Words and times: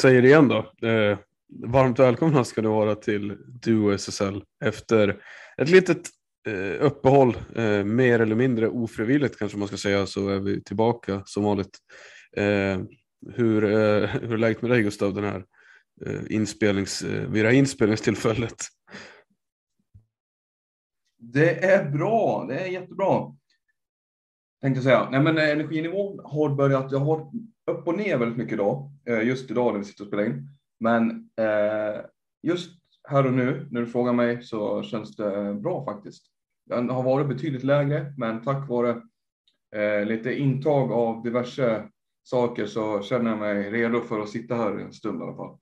säger 0.00 0.22
det 0.22 0.28
igen 0.28 0.48
då. 0.48 0.88
Eh, 0.88 1.18
varmt 1.64 1.98
välkomna 1.98 2.44
ska 2.44 2.62
du 2.62 2.68
vara 2.68 2.94
till 2.94 3.36
Duo 3.46 3.92
SSL 3.92 4.44
efter 4.64 5.22
ett 5.58 5.68
litet 5.68 6.00
eh, 6.46 6.84
uppehåll, 6.86 7.36
eh, 7.56 7.84
mer 7.84 8.20
eller 8.20 8.34
mindre 8.34 8.68
ofrivilligt 8.68 9.38
kanske 9.38 9.58
man 9.58 9.68
ska 9.68 9.76
säga, 9.76 10.06
så 10.06 10.28
är 10.28 10.40
vi 10.40 10.62
tillbaka 10.62 11.22
som 11.24 11.44
vanligt. 11.44 11.78
Eh, 12.36 12.80
hur, 13.34 13.64
eh, 13.64 14.08
hur 14.08 14.32
är 14.32 14.38
läget 14.38 14.62
med 14.62 14.70
dig 14.70 14.82
Gustav, 14.82 15.14
den 15.14 15.24
här 15.24 15.44
eh, 16.06 16.20
inspelnings, 16.28 17.02
eh, 17.02 17.30
vid 17.30 17.44
det 17.44 17.48
här 17.48 17.56
inspelningstillfället? 17.56 18.56
Det 21.18 21.64
är 21.64 21.90
bra, 21.90 22.46
det 22.48 22.58
är 22.58 22.66
jättebra. 22.66 23.36
Tänkte 24.62 24.78
jag 24.78 24.84
säga. 24.84 25.10
Nej, 25.10 25.20
men 25.20 25.38
eh, 25.38 25.48
energinivån 25.48 26.20
har 26.24 26.54
börjat, 26.54 26.92
jag 26.92 26.98
har 26.98 27.30
upp 27.70 27.86
och 27.86 27.96
ner 27.96 28.18
väldigt 28.18 28.38
mycket 28.38 28.52
idag, 28.52 28.90
eh, 29.08 29.22
just 29.22 29.50
idag 29.50 29.72
när 29.72 29.78
vi 29.78 29.84
sitter 29.84 30.04
och 30.04 30.08
spelar 30.08 30.26
in. 30.26 30.48
Men 30.80 31.10
eh, 31.36 32.00
just 32.42 32.80
här 33.08 33.26
och 33.26 33.32
nu, 33.32 33.68
när 33.70 33.80
du 33.80 33.86
frågar 33.86 34.12
mig, 34.12 34.42
så 34.42 34.82
känns 34.82 35.16
det 35.16 35.54
bra 35.54 35.84
faktiskt. 35.84 36.26
Den 36.66 36.90
har 36.90 37.02
varit 37.02 37.28
betydligt 37.28 37.64
lägre, 37.64 38.14
men 38.16 38.42
tack 38.42 38.68
vare 38.68 39.02
eh, 39.76 40.06
lite 40.06 40.34
intag 40.34 40.92
av 40.92 41.22
diverse 41.22 41.88
saker 42.22 42.66
så 42.66 43.02
känner 43.02 43.30
jag 43.30 43.38
mig 43.38 43.70
redo 43.70 44.00
för 44.00 44.20
att 44.20 44.28
sitta 44.28 44.54
här 44.54 44.78
en 44.78 44.92
stund 44.92 45.20
i 45.20 45.22
alla 45.22 45.36
fall. 45.36 45.58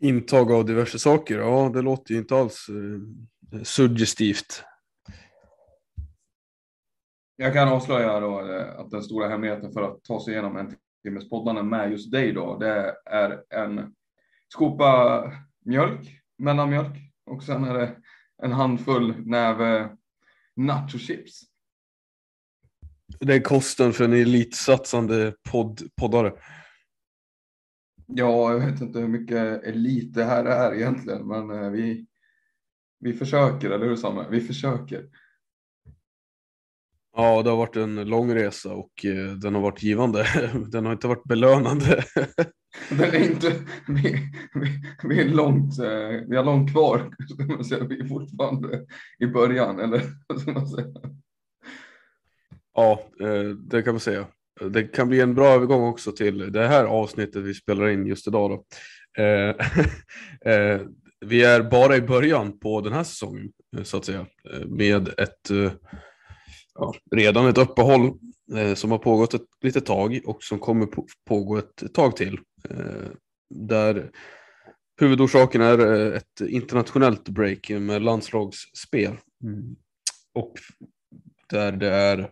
Intag 0.00 0.52
av 0.52 0.64
diverse 0.64 0.98
saker, 0.98 1.38
ja 1.38 1.70
det 1.74 1.82
låter 1.82 2.12
ju 2.12 2.18
inte 2.18 2.36
alls 2.36 2.66
eh, 3.52 3.62
suggestivt. 3.62 4.64
Jag 7.42 7.52
kan 7.52 7.68
avslöja 7.68 8.20
då 8.20 8.40
eh, 8.40 8.80
att 8.80 8.90
den 8.90 9.02
stora 9.02 9.28
hemligheten 9.28 9.72
för 9.72 9.82
att 9.82 10.04
ta 10.04 10.20
sig 10.20 10.32
igenom 10.32 10.56
en 10.56 10.74
timmes 11.02 11.28
poddande 11.28 11.62
med 11.62 11.90
just 11.90 12.12
dig 12.12 12.32
då, 12.32 12.58
det 12.58 12.96
är 13.06 13.42
en 13.50 13.94
skopa 14.48 15.22
mjölk, 15.64 16.22
mellanmjölk 16.38 16.96
och 17.26 17.42
sen 17.42 17.64
är 17.64 17.74
det 17.74 17.96
en 18.42 18.52
handfull 18.52 19.26
näve 19.26 19.96
nachochips. 20.56 21.40
Det 23.20 23.34
är 23.34 23.40
kosten 23.40 23.92
för 23.92 24.04
en 24.04 24.12
elitsatsande 24.12 25.34
podd, 25.50 25.82
poddare. 26.00 26.32
Ja, 28.06 28.52
jag 28.52 28.60
vet 28.60 28.80
inte 28.80 28.98
hur 28.98 29.08
mycket 29.08 29.64
elit 29.64 30.14
det 30.14 30.24
här 30.24 30.44
är 30.44 30.74
egentligen, 30.74 31.26
men 31.26 31.50
eh, 31.50 31.70
vi, 31.70 32.06
vi 32.98 33.12
försöker, 33.12 33.70
eller 33.70 33.86
hur 33.86 33.96
Samuel? 33.96 34.30
Vi 34.30 34.40
försöker. 34.40 35.08
Ja, 37.16 37.42
det 37.42 37.50
har 37.50 37.56
varit 37.56 37.76
en 37.76 38.08
lång 38.08 38.34
resa 38.34 38.72
och 38.72 39.04
eh, 39.04 39.32
den 39.32 39.54
har 39.54 39.62
varit 39.62 39.82
givande. 39.82 40.26
Den 40.68 40.86
har 40.86 40.92
inte 40.92 41.08
varit 41.08 41.24
belönande. 41.24 42.04
Den 42.90 43.00
är 43.00 43.30
inte, 43.30 43.52
vi, 43.88 44.30
vi, 44.54 44.82
vi, 45.08 45.20
är 45.20 45.28
långt, 45.28 45.78
eh, 45.78 46.28
vi 46.28 46.36
har 46.36 46.44
långt 46.44 46.72
kvar, 46.72 47.14
ska 47.28 47.44
man 47.44 47.64
säga. 47.64 47.84
vi 47.84 48.00
är 48.00 48.08
fortfarande 48.08 48.86
i 49.18 49.26
början, 49.26 49.80
eller 49.80 50.02
vad 50.26 50.40
ska 50.40 50.52
man 50.52 50.68
säga? 50.68 50.88
Ja, 52.74 53.02
eh, 53.20 53.44
det 53.44 53.82
kan 53.82 53.94
man 53.94 54.00
säga. 54.00 54.26
Det 54.70 54.82
kan 54.82 55.08
bli 55.08 55.20
en 55.20 55.34
bra 55.34 55.46
övergång 55.46 55.82
också 55.82 56.12
till 56.12 56.52
det 56.52 56.68
här 56.68 56.84
avsnittet 56.84 57.42
vi 57.42 57.54
spelar 57.54 57.88
in 57.88 58.06
just 58.06 58.28
idag. 58.28 58.50
Då. 58.50 58.64
Vi 61.26 61.44
är 61.44 61.62
bara 61.70 61.96
i 61.96 62.00
början 62.00 62.58
på 62.58 62.80
den 62.80 62.92
här 62.92 63.04
säsongen 63.04 63.52
så 63.82 63.96
att 63.96 64.04
säga 64.04 64.26
med 64.66 65.08
ett 65.08 65.50
ja, 66.74 66.94
redan 67.16 67.46
ett 67.46 67.58
uppehåll 67.58 68.12
eh, 68.56 68.74
som 68.74 68.90
har 68.90 68.98
pågått 68.98 69.34
ett 69.34 69.46
litet 69.60 69.86
tag 69.86 70.20
och 70.24 70.42
som 70.42 70.58
kommer 70.58 70.86
på, 70.86 71.06
pågå 71.28 71.56
ett 71.58 71.94
tag 71.94 72.16
till. 72.16 72.38
Eh, 72.70 73.10
där 73.54 74.10
huvudorsaken 75.00 75.60
är 75.60 75.78
eh, 75.78 76.16
ett 76.16 76.40
internationellt 76.48 77.28
break 77.28 77.70
med 77.70 78.02
landslagsspel. 78.02 79.16
Mm. 79.44 79.76
Och 80.34 80.52
där 81.50 81.72
det 81.72 81.90
är, 81.90 82.30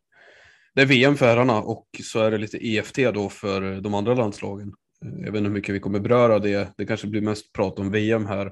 det 0.75 0.83
är 0.83 0.87
VM 0.87 1.17
för 1.17 1.27
herrarna 1.27 1.63
och 1.63 1.87
så 2.03 2.21
är 2.21 2.31
det 2.31 2.39
lite 2.39 2.67
EFT 2.67 2.97
då 3.15 3.29
för 3.29 3.81
de 3.81 3.95
andra 3.95 4.15
landslagen. 4.15 4.73
Eh, 5.05 5.25
jag 5.25 5.33
vet 5.33 5.39
inte 5.39 5.49
hur 5.49 5.55
mycket 5.55 5.75
vi 5.75 5.81
kommer 5.81 6.01
beröra 6.01 6.39
det. 6.39 6.69
Det 6.77 6.87
kanske 6.87 7.07
blir 7.07 7.21
mest 7.21 7.53
prat 7.53 7.79
om 7.79 7.91
VM 7.91 8.27
här. 8.27 8.47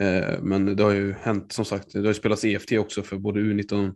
Eh, 0.00 0.40
men 0.40 0.76
det 0.76 0.82
har 0.82 0.92
ju 0.92 1.12
hänt 1.12 1.52
som 1.52 1.64
sagt, 1.64 1.92
det 1.92 1.98
har 1.98 2.06
ju 2.06 2.14
spelats 2.14 2.44
EFT 2.44 2.72
också 2.72 3.02
för 3.02 3.16
både 3.16 3.40
U19 3.40 3.94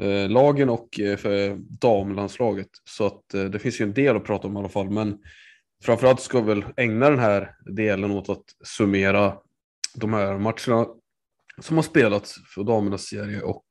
eh, 0.00 0.28
lagen 0.30 0.68
och 0.68 1.00
eh, 1.00 1.16
för 1.16 1.56
damlandslaget. 1.80 2.68
Så 2.84 3.06
att 3.06 3.34
eh, 3.34 3.44
det 3.44 3.58
finns 3.58 3.80
ju 3.80 3.82
en 3.82 3.92
del 3.94 4.16
att 4.16 4.24
prata 4.24 4.48
om 4.48 4.56
i 4.56 4.58
alla 4.58 4.68
fall. 4.68 4.90
Men 4.90 5.18
framförallt 5.84 6.20
ska 6.20 6.40
vi 6.40 6.46
väl 6.46 6.64
ägna 6.76 7.10
den 7.10 7.18
här 7.18 7.54
delen 7.74 8.10
åt 8.10 8.28
att 8.28 8.44
summera 8.64 9.36
de 9.94 10.12
här 10.12 10.38
matcherna 10.38 10.86
som 11.60 11.76
har 11.76 11.82
spelats 11.82 12.34
för 12.54 12.64
damernas 12.64 13.02
serie 13.02 13.40
och 13.40 13.64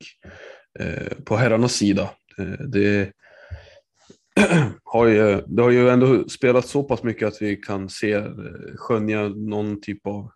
eh, 0.79 1.17
på 1.25 1.35
herrarnas 1.35 1.73
sida. 1.73 2.09
Eh, 2.37 2.65
det, 2.67 3.11
har 4.83 5.07
ju, 5.07 5.41
det 5.47 5.61
har 5.61 5.69
ju 5.69 5.89
ändå 5.89 6.29
spelats 6.29 6.69
så 6.69 6.83
pass 6.83 7.03
mycket 7.03 7.27
att 7.27 7.41
vi 7.41 7.55
kan 7.55 7.89
se, 7.89 8.23
skönja 8.75 9.27
någon 9.27 9.81
typ 9.81 10.07
av 10.07 10.31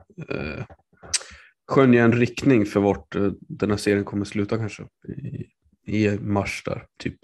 skönja 1.67 2.03
en 2.03 2.11
riktning 2.11 2.65
för 2.65 2.79
vart 2.79 3.15
den 3.39 3.69
här 3.69 3.77
serien 3.77 4.03
kommer 4.03 4.25
sluta 4.25 4.57
kanske. 4.57 4.83
I, 4.83 5.45
i 5.87 6.19
mars 6.21 6.63
där, 6.65 6.85
typ. 6.99 7.19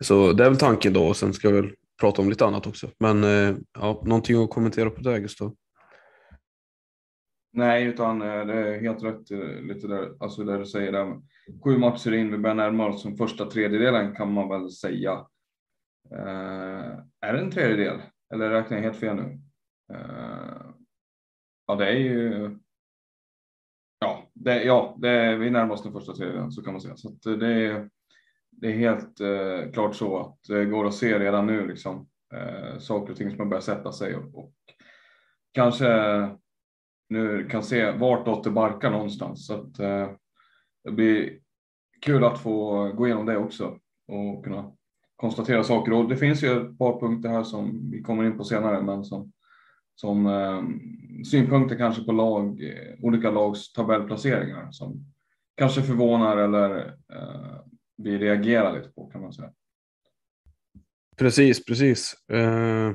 Så 0.00 0.32
det 0.32 0.44
är 0.44 0.48
väl 0.48 0.58
tanken 0.58 0.92
då 0.92 1.06
och 1.06 1.16
sen 1.16 1.34
ska 1.34 1.50
vi 1.50 1.60
väl 1.60 1.74
prata 2.00 2.22
om 2.22 2.28
lite 2.28 2.46
annat 2.46 2.66
också. 2.66 2.90
Men 2.98 3.24
eh, 3.24 3.56
ja, 3.74 4.02
någonting 4.04 4.42
att 4.42 4.50
kommentera 4.50 4.90
på 4.90 5.00
det 5.00 5.20
Gustav? 5.20 5.54
Nej, 7.52 7.84
utan 7.84 8.22
eh, 8.22 8.46
det 8.46 8.52
är 8.52 8.80
helt 8.80 9.02
rätt 9.02 9.30
eh, 9.30 9.62
lite 9.62 9.86
där, 9.86 10.12
alltså 10.20 10.44
där 10.44 10.58
du 10.58 10.66
säger 10.66 10.92
där. 10.92 11.20
Sju 11.64 11.78
matcher 11.78 12.12
in, 12.12 12.30
vi 12.30 12.38
börjar 12.38 12.54
närma 12.54 12.86
oss 12.86 13.02
den 13.02 13.16
första 13.16 13.46
tredjedelen 13.46 14.14
kan 14.14 14.32
man 14.32 14.48
väl 14.48 14.70
säga. 14.70 15.26
Eh, 16.10 16.98
är 17.20 17.32
det 17.32 17.40
en 17.40 17.50
tredjedel? 17.50 18.00
Eller 18.34 18.50
räknar 18.50 18.76
jag 18.76 18.84
helt 18.84 19.00
fel 19.00 19.16
nu? 19.16 19.40
Eh, 19.92 20.66
ja, 21.66 21.74
det 21.74 21.86
är 21.86 21.98
ju. 21.98 22.58
Det, 24.34 24.64
ja 24.64 24.96
det, 24.98 25.36
vi 25.36 25.50
närmar 25.50 25.74
oss 25.74 25.82
den 25.82 25.92
första 25.92 26.14
serien 26.14 26.52
så 26.52 26.62
kan 26.62 26.72
man 26.72 26.80
säga. 26.80 26.96
Så 26.96 27.30
det, 27.30 27.46
är, 27.46 27.90
det 28.50 28.66
är 28.66 28.76
helt 28.76 29.20
eh, 29.20 29.72
klart 29.72 29.94
så 29.94 30.18
att 30.18 30.38
det 30.48 30.64
går 30.64 30.86
att 30.86 30.94
se 30.94 31.18
redan 31.18 31.46
nu 31.46 31.66
liksom 31.66 32.08
eh, 32.34 32.78
saker 32.78 33.12
och 33.12 33.18
ting 33.18 33.30
som 33.30 33.38
har 33.38 33.46
börjat 33.46 33.64
sätta 33.64 33.92
sig 33.92 34.16
och, 34.16 34.38
och 34.38 34.54
kanske 35.52 35.88
nu 37.08 37.48
kan 37.48 37.62
se 37.62 37.90
vartåt 37.90 38.44
det 38.44 38.50
barkar 38.50 38.90
någonstans. 38.90 39.46
Så 39.46 39.54
att, 39.54 39.78
eh, 39.78 40.10
det 40.84 40.90
blir 40.90 41.38
kul 42.00 42.24
att 42.24 42.38
få 42.38 42.88
gå 42.92 43.06
igenom 43.06 43.26
det 43.26 43.36
också 43.36 43.78
och 44.08 44.44
kunna 44.44 44.72
konstatera 45.16 45.64
saker. 45.64 45.92
Och 45.92 46.08
det 46.08 46.16
finns 46.16 46.42
ju 46.42 46.60
ett 46.60 46.78
par 46.78 47.00
punkter 47.00 47.28
här 47.28 47.42
som 47.42 47.90
vi 47.90 48.02
kommer 48.02 48.24
in 48.24 48.38
på 48.38 48.44
senare, 48.44 48.82
men 48.82 49.04
som, 49.04 49.32
som 49.94 50.26
eh, 50.26 50.62
synpunkter 51.24 51.76
kanske 51.76 52.04
på 52.04 52.12
lag, 52.12 52.62
eh, 52.62 52.94
olika 53.00 53.30
lags 53.30 53.72
tabellplaceringar 53.72 54.72
som 54.72 55.14
kanske 55.56 55.82
förvånar 55.82 56.36
eller 56.36 56.86
eh, 56.86 57.60
vi 57.96 58.18
reagerar 58.18 58.76
lite 58.78 58.88
på 58.88 59.06
kan 59.06 59.20
man 59.20 59.32
säga. 59.32 59.52
Precis, 61.16 61.64
precis. 61.64 62.14
Eh, 62.28 62.92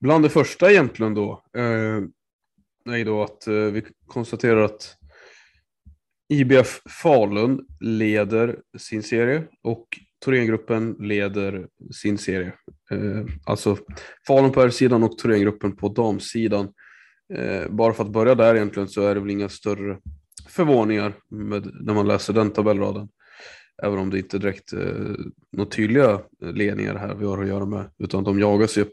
bland 0.00 0.24
det 0.24 0.30
första 0.30 0.70
egentligen 0.70 1.14
då, 1.14 1.42
eh, 1.56 2.02
är 2.94 3.04
då 3.04 3.22
att 3.22 3.46
eh, 3.46 3.54
vi 3.54 3.84
konstaterar 4.06 4.60
att 4.62 4.96
IBF 6.28 6.82
Falun 7.02 7.66
leder 7.80 8.60
sin 8.78 9.02
serie 9.02 9.44
och 9.62 9.98
Thorengruppen 10.24 10.96
leder 11.00 11.66
sin 11.92 12.18
serie. 12.18 12.52
Eh, 12.90 13.24
alltså 13.44 13.76
Falun 14.26 14.52
på 14.52 14.60
herrsidan 14.60 15.02
och 15.02 15.18
Thorengruppen 15.18 15.76
på 15.76 15.88
damsidan. 15.88 16.68
Eh, 17.34 17.70
bara 17.70 17.92
för 17.92 18.04
att 18.04 18.12
börja 18.12 18.34
där 18.34 18.54
egentligen 18.54 18.88
så 18.88 19.06
är 19.06 19.14
det 19.14 19.20
väl 19.20 19.30
inga 19.30 19.48
större 19.48 19.98
förvåningar 20.48 21.12
med, 21.30 21.70
när 21.80 21.94
man 21.94 22.08
läser 22.08 22.32
den 22.32 22.50
tabellraden. 22.50 23.08
Även 23.82 23.98
om 23.98 24.10
det 24.10 24.18
inte 24.18 24.38
direkt 24.38 24.72
eh, 24.72 25.14
några 25.52 25.70
tydliga 25.70 26.20
ledningar 26.40 26.94
här 26.94 27.14
vi 27.14 27.26
har 27.26 27.42
att 27.42 27.48
göra 27.48 27.66
med, 27.66 27.90
utan 27.98 28.24
de 28.24 28.38
jagas 28.38 28.78
ju. 28.78 28.84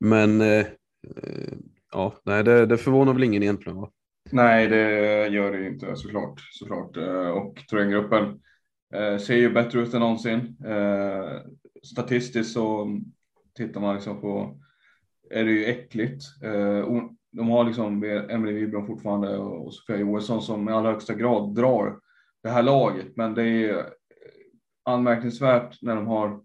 Men 0.00 0.40
eh, 0.40 0.66
eh, 1.22 1.52
ja, 1.92 2.14
nej, 2.24 2.44
det, 2.44 2.66
det 2.66 2.78
förvånar 2.78 3.12
väl 3.12 3.24
ingen 3.24 3.42
egentligen 3.42 3.76
va? 3.76 3.90
Nej, 4.30 4.68
det 4.68 4.88
gör 5.28 5.52
det 5.52 5.66
inte 5.66 5.96
såklart. 5.96 6.40
såklart. 6.50 6.96
Eh, 6.96 7.30
och 7.30 7.58
Thorengruppen 7.70 8.40
Eh, 8.94 9.18
ser 9.18 9.36
ju 9.36 9.52
bättre 9.52 9.80
ut 9.80 9.94
än 9.94 10.00
någonsin. 10.00 10.56
Eh, 10.64 11.40
statistiskt 11.82 12.52
så 12.52 12.96
tittar 13.54 13.80
man 13.80 13.94
liksom 13.94 14.20
på, 14.20 14.60
är 15.30 15.44
det 15.44 15.50
ju 15.50 15.64
äckligt. 15.64 16.24
Eh, 16.42 17.02
de 17.32 17.48
har 17.48 17.64
liksom 17.64 18.04
Emelie 18.04 18.60
Wibron 18.60 18.86
fortfarande 18.86 19.36
och 19.36 19.74
Sofia 19.74 19.96
Johansson 19.96 20.42
som 20.42 20.68
i 20.68 20.72
allra 20.72 20.90
högsta 20.90 21.14
grad 21.14 21.54
drar 21.54 22.00
det 22.42 22.48
här 22.48 22.62
laget. 22.62 23.16
Men 23.16 23.34
det 23.34 23.44
är 23.44 23.92
anmärkningsvärt 24.84 25.82
när 25.82 25.96
de 25.96 26.06
har 26.06 26.44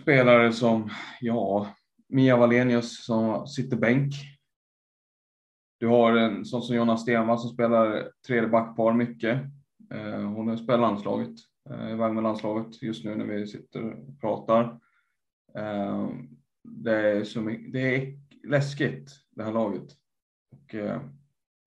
spelare 0.00 0.52
som, 0.52 0.90
ja, 1.20 1.74
Mia 2.08 2.36
Wallenius 2.36 3.04
som 3.04 3.46
sitter 3.46 3.76
bänk. 3.76 4.14
Du 5.78 5.86
har 5.86 6.16
en 6.16 6.44
sån 6.44 6.62
som 6.62 6.76
Jonas 6.76 7.02
Stenvall 7.02 7.38
som 7.38 7.50
spelar 7.50 8.10
tredje 8.26 8.48
backpar 8.48 8.92
mycket. 8.92 9.40
Eh, 9.90 10.20
hon 10.20 10.58
spelar 10.58 10.78
landslaget, 10.78 11.34
eh, 11.70 11.92
iväg 11.92 12.12
med 12.12 12.22
landslaget 12.22 12.82
just 12.82 13.04
nu 13.04 13.14
när 13.14 13.24
vi 13.24 13.46
sitter 13.46 13.82
och 13.82 14.20
pratar. 14.20 14.80
Eh, 15.54 16.08
det 16.64 16.92
är, 16.92 17.24
så 17.24 17.40
mycket, 17.40 17.72
det 17.72 17.96
är 17.96 18.18
läskigt 18.48 19.10
det 19.30 19.44
här 19.44 19.52
laget. 19.52 19.86
Och 20.50 20.74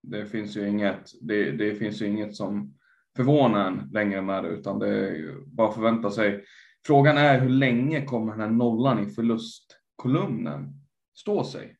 det 0.03 0.25
finns 0.25 0.57
ju 0.57 0.67
inget, 0.67 1.11
det, 1.21 1.51
det 1.51 1.75
finns 1.75 2.01
ju 2.01 2.07
inget 2.07 2.35
som 2.35 2.79
förvånar 3.15 3.67
en 3.67 3.89
längre 3.93 4.21
med 4.21 4.43
det 4.43 4.49
utan 4.49 4.79
det 4.79 4.87
är 4.87 5.15
ju 5.15 5.45
bara 5.45 5.71
förvänta 5.71 6.11
sig. 6.11 6.43
Frågan 6.85 7.17
är 7.17 7.39
hur 7.39 7.49
länge 7.49 8.05
kommer 8.05 8.31
den 8.31 8.41
här 8.41 8.49
nollan 8.49 8.99
i 8.99 9.09
förlustkolumnen 9.09 10.73
stå 11.13 11.43
sig? 11.43 11.77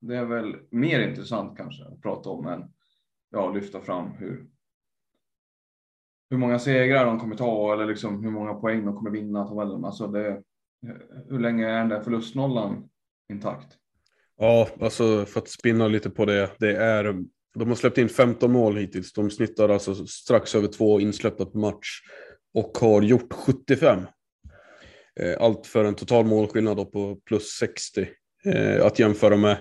Det 0.00 0.16
är 0.16 0.24
väl 0.24 0.56
mer 0.70 1.08
intressant 1.08 1.56
kanske 1.56 1.84
att 1.84 2.02
prata 2.02 2.30
om 2.30 2.46
än 2.46 2.72
ja, 3.30 3.52
lyfta 3.52 3.80
fram 3.80 4.10
hur, 4.10 4.46
hur 6.30 6.38
många 6.38 6.58
segrar 6.58 7.06
de 7.06 7.18
kommer 7.18 7.36
ta 7.36 7.72
eller 7.72 7.86
liksom 7.86 8.24
hur 8.24 8.30
många 8.30 8.54
poäng 8.54 8.84
de 8.84 8.96
kommer 8.96 9.10
vinna 9.10 9.48
tabellen. 9.48 9.84
Alltså 9.84 10.06
det, 10.06 10.28
eh, 10.28 10.36
hur 11.28 11.38
länge 11.38 11.68
är 11.68 11.78
den 11.78 11.88
där 11.88 12.02
förlustnollan 12.02 12.88
intakt? 13.32 13.76
Ja, 14.36 14.68
alltså 14.80 15.24
för 15.24 15.40
att 15.40 15.48
spinna 15.48 15.88
lite 15.88 16.10
på 16.10 16.24
det. 16.24 16.50
Det 16.58 16.76
är, 16.76 17.24
de 17.54 17.68
har 17.68 17.74
släppt 17.74 17.98
in 17.98 18.08
15 18.08 18.52
mål 18.52 18.76
hittills. 18.76 19.12
De 19.12 19.30
snittar 19.30 19.68
alltså 19.68 20.06
strax 20.06 20.54
över 20.54 20.68
två 20.68 21.00
insläppta 21.00 21.46
på 21.46 21.58
match 21.58 22.00
och 22.54 22.78
har 22.78 23.02
gjort 23.02 23.32
75. 23.32 23.98
Eh, 25.20 25.36
allt 25.40 25.66
för 25.66 25.84
en 25.84 25.94
total 25.94 26.26
målskillnad 26.26 26.92
på 26.92 27.16
plus 27.26 27.48
60. 27.48 28.08
Eh, 28.44 28.86
att 28.86 28.98
jämföra 28.98 29.36
med 29.36 29.56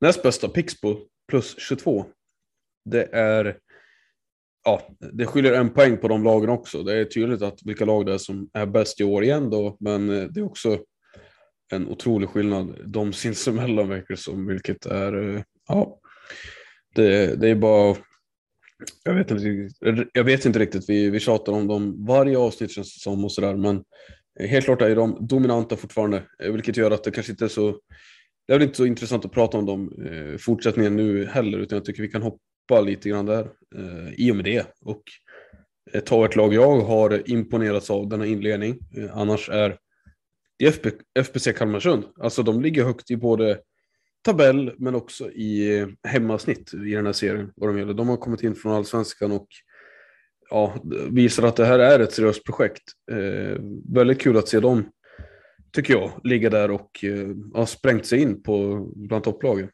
näst 0.00 0.22
bästa 0.22 0.48
Pixbo 0.48 0.96
plus 1.28 1.56
22. 1.58 2.04
Det 2.84 3.08
är 3.12 3.58
ja, 4.64 4.82
det 5.12 5.26
skiljer 5.26 5.52
en 5.52 5.70
poäng 5.70 5.96
på 5.96 6.08
de 6.08 6.24
lagen 6.24 6.50
också. 6.50 6.82
Det 6.82 6.94
är 6.94 7.04
tydligt 7.04 7.42
att 7.42 7.58
vilka 7.64 7.84
lag 7.84 8.06
det 8.06 8.14
är 8.14 8.18
som 8.18 8.50
är 8.52 8.66
bäst 8.66 9.00
i 9.00 9.04
år 9.04 9.24
igen 9.24 9.50
då, 9.50 9.76
men 9.80 10.10
eh, 10.10 10.24
det 10.24 10.40
är 10.40 10.44
också 10.44 10.78
en 11.72 11.88
otrolig 11.88 12.28
skillnad 12.28 12.76
de 12.86 13.12
sinsemellan 13.12 13.88
verkar 13.88 14.14
som, 14.14 14.46
vilket 14.46 14.86
är, 14.86 15.34
eh, 15.34 15.42
ja, 15.68 15.98
det, 16.94 17.40
det 17.40 17.48
är 17.48 17.54
bara, 17.54 17.96
jag 19.04 19.14
vet 19.14 19.30
inte, 19.30 19.68
jag 20.12 20.24
vet 20.24 20.44
inte 20.44 20.58
riktigt, 20.58 20.88
vi, 20.88 21.10
vi 21.10 21.20
tjatar 21.20 21.52
om 21.52 21.66
dem 21.66 22.06
varje 22.06 22.38
avsnitt 22.38 22.70
känns 22.70 22.94
det 22.94 23.00
som 23.00 23.24
och 23.24 23.32
sådär, 23.32 23.56
men 23.56 23.84
eh, 24.40 24.46
Helt 24.46 24.64
klart 24.64 24.82
är 24.82 24.96
de 24.96 25.26
dominanta 25.26 25.76
fortfarande, 25.76 26.22
vilket 26.38 26.76
gör 26.76 26.90
att 26.90 27.04
det 27.04 27.10
kanske 27.10 27.32
inte 27.32 27.44
är 27.44 27.48
så 27.48 27.80
det 28.46 28.54
är 28.54 28.58
väl 28.58 28.66
inte 28.66 28.76
så 28.76 28.86
intressant 28.86 29.24
att 29.24 29.32
prata 29.32 29.58
om 29.58 29.66
dem 29.66 29.92
fortsättningen 30.38 30.96
nu 30.96 31.26
heller, 31.26 31.58
utan 31.58 31.76
jag 31.76 31.84
tycker 31.84 32.02
vi 32.02 32.08
kan 32.08 32.22
hoppa 32.22 32.80
lite 32.80 33.08
grann 33.08 33.26
där 33.26 33.48
eh, 33.76 34.14
i 34.16 34.32
och 34.32 34.36
med 34.36 34.44
det. 34.44 34.66
Och 34.80 35.02
eh, 35.92 36.00
ta 36.00 36.24
ett 36.24 36.36
lag 36.36 36.54
jag 36.54 36.80
har 36.80 37.30
imponerats 37.30 37.90
av 37.90 38.08
denna 38.08 38.26
inledning, 38.26 38.78
eh, 38.96 39.16
annars 39.16 39.48
är 39.48 39.78
det 40.58 40.66
FB, 40.66 40.90
FBC 41.18 41.52
Kalmarsund. 41.52 42.04
Alltså 42.20 42.42
de 42.42 42.60
ligger 42.60 42.84
högt 42.84 43.10
i 43.10 43.16
både 43.16 43.60
tabell 44.22 44.74
men 44.78 44.94
också 44.94 45.30
i 45.30 45.78
eh, 45.78 45.88
hemmasnitt 46.02 46.74
i 46.74 46.94
den 46.94 47.06
här 47.06 47.12
serien. 47.12 47.52
Vad 47.56 47.68
de, 47.70 47.78
gäller. 47.78 47.94
de 47.94 48.08
har 48.08 48.16
kommit 48.16 48.42
in 48.42 48.54
från 48.54 48.72
allsvenskan 48.72 49.32
och 49.32 49.48
ja, 50.50 50.74
visar 51.10 51.42
att 51.42 51.56
det 51.56 51.64
här 51.64 51.78
är 51.78 52.00
ett 52.00 52.12
seriöst 52.12 52.44
projekt. 52.44 52.82
Eh, 53.10 53.58
väldigt 53.94 54.20
kul 54.20 54.36
att 54.36 54.48
se 54.48 54.60
dem, 54.60 54.84
tycker 55.72 55.94
jag, 55.94 56.20
ligga 56.24 56.50
där 56.50 56.70
och 56.70 57.04
eh, 57.04 57.28
ha 57.54 57.66
sprängt 57.66 58.06
sig 58.06 58.20
in 58.20 58.42
på 58.42 58.86
bland 58.96 59.24
topplagen. 59.24 59.68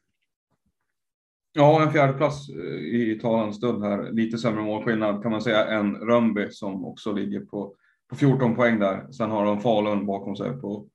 Ja, 1.59 1.83
en 1.83 1.93
fjärdeplats 1.93 2.49
eh, 2.49 2.55
i 2.81 3.19
talande 3.23 3.55
stund 3.55 3.85
här. 3.85 4.13
Lite 4.13 4.39
sämre 4.39 4.63
målskillnad 4.63 5.23
kan 5.23 5.31
man 5.31 5.43
säga 5.43 5.67
än 5.67 5.97
Rönnby 5.97 6.51
som 6.51 6.85
också 6.85 7.13
ligger 7.13 7.41
på, 7.41 7.75
på 8.11 8.17
14 8.17 8.55
poäng 8.55 8.79
där. 8.79 9.13
Sen 9.13 9.31
har 9.31 9.45
de 9.45 9.61
Falun 9.61 10.07
bakom 10.07 10.37
sig 10.37 10.53
på 10.61 10.89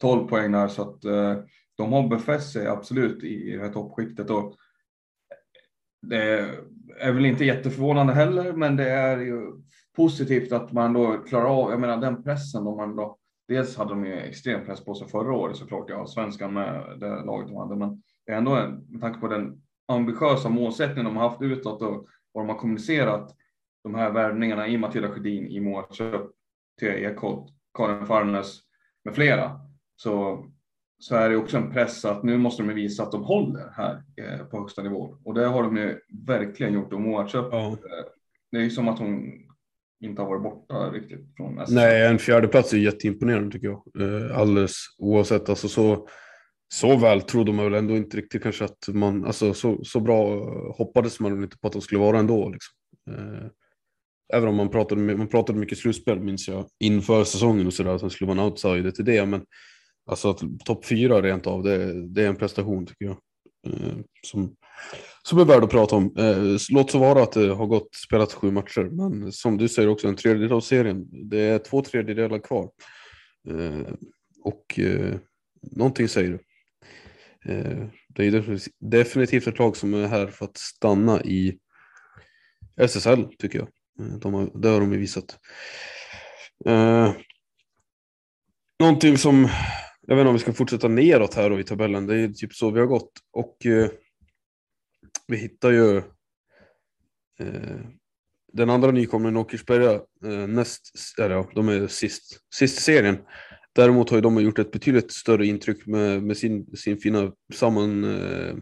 12 0.00 0.28
poäng 0.28 0.52
där 0.52 0.68
så 0.68 0.82
att 0.82 1.04
eh, 1.04 1.36
de 1.76 1.92
har 1.92 2.08
befäst 2.08 2.52
sig 2.52 2.66
absolut 2.66 3.24
i 3.24 3.50
det 3.50 3.62
här 3.62 3.72
toppskiktet 3.72 4.30
och 4.30 4.54
det 6.02 6.50
är 7.00 7.12
väl 7.12 7.26
inte 7.26 7.44
jätteförvånande 7.44 8.12
heller, 8.12 8.52
men 8.52 8.76
det 8.76 8.90
är 8.90 9.18
ju 9.18 9.52
positivt 9.96 10.52
att 10.52 10.72
man 10.72 10.92
då 10.92 11.12
klarar 11.12 11.62
av, 11.62 11.70
jag 11.70 11.80
menar 11.80 11.96
den 11.96 12.22
pressen 12.22 12.66
om 12.66 12.76
man 12.76 12.96
då, 12.96 13.18
dels 13.48 13.76
hade 13.76 13.90
de 13.90 14.06
ju 14.06 14.12
extrem 14.12 14.66
press 14.66 14.84
på 14.84 14.94
sig 14.94 15.08
förra 15.08 15.32
året 15.32 15.56
såklart, 15.56 15.90
ja, 15.90 16.06
svenskan 16.06 16.54
med 16.54 16.98
det 17.00 17.24
laget 17.24 17.48
de 17.48 17.56
hade, 17.56 17.76
men 17.76 18.02
det 18.26 18.32
är 18.32 18.36
ändå 18.36 18.56
en, 18.56 18.86
med 18.88 19.00
tanke 19.00 19.20
på 19.20 19.28
den 19.28 19.63
ambitiösa 19.88 20.48
målsättningen 20.48 21.04
de 21.04 21.16
har 21.16 21.28
haft 21.28 21.42
utåt 21.42 21.82
och 21.82 22.06
vad 22.32 22.44
de 22.44 22.48
har 22.48 22.58
kommunicerat 22.58 23.36
de 23.84 23.94
här 23.94 24.10
värvningarna 24.10 24.68
i 24.68 24.78
Matilda 24.78 25.08
Sjödin, 25.08 25.46
i 25.46 25.60
Mårköp, 25.60 26.22
Thea 26.80 26.98
Ekholt, 27.10 27.50
Karin 27.78 28.06
Farnes 28.06 28.58
med 29.04 29.14
flera. 29.14 29.60
Så, 29.96 30.44
så 30.98 31.16
är 31.16 31.30
det 31.30 31.36
också 31.36 31.56
en 31.56 31.72
press 31.72 32.04
att 32.04 32.22
nu 32.22 32.38
måste 32.38 32.62
de 32.62 32.74
visa 32.74 33.02
att 33.02 33.12
de 33.12 33.22
håller 33.24 33.72
här 33.76 34.02
eh, 34.16 34.46
på 34.46 34.58
högsta 34.58 34.82
nivå. 34.82 35.18
Och 35.24 35.34
det 35.34 35.46
har 35.46 35.62
de 35.62 35.76
ju 35.76 35.98
verkligen 36.26 36.72
gjort. 36.72 36.92
Och 36.92 37.00
Moa 37.00 37.28
Köp, 37.28 37.46
Ja. 37.50 37.66
eh, 37.68 37.76
det 38.52 38.58
är 38.58 38.62
ju 38.62 38.70
som 38.70 38.88
att 38.88 38.98
hon 38.98 39.32
inte 40.00 40.22
har 40.22 40.28
varit 40.28 40.42
borta 40.42 40.90
riktigt 40.90 41.36
från 41.36 41.58
SSL. 41.58 41.74
Nej, 41.74 42.06
en 42.06 42.18
fjärde 42.18 42.48
plats 42.48 42.72
är 42.72 42.76
jätteimponerande 42.76 43.50
tycker 43.50 43.66
jag. 43.66 43.82
Eh, 44.00 44.38
alldeles 44.38 44.72
oavsett, 44.98 45.48
alltså 45.48 45.68
så, 45.68 46.08
så 46.68 46.96
väl 46.96 47.22
trodde 47.22 47.52
man 47.52 47.64
väl 47.64 47.74
ändå 47.74 47.96
inte 47.96 48.16
riktigt 48.16 48.42
kanske 48.42 48.64
att 48.64 48.88
man, 48.88 49.24
alltså 49.24 49.54
så, 49.54 49.84
så 49.84 50.00
bra 50.00 50.34
eh, 50.34 50.76
hoppades 50.76 51.20
man 51.20 51.34
väl 51.34 51.44
inte 51.44 51.58
på 51.58 51.66
att 51.66 51.72
de 51.72 51.82
skulle 51.82 52.00
vara 52.00 52.18
ändå. 52.18 52.48
Liksom. 52.48 52.74
Eh, 53.10 53.46
även 54.34 54.48
om 54.48 54.56
man 54.56 54.70
pratade, 54.70 55.16
man 55.16 55.28
pratade 55.28 55.58
mycket 55.58 55.78
slutspel 55.78 56.20
minns 56.20 56.48
jag 56.48 56.66
inför 56.80 57.24
säsongen 57.24 57.66
och 57.66 57.74
sådär, 57.74 57.94
att 57.94 58.00
de 58.00 58.10
skulle 58.10 58.34
vara 58.34 58.40
en 58.40 58.44
outsider 58.44 58.90
till 58.90 59.04
det. 59.04 59.26
Men 59.26 59.44
alltså 60.10 60.30
att 60.30 60.40
topp 60.64 60.86
fyra 60.86 61.22
rent 61.22 61.46
av, 61.46 61.62
det, 61.62 62.06
det 62.08 62.22
är 62.22 62.28
en 62.28 62.36
prestation 62.36 62.86
tycker 62.86 63.04
jag. 63.04 63.16
Eh, 63.66 63.96
som, 64.22 64.56
som 65.22 65.38
är 65.38 65.44
värd 65.44 65.64
att 65.64 65.70
prata 65.70 65.96
om. 65.96 66.14
Låt 66.70 66.90
så 66.90 66.98
vara 66.98 67.22
att 67.22 67.32
det 67.32 67.54
har 67.54 67.66
gått 67.66 67.94
spelat 67.94 68.32
sju 68.32 68.50
matcher, 68.50 68.82
men 68.82 69.32
som 69.32 69.58
du 69.58 69.68
säger 69.68 69.88
också 69.88 70.08
en 70.08 70.16
tredjedel 70.16 70.52
av 70.52 70.60
serien. 70.60 71.28
Det 71.30 71.40
är 71.40 71.58
två 71.58 71.82
tredjedelar 71.82 72.38
kvar. 72.38 72.70
Och 74.44 74.78
eh, 74.78 75.14
någonting 75.72 76.08
säger 76.08 76.30
du. 76.30 76.38
Eh, 77.44 77.86
det 78.08 78.26
är 78.26 78.58
definitivt, 78.80 79.46
ett 79.46 79.58
lag 79.58 79.76
som 79.76 79.94
är 79.94 80.06
här 80.06 80.26
för 80.26 80.44
att 80.44 80.56
stanna 80.56 81.22
i 81.22 81.58
SSL 82.76 83.24
tycker 83.38 83.58
jag. 83.58 83.68
Eh, 84.00 84.18
de 84.18 84.34
har, 84.34 84.50
det 84.54 84.68
har 84.68 84.80
de 84.80 84.92
ju 84.92 84.98
visat. 84.98 85.38
Eh, 86.66 87.12
någonting 88.80 89.18
som, 89.18 89.48
jag 90.00 90.16
vet 90.16 90.22
inte 90.22 90.28
om 90.28 90.34
vi 90.34 90.40
ska 90.40 90.52
fortsätta 90.52 90.88
neråt 90.88 91.34
här 91.34 91.50
då 91.50 91.60
i 91.60 91.64
tabellen, 91.64 92.06
det 92.06 92.16
är 92.16 92.28
typ 92.28 92.54
så 92.54 92.70
vi 92.70 92.80
har 92.80 92.86
gått. 92.86 93.12
Och 93.32 93.66
eh, 93.66 93.90
vi 95.26 95.36
hittar 95.36 95.70
ju 95.70 95.96
eh, 97.38 97.80
den 98.52 98.70
andra 98.70 98.90
nykomlingen 98.90 99.36
Åkersberga 99.36 99.92
eh, 100.24 100.46
näst, 100.48 100.92
eller 101.18 101.34
ja, 101.34 101.50
de 101.54 101.68
är 101.68 101.86
sist, 101.86 102.40
sist 102.54 102.78
i 102.78 102.82
serien. 102.82 103.18
Däremot 103.74 104.10
har 104.10 104.16
ju 104.16 104.20
de 104.20 104.42
gjort 104.42 104.58
ett 104.58 104.70
betydligt 104.70 105.12
större 105.12 105.46
intryck 105.46 105.86
med, 105.86 106.22
med 106.22 106.36
sin, 106.36 106.76
sin 106.76 106.98
fina 106.98 107.32
samman, 107.54 108.04
eh, 108.04 108.56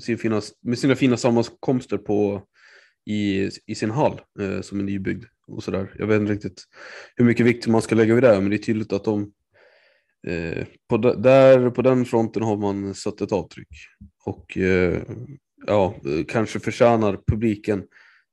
sin 0.00 0.18
fina, 0.18 0.42
med 0.62 0.78
sina 0.78 0.94
fina 0.94 1.16
sammankomster 1.16 1.98
på, 1.98 2.42
i, 3.06 3.50
i 3.66 3.74
sin 3.74 3.90
hall 3.90 4.20
eh, 4.40 4.60
som 4.60 4.80
är 4.80 4.84
nybyggd 4.84 5.24
och 5.46 5.62
sådär. 5.62 5.94
Jag 5.98 6.06
vet 6.06 6.20
inte 6.20 6.32
riktigt 6.32 6.64
hur 7.16 7.24
mycket 7.24 7.46
vikt 7.46 7.66
man 7.66 7.82
ska 7.82 7.94
lägga 7.94 8.14
vid 8.14 8.22
det, 8.22 8.40
men 8.40 8.50
det 8.50 8.56
är 8.56 8.58
tydligt 8.58 8.92
att 8.92 9.04
de 9.04 9.32
eh, 10.26 10.66
på, 10.88 10.96
där, 10.98 11.70
på 11.70 11.82
den 11.82 12.04
fronten 12.04 12.42
har 12.42 12.56
man 12.56 12.94
satt 12.94 13.20
ett 13.20 13.32
avtryck. 13.32 13.68
Och 14.24 14.58
eh, 14.58 15.02
ja, 15.66 15.94
kanske 16.28 16.60
förtjänar 16.60 17.20
publiken 17.26 17.84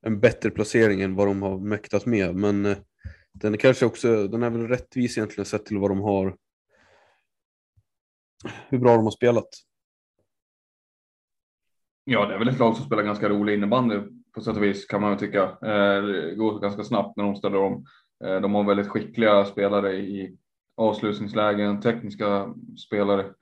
en 0.05 0.19
bättre 0.19 0.49
placering 0.49 1.01
än 1.01 1.15
vad 1.15 1.27
de 1.27 1.41
har 1.41 1.59
mäktat 1.59 2.05
med. 2.05 2.35
Men 2.35 2.65
eh, 2.65 2.77
den 3.33 3.53
är 3.53 3.57
kanske 3.57 3.85
också, 3.85 4.27
den 4.27 4.43
är 4.43 4.49
väl 4.49 4.67
rättvis 4.67 5.17
egentligen 5.17 5.45
sett 5.45 5.65
till 5.65 5.77
vad 5.77 5.91
de 5.91 6.01
har, 6.01 6.37
hur 8.69 8.79
bra 8.79 8.95
de 8.95 9.03
har 9.03 9.11
spelat. 9.11 9.49
Ja, 12.03 12.25
det 12.25 12.33
är 12.33 12.39
väl 12.39 12.47
ett 12.49 12.59
lag 12.59 12.75
som 12.75 12.85
spelar 12.85 13.03
ganska 13.03 13.29
rolig 13.29 13.53
innebandy 13.53 13.99
på 14.31 14.41
sätt 14.41 14.57
och 14.57 14.63
vis 14.63 14.85
kan 14.85 15.01
man 15.01 15.11
ju 15.11 15.17
tycka. 15.17 15.43
Eh, 15.43 16.03
Det 16.03 16.35
går 16.35 16.59
ganska 16.59 16.83
snabbt 16.83 17.17
när 17.17 17.23
de 17.23 17.35
ställer 17.35 17.57
om. 17.57 17.85
Eh, 18.23 18.41
De 18.41 18.53
har 18.53 18.63
väldigt 18.63 18.87
skickliga 18.87 19.45
spelare 19.45 19.93
i 19.95 20.37
avslutningslägen, 20.77 21.81
tekniska 21.81 22.53
spelare. 22.87 23.33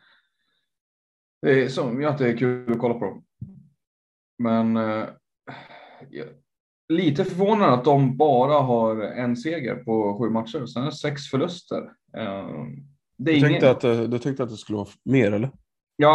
Det 1.42 1.64
är 1.64 1.68
som 1.68 2.02
gör 2.02 2.10
att 2.10 2.18
det 2.18 2.30
är 2.30 2.38
kul 2.38 2.72
att 2.72 2.80
kolla 2.80 2.94
på 2.94 3.06
dem. 3.06 3.26
Men 4.38 4.78
eh, 4.78 5.10
lite 6.92 7.26
förvånad 7.26 7.74
att 7.74 7.86
de 7.86 8.18
bara 8.18 8.54
har 8.54 9.02
en 9.02 9.36
seger 9.36 9.76
på 9.76 10.18
sju 10.20 10.30
matcher. 10.30 10.66
Sen 10.66 10.82
är 10.82 10.86
det 10.86 10.92
sex 10.92 11.22
förluster. 11.24 11.82
Eh, 12.18 12.50
Det 13.18 13.32
är 13.32 13.34
Du 13.34 13.38
ingen... 13.38 13.50
tänkte, 13.50 13.72
att, 13.72 13.84
eh, 13.84 14.02
du 14.02 14.20
tänkte 14.20 14.44
att 14.44 14.50
det 14.50 14.58
skulle 14.58 14.78
vara 14.78 14.88
mer 15.06 15.32
eller? 15.32 15.52
Ja, 15.98 16.10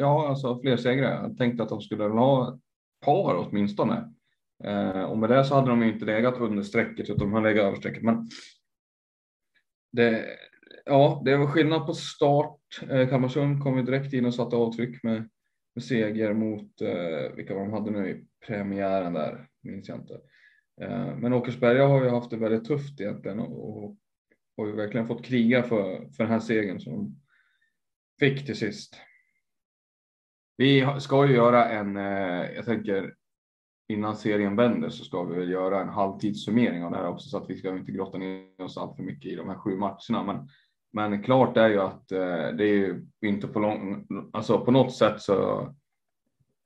har 0.00 0.28
alltså 0.28 0.60
fler 0.60 0.76
segrar. 0.76 1.22
Jag 1.22 1.36
tänkte 1.38 1.62
att 1.62 1.68
de 1.68 1.80
skulle 1.80 2.04
ha 2.04 2.48
ett 2.54 2.60
par 3.04 3.34
åtminstone. 3.36 4.12
Eh, 4.64 5.02
och 5.02 5.18
med 5.18 5.30
det 5.30 5.44
så 5.44 5.54
hade 5.54 5.68
de 5.70 5.82
ju 5.82 5.92
inte 5.92 6.04
legat 6.04 6.38
under 6.38 6.62
strecket 6.62 7.10
utan 7.10 7.18
de 7.18 7.32
har 7.32 7.42
legat 7.42 7.64
över 7.64 7.76
strecket. 7.76 8.02
Men 8.02 8.28
det, 9.92 10.24
ja, 10.84 11.22
det 11.24 11.36
var 11.36 11.46
skillnad 11.46 11.86
på 11.86 11.94
start. 11.94 12.58
Eh, 12.90 13.08
Kalmarsund 13.08 13.62
kom 13.62 13.76
ju 13.76 13.82
direkt 13.82 14.12
in 14.12 14.26
och 14.26 14.34
satte 14.34 14.56
avtryck 14.56 15.02
med, 15.02 15.28
med 15.74 15.84
seger 15.84 16.32
mot 16.34 16.80
eh, 16.80 17.36
vilka 17.36 17.54
de 17.54 17.72
hade 17.72 17.90
nu 17.90 18.08
i 18.10 18.24
premiären 18.46 19.12
där, 19.12 19.46
minns 19.62 19.88
jag 19.88 19.98
inte. 19.98 20.14
Eh, 20.80 21.16
men 21.16 21.32
Åkersberga 21.32 21.86
har 21.86 22.04
ju 22.04 22.10
haft 22.10 22.30
det 22.30 22.36
väldigt 22.36 22.64
tufft 22.64 23.00
egentligen 23.00 23.40
och, 23.40 23.96
har 24.56 24.66
ju 24.66 24.72
verkligen 24.72 25.06
fått 25.06 25.24
kriga 25.24 25.62
för, 25.62 26.10
för 26.10 26.24
den 26.24 26.32
här 26.32 26.40
segern 26.40 26.80
som 26.80 26.92
de 26.92 27.20
fick 28.20 28.46
till 28.46 28.56
sist. 28.56 28.96
Vi 30.56 30.86
ska 31.00 31.26
ju 31.26 31.34
göra 31.34 31.68
en, 31.68 31.96
eh, 31.96 32.50
jag 32.54 32.64
tänker 32.64 33.14
innan 33.88 34.16
serien 34.16 34.56
vänder 34.56 34.88
så 34.88 35.04
ska 35.04 35.24
vi 35.24 35.38
väl 35.38 35.50
göra 35.50 35.80
en 35.80 35.88
halvtidssummering 35.88 36.84
av 36.84 36.90
det 36.90 36.96
här 36.96 37.08
också 37.08 37.28
så 37.28 37.38
att 37.38 37.50
vi 37.50 37.56
ska 37.56 37.76
inte 37.76 37.92
grotta 37.92 38.18
ner 38.18 38.62
oss 38.62 38.78
allt 38.78 38.96
för 38.96 39.02
mycket 39.02 39.32
i 39.32 39.36
de 39.36 39.48
här 39.48 39.58
sju 39.58 39.76
matcherna. 39.76 40.24
Men, 40.24 40.48
men 40.92 41.22
klart 41.22 41.56
är 41.56 41.68
ju 41.68 41.80
att 41.80 42.12
eh, 42.12 42.48
det 42.56 42.64
är 42.64 42.76
ju 42.76 43.06
inte 43.20 43.48
på 43.48 43.60
lång, 43.60 44.06
alltså 44.32 44.64
på 44.64 44.70
något 44.70 44.94
sätt 44.94 45.20
så 45.20 45.68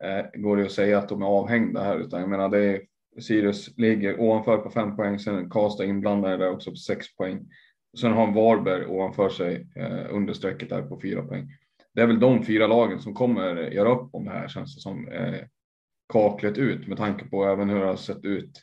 eh, 0.04 0.40
går 0.40 0.56
det 0.56 0.64
att 0.64 0.72
säga 0.72 0.98
att 0.98 1.08
de 1.08 1.22
är 1.22 1.26
avhängda 1.26 1.82
här 1.82 1.98
utan 1.98 2.20
jag 2.20 2.30
menar 2.30 2.48
det 2.48 2.64
är 2.64 2.80
Sirius 3.20 3.78
ligger 3.78 4.20
ovanför 4.20 4.58
på 4.58 4.70
fem 4.70 4.96
poäng, 4.96 5.18
sen 5.18 5.50
Karlstad 5.50 5.84
inblandade 5.84 6.36
där 6.36 6.50
också 6.50 6.70
på 6.70 6.76
sex 6.76 7.16
poäng. 7.16 7.46
Sen 8.00 8.12
har 8.12 8.32
Varberg 8.32 8.86
ovanför 8.86 9.28
sig 9.28 9.68
eh, 9.76 10.14
under 10.14 10.32
strecket 10.32 10.68
där 10.68 10.82
på 10.82 11.00
fyra 11.00 11.22
poäng. 11.22 11.48
Det 11.94 12.02
är 12.02 12.06
väl 12.06 12.20
de 12.20 12.44
fyra 12.44 12.66
lagen 12.66 13.00
som 13.00 13.14
kommer 13.14 13.56
göra 13.56 13.94
upp 13.94 14.14
om 14.14 14.24
det 14.24 14.30
här 14.30 14.48
känns 14.48 14.74
det 14.74 14.80
som. 14.80 15.08
Eh, 15.08 15.40
kaklet 16.12 16.58
ut 16.58 16.88
med 16.88 16.98
tanke 16.98 17.24
på 17.24 17.44
även 17.44 17.68
hur 17.68 17.80
det 17.80 17.86
har 17.86 17.96
sett 17.96 18.24
ut. 18.24 18.62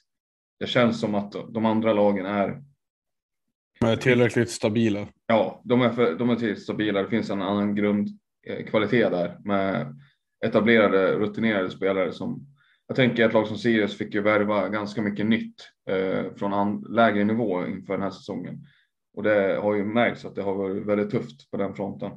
Det 0.59 0.67
känns 0.67 0.99
som 0.99 1.15
att 1.15 1.31
de 1.31 1.65
andra 1.65 1.93
lagen 1.93 2.25
är, 2.25 2.63
De 3.79 3.85
är 3.85 3.95
tillräckligt 3.95 4.49
stabila. 4.49 5.07
ja, 5.27 5.61
de 5.63 5.81
är, 5.81 5.89
för, 5.89 6.15
de 6.15 6.29
är 6.29 6.35
tillräckligt 6.35 6.63
stabila. 6.63 7.01
Det 7.01 7.09
finns 7.09 7.29
en 7.29 7.41
annan 7.41 7.75
grundkvalitet 7.75 9.11
där 9.11 9.39
med 9.43 9.99
etablerade, 10.43 11.13
rutinerade 11.19 11.69
spelare 11.69 12.11
som 12.11 12.47
jag 12.87 12.95
tänker 12.95 13.25
ett 13.25 13.33
lag 13.33 13.47
som 13.47 13.57
Sirius 13.57 13.97
fick 13.97 14.13
ju 14.13 14.21
värva 14.21 14.69
ganska 14.69 15.01
mycket 15.01 15.25
nytt 15.25 15.55
eh, 15.89 16.33
från 16.35 16.53
an, 16.53 16.85
lägre 16.89 17.23
nivå 17.23 17.65
inför 17.65 17.93
den 17.93 18.01
här 18.01 18.09
säsongen. 18.09 18.65
Och 19.13 19.23
det 19.23 19.59
har 19.61 19.75
ju 19.75 19.85
märkts 19.85 20.25
att 20.25 20.35
det 20.35 20.41
har 20.41 20.55
varit 20.55 20.85
väldigt 20.85 21.11
tufft 21.11 21.51
på 21.51 21.57
den 21.57 21.75
fronten. 21.75 22.11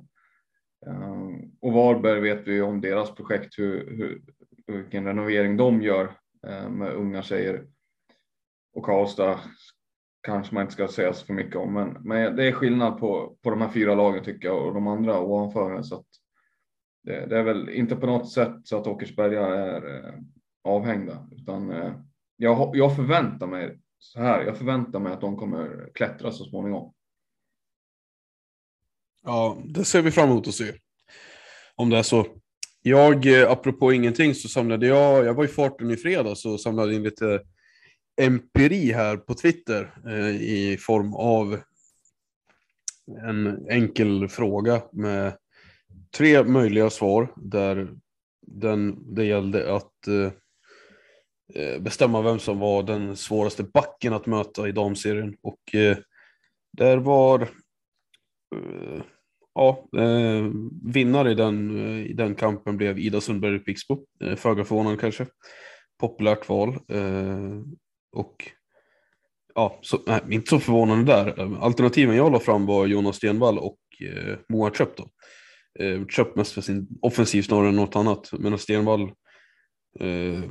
Eh, 0.87 1.26
och 1.61 1.73
Varberg 1.73 2.21
vet 2.21 2.47
vi 2.49 2.52
ju 2.52 2.62
om 2.62 2.80
deras 2.80 3.14
projekt, 3.14 3.59
hur, 3.59 3.97
hur, 3.97 4.23
vilken 4.66 5.04
renovering 5.04 5.56
de 5.56 5.83
gör 5.83 6.11
eh, 6.47 6.71
med 6.71 6.92
unga 6.92 7.23
tjejer. 7.23 7.66
Och 8.75 8.85
Karlstad 8.85 9.40
kanske 10.23 10.54
man 10.54 10.62
inte 10.62 10.73
ska 10.73 10.88
säga 10.88 11.12
så 11.12 11.26
för 11.26 11.35
mycket 11.35 11.56
om, 11.56 11.75
men, 11.75 11.97
men 12.00 12.37
det 12.37 12.45
är 12.45 12.52
skillnad 12.52 12.99
på, 12.99 13.37
på 13.42 13.50
de 13.50 13.61
här 13.61 13.68
fyra 13.68 13.95
lagen 13.95 14.25
tycker 14.25 14.49
jag 14.49 14.66
och 14.66 14.75
de 14.75 14.87
andra 14.87 15.21
ovanför. 15.21 15.83
Så 15.83 15.95
att 15.95 16.06
det, 17.07 17.27
det 17.27 17.39
är 17.39 17.43
väl 17.43 17.69
inte 17.69 17.97
på 17.97 18.07
något 18.07 18.33
sätt 18.33 18.55
så 18.65 18.79
att 18.79 18.87
Åkersberga 18.87 19.47
är 19.47 19.97
eh, 19.97 20.15
avhängda, 20.65 21.29
utan 21.33 21.71
eh, 21.71 21.93
jag, 22.37 22.77
jag 22.77 22.97
förväntar 22.97 23.47
mig 23.47 23.79
så 23.99 24.21
här. 24.21 24.45
Jag 24.45 24.59
förväntar 24.59 25.01
mig 25.01 25.13
att 25.13 25.21
de 25.21 25.37
kommer 25.37 25.91
klättra 25.95 26.33
så 26.33 26.45
småningom. 26.45 26.93
Ja, 29.23 29.59
det 29.65 29.85
ser 29.85 30.03
vi 30.03 30.11
fram 30.11 30.31
emot 30.31 30.49
att 30.49 30.55
se. 30.55 30.73
Om 31.75 31.91
det 31.91 31.99
är 31.99 32.03
så. 32.03 32.27
Jag, 32.83 33.41
eh, 33.41 33.51
apropå 33.51 33.93
ingenting, 33.93 34.35
så 34.35 34.49
samlade 34.49 34.87
jag, 34.87 35.25
jag 35.25 35.35
var 35.35 35.45
i 35.45 35.49
farten 35.49 35.91
i 35.91 35.97
fredags 35.97 36.45
och 36.45 36.61
samlade 36.61 36.95
in 36.95 37.03
lite 37.03 37.35
eh, 37.35 38.27
empiri 38.27 38.93
här 38.93 39.17
på 39.17 39.35
Twitter 39.35 39.95
eh, 40.07 40.43
i 40.43 40.77
form 40.81 41.15
av 41.15 41.59
en 43.27 43.69
enkel 43.71 44.29
fråga 44.29 44.83
med 44.93 45.37
tre 46.17 46.45
möjliga 46.45 46.91
svar 46.91 47.33
där 47.37 47.89
den, 48.47 49.15
det 49.15 49.25
gällde 49.25 49.75
att 49.75 50.07
eh, 50.09 50.33
eh, 51.63 51.83
bestämma 51.83 52.23
vem 52.23 52.39
som 52.39 52.59
var 52.59 52.83
den 52.83 53.17
svåraste 53.17 53.63
backen 53.63 54.13
att 54.13 54.27
möta 54.27 54.69
i 54.69 54.73
damserien. 54.73 55.37
Och 55.43 55.75
eh, 55.75 55.97
där 56.73 56.97
var 56.97 57.43
eh, 57.43 59.03
ja, 59.55 59.89
eh, 59.97 60.51
vinnare 60.83 61.31
i 61.31 61.35
den, 61.35 61.79
eh, 61.87 62.07
i 62.07 62.13
den 62.13 62.35
kampen 62.35 62.77
blev 62.77 62.99
Ida 62.99 63.21
Sundberg 63.21 63.59
Pixbo. 63.59 64.07
Eh, 64.25 64.37
Föga 64.37 64.65
förvånande 64.65 65.01
kanske. 65.01 65.27
Populärt 65.99 66.49
val. 66.49 66.69
Eh, 66.89 67.61
och 68.13 68.51
ja, 69.55 69.79
så, 69.83 69.99
nej, 70.07 70.21
inte 70.31 70.51
så 70.51 70.61
förvånande 70.61 71.13
där. 71.13 71.57
Alternativen 71.61 72.17
jag 72.17 72.33
la 72.33 72.41
fram 72.41 72.67
var 72.67 72.87
Jonas 72.87 73.17
Stenvall 73.17 73.59
och 73.59 73.79
eh, 74.01 74.39
Moa 74.49 74.71
Köp 74.71 74.97
då 74.97 75.09
eh, 75.78 76.06
köpt 76.06 76.37
mest 76.37 76.52
för 76.52 76.61
sin 76.61 76.88
offensiv 77.02 77.42
snarare 77.42 77.68
än 77.68 77.76
något 77.76 77.97
annat. 77.97 78.30
Medan 78.38 78.59
Stenvall 78.59 79.02
eh, 80.00 80.42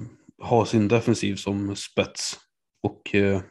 har 0.41 0.65
sin 0.65 0.87
defensiv 0.87 1.35
som 1.35 1.75
spets. 1.75 2.39
Och 2.83 3.15
eh, 3.15 3.41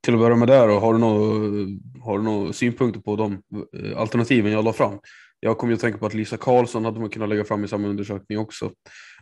till 0.00 0.14
att 0.14 0.20
börja 0.20 0.36
med 0.36 0.48
där, 0.48 0.68
har 0.68 0.92
du 0.92 0.98
några 0.98 1.78
har 2.02 2.52
synpunkter 2.52 3.00
på 3.00 3.16
de 3.16 3.42
eh, 3.76 3.98
alternativen 3.98 4.52
jag 4.52 4.64
la 4.64 4.72
fram? 4.72 4.98
Jag 5.40 5.58
kommer 5.58 5.70
ju 5.70 5.74
att 5.74 5.80
tänka 5.80 5.98
på 5.98 6.06
att 6.06 6.14
Lisa 6.14 6.36
Karlsson 6.36 6.84
hade 6.84 7.00
man 7.00 7.10
kunnat 7.10 7.28
lägga 7.28 7.44
fram 7.44 7.64
i 7.64 7.68
samma 7.68 7.88
undersökning 7.88 8.38
också, 8.38 8.72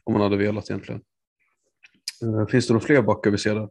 om 0.05 0.13
man 0.13 0.23
hade 0.23 0.37
velat 0.37 0.71
egentligen. 0.71 1.03
Eh, 2.23 2.47
finns 2.47 2.67
det 2.67 2.73
några 2.75 2.87
fler 2.87 3.03
backar 3.03 3.31
vi 3.31 3.39
ser 3.39 3.55
där? 3.55 3.69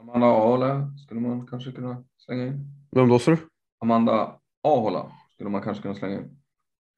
Amanda 0.00 0.26
Ahola 0.26 0.92
skulle 1.04 1.20
man 1.20 1.46
kanske 1.46 1.72
kunna 1.72 2.04
slänga 2.18 2.46
in. 2.46 2.66
Vem 2.90 3.08
då 3.08 3.18
sa 3.18 3.30
du? 3.30 3.38
Amanda 3.78 4.39
Ahola 4.62 5.12
skulle 5.34 5.50
man 5.50 5.62
kanske 5.62 5.82
kunna 5.82 5.94
slänga 5.94 6.16
in. 6.16 6.36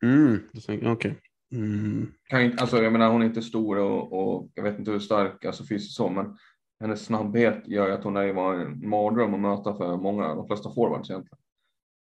Mm, 0.03 0.49
okej. 0.69 0.91
Okay. 0.91 1.15
Mm. 1.53 2.13
alltså, 2.59 2.83
jag 2.83 2.93
menar, 2.93 3.11
hon 3.11 3.23
är 3.23 3.27
inte 3.27 3.43
stor 3.43 3.79
och, 3.79 4.13
och 4.13 4.51
jag 4.55 4.63
vet 4.63 4.79
inte 4.79 4.91
hur 4.91 4.99
stark 4.99 5.45
alltså, 5.45 5.65
fysiskt 5.65 5.97
så, 5.97 6.09
men 6.09 6.37
hennes 6.81 7.05
snabbhet 7.05 7.69
gör 7.69 7.91
att 7.91 8.05
hon 8.05 8.17
är 8.17 8.33
var 8.33 8.55
en 8.55 8.89
mardröm 8.89 9.35
att 9.35 9.41
möta 9.41 9.75
för 9.75 9.97
många, 9.97 10.35
de 10.35 10.47
flesta 10.47 10.71
forwards 10.75 11.11
egentligen. 11.11 11.39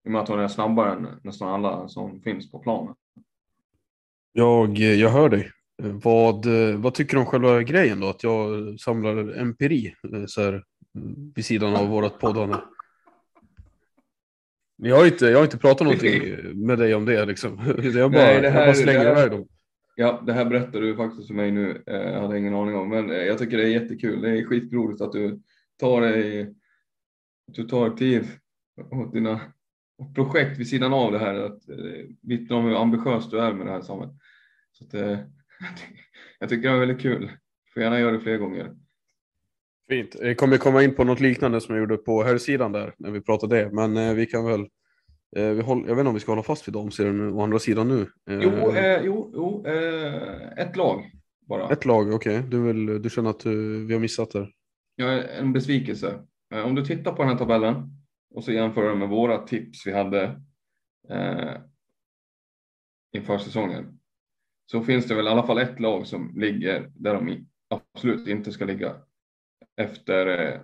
I 0.06 0.08
och 0.08 0.12
med 0.12 0.22
att 0.22 0.30
hon 0.30 0.40
är 0.40 0.48
snabbare 0.48 0.92
än 0.92 1.08
nästan 1.24 1.50
alla 1.50 1.88
som 1.88 2.22
finns 2.22 2.52
på 2.52 2.60
planen. 2.60 2.96
Jag, 4.34 4.78
jag 4.78 5.10
hör 5.10 5.30
dig. 5.30 5.52
Vad, 5.84 6.46
vad 6.78 6.94
tycker 6.94 7.14
du 7.14 7.20
om 7.20 7.26
själva 7.26 7.64
grejen 7.64 8.00
då? 8.00 8.08
Att 8.08 8.24
jag 8.24 8.80
samlar 8.80 9.40
empiri 9.40 9.94
så 10.28 10.42
här, 10.42 10.64
vid 11.36 11.46
sidan 11.46 11.76
av 11.76 11.88
vårat 11.88 12.20
poddande? 12.20 12.56
Jag 14.78 14.96
har, 14.96 15.06
inte, 15.06 15.26
jag 15.26 15.38
har 15.38 15.44
inte 15.44 15.58
pratat 15.58 15.82
någonting 15.82 16.22
med 16.66 16.78
dig 16.78 16.96
om 16.96 17.06
det 17.06 17.26
liksom. 17.26 17.60
Jag 17.84 18.12
bara, 18.12 18.22
Nej, 18.22 18.42
det 18.42 18.50
här, 18.50 18.60
jag 18.60 18.68
bara 18.68 18.76
slänger 18.76 19.12
iväg 19.12 19.32
dem. 19.32 19.48
Ja, 19.96 20.24
det 20.26 20.34
här 20.34 20.46
berättar 20.46 20.82
du 20.82 20.96
faktiskt 20.96 21.28
för 21.28 21.34
mig 21.34 21.52
nu. 21.52 21.84
Eh, 21.88 21.96
jag 21.96 22.22
hade 22.22 22.40
ingen 22.40 22.54
aning 22.54 22.76
om, 22.76 22.90
men 22.90 23.12
eh, 23.12 23.18
jag 23.18 23.38
tycker 23.38 23.58
det 23.58 23.64
är 23.64 23.82
jättekul. 23.82 24.22
Det 24.22 24.30
är 24.30 24.46
skitroligt 24.46 25.02
att 25.02 25.12
du 25.12 25.42
tar 25.80 26.02
dig, 26.02 26.54
du 27.52 27.64
tar 27.64 27.90
tid 27.90 28.28
åt 28.92 29.14
dina 29.14 29.42
projekt 30.16 30.60
vid 30.60 30.70
sidan 30.70 30.94
av 30.94 31.12
det 31.12 31.20
här. 31.20 31.36
Att 31.36 31.70
eh, 31.70 32.06
vittna 32.22 32.56
om 32.56 32.66
hur 32.66 32.82
ambitiös 32.82 33.30
du 33.30 33.40
är 33.40 33.54
med 33.54 33.68
det 33.68 33.72
här 33.72 33.82
Samuel. 33.82 34.10
Så 34.72 34.84
att, 34.86 34.94
jag 36.40 36.50
tycker 36.50 36.70
det 36.70 36.76
är 36.76 36.80
väldigt 36.80 37.02
kul. 37.02 37.32
Får 37.74 37.84
gärna 37.84 38.00
göra 38.00 38.12
det 38.12 38.20
fler 38.20 38.38
gånger. 38.38 38.76
Fint. 39.90 40.16
Jag 40.22 40.38
kommer 40.38 40.58
komma 40.58 40.84
in 40.84 40.96
på 40.96 41.04
något 41.04 41.20
liknande 41.20 41.62
som 41.62 41.76
jag 41.76 41.82
gjorde 41.82 41.98
på 41.98 42.24
här 42.24 42.38
sidan 42.38 42.72
där 42.72 42.94
när 42.98 43.12
vi 43.12 43.22
pratade 43.22 43.56
det, 43.56 43.72
men 43.72 44.16
vi 44.16 44.26
kan 44.26 44.46
väl 44.46 44.68
Eh, 45.36 45.50
vi 45.50 45.62
håll, 45.62 45.84
jag 45.88 45.96
vet 45.96 46.00
inte 46.00 46.08
om 46.08 46.14
vi 46.14 46.20
ska 46.20 46.32
hålla 46.32 46.44
fast 46.44 46.68
vid 46.68 46.74
damserien 46.74 47.34
å 47.34 47.42
andra 47.42 47.60
sidan 47.60 47.88
nu. 47.88 48.02
Eh, 48.02 48.40
jo, 48.44 48.76
eh, 48.76 49.02
jo, 49.04 49.32
jo 49.34 49.66
eh, 49.66 50.52
ett 50.58 50.76
lag 50.76 51.12
bara. 51.48 51.70
Ett 51.70 51.86
lag, 51.86 52.14
okej. 52.14 52.40
Okay. 52.40 52.50
Du, 52.50 53.00
du 53.00 53.10
känner 53.10 53.30
att 53.30 53.40
du, 53.40 53.86
vi 53.86 53.94
har 53.94 54.02
missat 54.02 54.32
det? 54.32 54.50
Ja, 54.96 55.08
en 55.22 55.54
besvikelse. 55.54 56.20
Eh, 56.54 56.66
om 56.66 56.76
du 56.76 56.86
tittar 56.86 57.12
på 57.12 57.22
den 57.22 57.32
här 57.32 57.38
tabellen 57.38 57.90
och 58.36 58.44
så 58.44 58.52
jämför 58.52 58.96
med 58.96 59.10
våra 59.10 59.38
tips 59.38 59.88
vi 59.88 59.94
hade 59.94 60.24
eh, 61.10 61.54
inför 63.14 63.38
säsongen 63.38 64.00
så 64.72 64.82
finns 64.82 65.06
det 65.06 65.16
väl 65.16 65.28
i 65.28 65.30
alla 65.30 65.48
fall 65.48 65.58
ett 65.58 65.80
lag 65.80 66.08
som 66.08 66.34
ligger 66.36 66.92
där 66.96 67.14
de 67.14 67.48
absolut 67.70 68.28
inte 68.28 68.52
ska 68.52 68.66
ligga 68.66 68.96
efter 69.78 70.54
eh, 70.54 70.62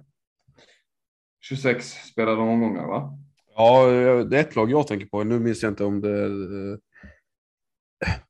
26 1.41 1.85
spelade 1.85 2.41
omgångar 2.41 2.87
va? 2.87 3.19
Ja, 3.55 3.87
det 4.23 4.37
är 4.37 4.41
ett 4.41 4.55
lag 4.55 4.71
jag 4.71 4.87
tänker 4.87 5.05
på. 5.05 5.23
Nu 5.23 5.39
minns 5.39 5.63
jag 5.63 5.71
inte 5.71 5.83
om 5.83 6.01
det 6.01 6.23
eh, 6.25 6.77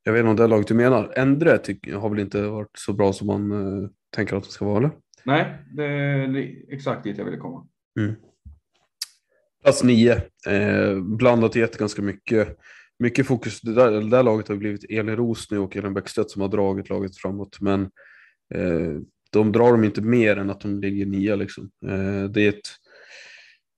jag 0.04 0.14
vet 0.14 0.20
inte 0.20 0.30
om 0.30 0.36
det 0.36 0.44
är 0.44 0.48
laget 0.48 0.68
du 0.68 0.74
menar. 0.74 1.14
Endre 1.16 1.50
har 1.98 2.10
väl 2.10 2.20
inte 2.20 2.42
varit 2.42 2.78
så 2.78 2.94
bra 2.94 3.14
som 3.14 3.28
man 3.28 3.52
uh, 3.52 3.90
tänker 4.16 4.36
att 4.36 4.44
det 4.44 4.50
ska 4.50 4.66
vara, 4.66 4.78
eller? 4.78 4.92
Nej, 5.24 5.58
det 5.76 5.86
är 5.86 6.74
exakt 6.74 7.04
dit 7.04 7.18
jag 7.18 7.26
ville 7.26 7.38
komma. 7.38 7.68
Mm. 8.00 8.16
Plats 9.64 9.84
nio, 9.84 10.22
eh, 10.48 11.00
blandat 11.02 11.56
i 11.56 11.62
ett 11.62 11.78
ganska 11.78 12.02
mycket. 12.02 12.58
Mycket 13.00 13.28
fokus, 13.28 13.62
det 13.62 13.74
där, 13.74 13.92
det 13.92 14.10
där 14.10 14.24
laget 14.24 14.48
har 14.48 14.56
blivit 14.56 14.84
Elin 14.90 15.16
Roos 15.16 15.52
nu 15.52 15.60
och 15.60 15.76
Elin 15.76 15.94
Bäckstedt 15.94 16.32
som 16.32 16.42
har 16.42 16.50
dragit 16.50 16.90
laget 16.90 17.18
framåt. 17.18 17.58
Men 17.62 17.82
eh, 18.54 19.00
de 19.34 19.52
drar 19.52 19.72
dem 19.72 19.84
inte 19.84 20.02
mer 20.02 20.38
än 20.38 20.50
att 20.50 20.62
de 20.62 20.80
ligger 20.80 21.06
nia 21.06 21.36
liksom. 21.36 21.72
Eh, 21.86 22.30
det 22.30 22.42
är 22.42 22.50
ett 22.50 22.70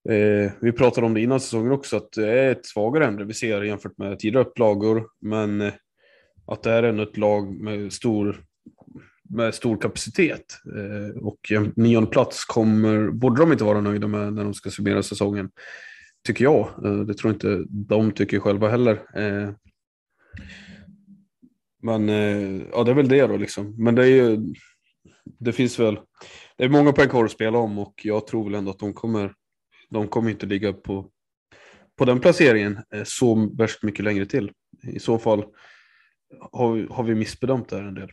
Eh, 0.10 0.52
vi 0.62 0.72
pratade 0.72 1.08
om 1.08 1.14
det 1.14 1.22
innan 1.22 1.40
säsongen 1.40 1.72
också, 1.72 1.98
att 1.98 2.12
det 2.12 2.32
är 2.32 2.52
ett 2.52 2.66
svagare 2.66 3.06
ämne 3.06 3.24
vi 3.24 3.34
ser 3.34 3.62
jämfört 3.62 3.98
med 3.98 4.20
tidigare 4.20 4.46
upplagor. 4.46 5.08
Men 5.22 5.62
eh, 5.62 5.74
att 6.48 6.64
det 6.64 6.72
är 6.72 6.84
ändå 6.84 7.04
ett 7.04 7.18
lag 7.18 7.62
med 7.62 7.94
stor, 7.94 8.44
med 9.30 9.56
stor 9.56 9.78
kapacitet. 9.78 10.46
Eh, 10.76 11.22
och 11.22 11.52
en 11.52 11.74
nionde 11.76 12.10
plats 12.10 12.46
kommer, 12.46 13.10
borde 13.10 13.42
de 13.42 13.52
inte 13.52 13.64
vara 13.64 13.82
nöjda 13.82 14.08
med 14.08 14.34
när 14.34 14.44
de 14.44 14.54
ska 14.54 14.70
summera 14.70 15.04
säsongen. 15.04 15.50
Tycker 16.28 16.44
jag. 16.44 16.70
Eh, 16.86 17.00
det 17.00 17.14
tror 17.14 17.34
inte 17.34 17.64
de 17.70 18.12
tycker 18.12 18.40
själva 18.40 18.70
heller. 18.70 18.94
Eh, 19.16 19.50
men 21.84 22.10
eh, 22.10 22.62
ja, 22.72 22.84
det 22.84 22.92
är 22.92 22.96
väl 22.96 23.10
det 23.10 23.28
då 23.28 23.38
liksom. 23.38 23.76
Men 23.84 23.96
det 23.96 24.04
är 24.04 24.08
ju, 24.08 24.54
det 25.26 25.54
finns 25.54 25.80
väl, 25.80 26.00
det 26.58 26.64
är 26.64 26.70
många 26.70 26.92
poäng 26.92 27.10
kvar 27.10 27.26
att 27.26 27.32
spela 27.32 27.58
om 27.58 27.80
och 27.80 28.02
jag 28.04 28.28
tror 28.28 28.44
väl 28.44 28.56
ändå 28.56 28.72
att 28.72 28.80
de 28.80 28.94
kommer 28.94 29.34
de 29.90 30.08
kommer 30.08 30.30
inte 30.30 30.46
ligga 30.46 30.74
på, 30.74 31.10
på 31.96 32.06
den 32.06 32.20
placeringen 32.20 32.80
eh, 32.94 33.04
så 33.06 33.50
värst 33.58 33.84
mycket 33.84 34.06
längre 34.06 34.26
till. 34.26 34.52
I 34.84 35.00
så 35.00 35.18
fall 35.18 35.46
har 36.52 36.74
vi, 36.74 36.88
har 36.90 37.04
vi 37.04 37.16
missbedömt 37.16 37.70
det 37.70 37.76
här 37.76 37.84
en 37.84 37.96
del. 37.96 38.12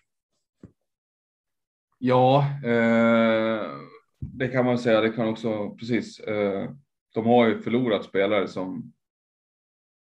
Ja, 1.98 2.46
eh, 2.64 3.70
det 4.20 4.48
kan 4.48 4.64
man 4.64 4.78
säga. 4.78 5.00
Det 5.00 5.12
kan 5.12 5.28
också, 5.28 5.70
precis. 5.70 6.20
Eh, 6.20 6.70
de 7.14 7.26
har 7.26 7.48
ju 7.48 7.58
förlorat 7.58 8.04
spelare 8.04 8.48
som 8.48 8.92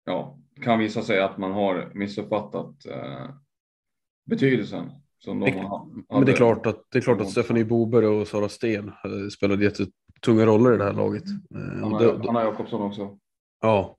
ja, 0.05 0.39
kan 0.61 0.79
visa 0.79 1.01
sig 1.01 1.19
att 1.19 1.37
man 1.37 1.51
har 1.51 1.91
missuppfattat 1.93 2.85
eh, 2.85 3.29
betydelsen. 4.25 4.91
Som 5.25 5.39
de 5.39 5.51
har, 5.51 5.87
men 6.09 6.25
det 6.25 6.31
är 6.31 6.35
klart 6.35 6.65
att, 6.65 6.83
det 6.91 6.97
är 6.97 7.01
klart 7.01 7.21
att 7.21 7.31
Stephanie 7.31 7.65
Boberg 7.65 8.05
och 8.05 8.27
Sara 8.27 8.49
Sten 8.49 8.91
spelade 9.31 9.63
jätte, 9.63 9.85
tunga 10.21 10.45
roller 10.45 10.73
i 10.73 10.77
det 10.77 10.83
här 10.83 10.93
laget. 10.93 11.23
Eh, 11.55 11.83
Anna, 11.83 12.11
Anna 12.29 12.43
Jakobsson 12.43 12.81
också. 12.81 13.17
Ja, 13.61 13.97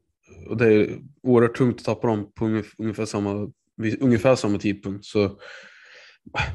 och 0.49 0.57
det 0.57 0.75
är 0.75 0.99
oerhört 1.23 1.57
tungt 1.57 1.79
att 1.79 1.85
tappa 1.85 2.07
dem 2.07 2.33
på 2.35 2.63
ungefär 2.79 3.05
samma, 3.05 3.51
ungefär 4.01 4.35
samma 4.35 4.59
tidpunkt. 4.59 5.05
Så 5.05 5.39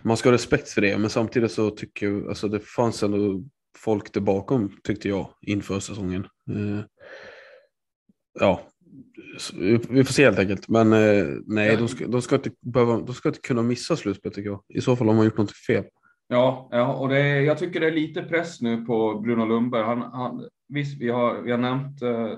man 0.03 0.17
ska 0.17 0.29
ha 0.29 0.33
respekt 0.33 0.69
för 0.69 0.81
det, 0.81 0.97
men 0.97 1.09
samtidigt 1.09 1.51
så 1.51 1.69
tycker 1.69 2.09
jag, 2.09 2.29
alltså 2.29 2.47
det 2.47 2.59
fanns 2.59 3.03
ändå 3.03 3.43
folk 3.77 4.13
där 4.13 4.21
bakom 4.21 4.77
tyckte 4.83 5.09
jag 5.09 5.29
inför 5.41 5.79
säsongen. 5.79 6.27
Eh, 6.49 6.85
ja, 8.39 8.61
vi 9.89 10.03
får 10.03 10.13
se 10.13 10.25
helt 10.25 10.39
enkelt. 10.39 10.67
Men 10.67 10.93
eh, 10.93 11.25
nej, 11.45 11.77
de 11.77 11.87
ska, 11.87 12.07
de, 12.07 12.21
ska 12.21 12.35
inte 12.35 12.51
behöva, 12.61 12.97
de 12.99 13.13
ska 13.13 13.29
inte 13.29 13.41
kunna 13.41 13.61
missa 13.61 13.95
slutspel 13.95 14.33
tycker 14.33 14.49
jag. 14.49 14.63
I 14.67 14.81
så 14.81 14.95
fall 14.95 15.07
har 15.07 15.15
man 15.15 15.25
gjort 15.25 15.37
något 15.37 15.57
fel. 15.57 15.83
Ja, 16.27 16.69
ja 16.71 16.93
och 16.93 17.09
det 17.09 17.17
är, 17.17 17.41
jag 17.41 17.57
tycker 17.57 17.79
det 17.79 17.87
är 17.87 17.91
lite 17.91 18.23
press 18.23 18.61
nu 18.61 18.85
på 18.85 19.19
Bruno 19.19 19.45
Lundberg. 19.45 19.83
Han, 19.83 20.01
han, 20.01 20.47
visst, 20.67 21.01
vi 21.01 21.09
har, 21.09 21.41
vi 21.41 21.51
har 21.51 21.57
nämnt 21.57 22.01
eh, 22.01 22.33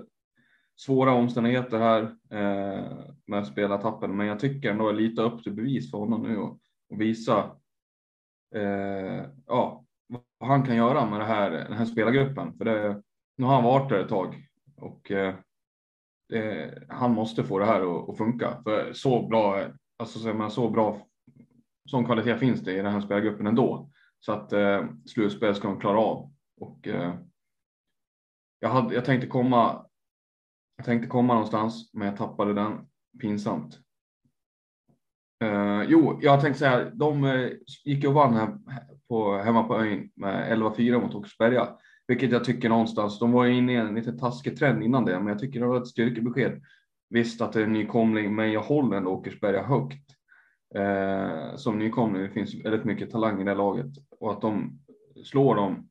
svåra 0.75 1.13
omständigheter 1.13 1.79
här 1.79 2.01
eh, 2.31 2.91
med 3.27 3.47
spelartappen, 3.47 4.17
men 4.17 4.27
jag 4.27 4.39
tycker 4.39 4.71
ändå 4.71 4.89
är 4.89 4.93
lite 4.93 5.21
upp 5.21 5.43
till 5.43 5.53
bevis 5.53 5.91
för 5.91 5.97
honom 5.97 6.21
nu 6.21 6.37
och, 6.37 6.59
och 6.89 7.01
visa 7.01 7.51
eh, 8.55 9.25
ja, 9.47 9.85
vad 10.37 10.49
han 10.49 10.65
kan 10.65 10.75
göra 10.75 11.09
med 11.09 11.19
det 11.19 11.25
här, 11.25 11.51
den 11.51 11.73
här 11.73 11.85
spelargruppen. 11.85 12.53
För 12.57 12.65
det, 12.65 13.01
nu 13.37 13.45
har 13.45 13.53
han 13.53 13.63
varit 13.63 13.89
där 13.89 13.99
ett 13.99 14.09
tag 14.09 14.47
och 14.77 15.11
eh, 15.11 15.35
Eh, 16.33 16.69
han 16.89 17.13
måste 17.13 17.43
få 17.43 17.59
det 17.59 17.65
här 17.65 18.11
att, 18.11 18.17
funka. 18.17 18.61
För 18.63 18.93
så 18.93 19.27
bra, 19.27 19.65
alltså 19.97 20.19
så, 20.19 20.33
man, 20.33 20.51
så 20.51 20.69
bra 20.69 21.07
sån 21.89 22.05
kvalitet 22.05 22.37
finns 22.37 22.61
det 22.61 22.73
i 22.73 22.77
den 22.81 22.93
här 22.93 23.01
spelargruppen 23.01 23.47
ändå. 23.47 23.89
Så 24.19 24.31
att 24.31 24.53
eh, 24.53 24.85
slutspel 25.05 25.55
ska 25.55 25.67
de 25.67 25.79
klara 25.79 25.99
av. 25.99 26.31
Och, 26.61 26.87
eh, 26.87 27.13
jag, 28.59 28.69
hade, 28.69 28.95
jag 28.95 29.05
tänkte 29.05 29.27
komma 29.27 29.85
jag 30.75 30.85
tänkte 30.85 31.07
komma 31.07 31.33
någonstans, 31.33 31.89
men 31.93 32.07
jag 32.07 32.17
tappade 32.17 32.53
den 32.53 32.87
pinsamt. 33.21 33.79
Eh, 35.43 35.83
jo, 35.87 36.19
jag 36.21 36.41
tänkte 36.41 36.59
säga, 36.59 36.89
de 36.89 37.23
eh, 37.23 37.49
gick 37.85 38.05
och 38.05 38.13
vann 38.13 38.33
här 38.33 38.57
på, 39.07 39.37
hemma 39.37 39.63
på 39.63 39.75
ön 39.75 40.09
med 40.15 40.57
11-4 40.57 41.01
mot 41.01 41.15
Åkersberga, 41.15 41.77
vilket 42.07 42.31
jag 42.31 42.43
tycker 42.43 42.69
någonstans, 42.69 43.19
de 43.19 43.31
var 43.31 43.45
inne 43.45 43.73
i 43.73 43.75
en 43.75 43.95
lite 43.95 44.13
taskig 44.13 44.57
trend 44.57 44.83
innan 44.83 45.05
det, 45.05 45.19
men 45.19 45.27
jag 45.27 45.39
tycker 45.39 45.59
det 45.59 45.67
var 45.67 45.81
ett 45.81 45.87
styrkebesked. 45.87 46.61
Visst 47.09 47.41
att 47.41 47.53
det 47.53 47.59
är 47.59 47.63
en 47.63 47.73
nykomling, 47.73 48.35
men 48.35 48.51
jag 48.51 48.61
håller 48.61 48.97
ändå 48.97 49.11
Åkersberga 49.11 49.63
högt 49.63 50.09
eh, 50.75 51.55
som 51.55 51.79
nykomling. 51.79 52.21
Det 52.21 52.29
finns 52.29 52.65
väldigt 52.65 52.85
mycket 52.85 53.11
talang 53.11 53.41
i 53.41 53.43
det 53.43 53.55
laget 53.55 53.91
och 54.19 54.31
att 54.31 54.41
de 54.41 54.79
slår 55.23 55.55
dem 55.55 55.89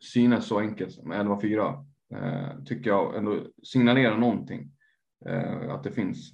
synes 0.00 0.46
så 0.46 0.58
enkelt 0.58 0.92
som 0.92 1.12
11-4 1.12 1.84
eh, 2.14 2.64
tycker 2.64 2.90
jag 2.90 3.16
ändå 3.16 3.46
signalerar 3.62 4.16
någonting. 4.18 4.70
eh, 5.26 5.70
att 5.70 5.82
det 5.84 5.92
finns 5.92 6.32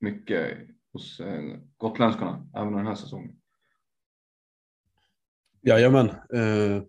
mycket 0.00 0.58
hos 0.92 1.20
eh, 1.20 1.56
gotländskarna 1.76 2.46
även 2.56 2.72
den 2.72 2.86
här 2.86 2.94
säsongen. 2.94 3.36
Jajamän. 5.60 6.08
Eh, 6.08 6.82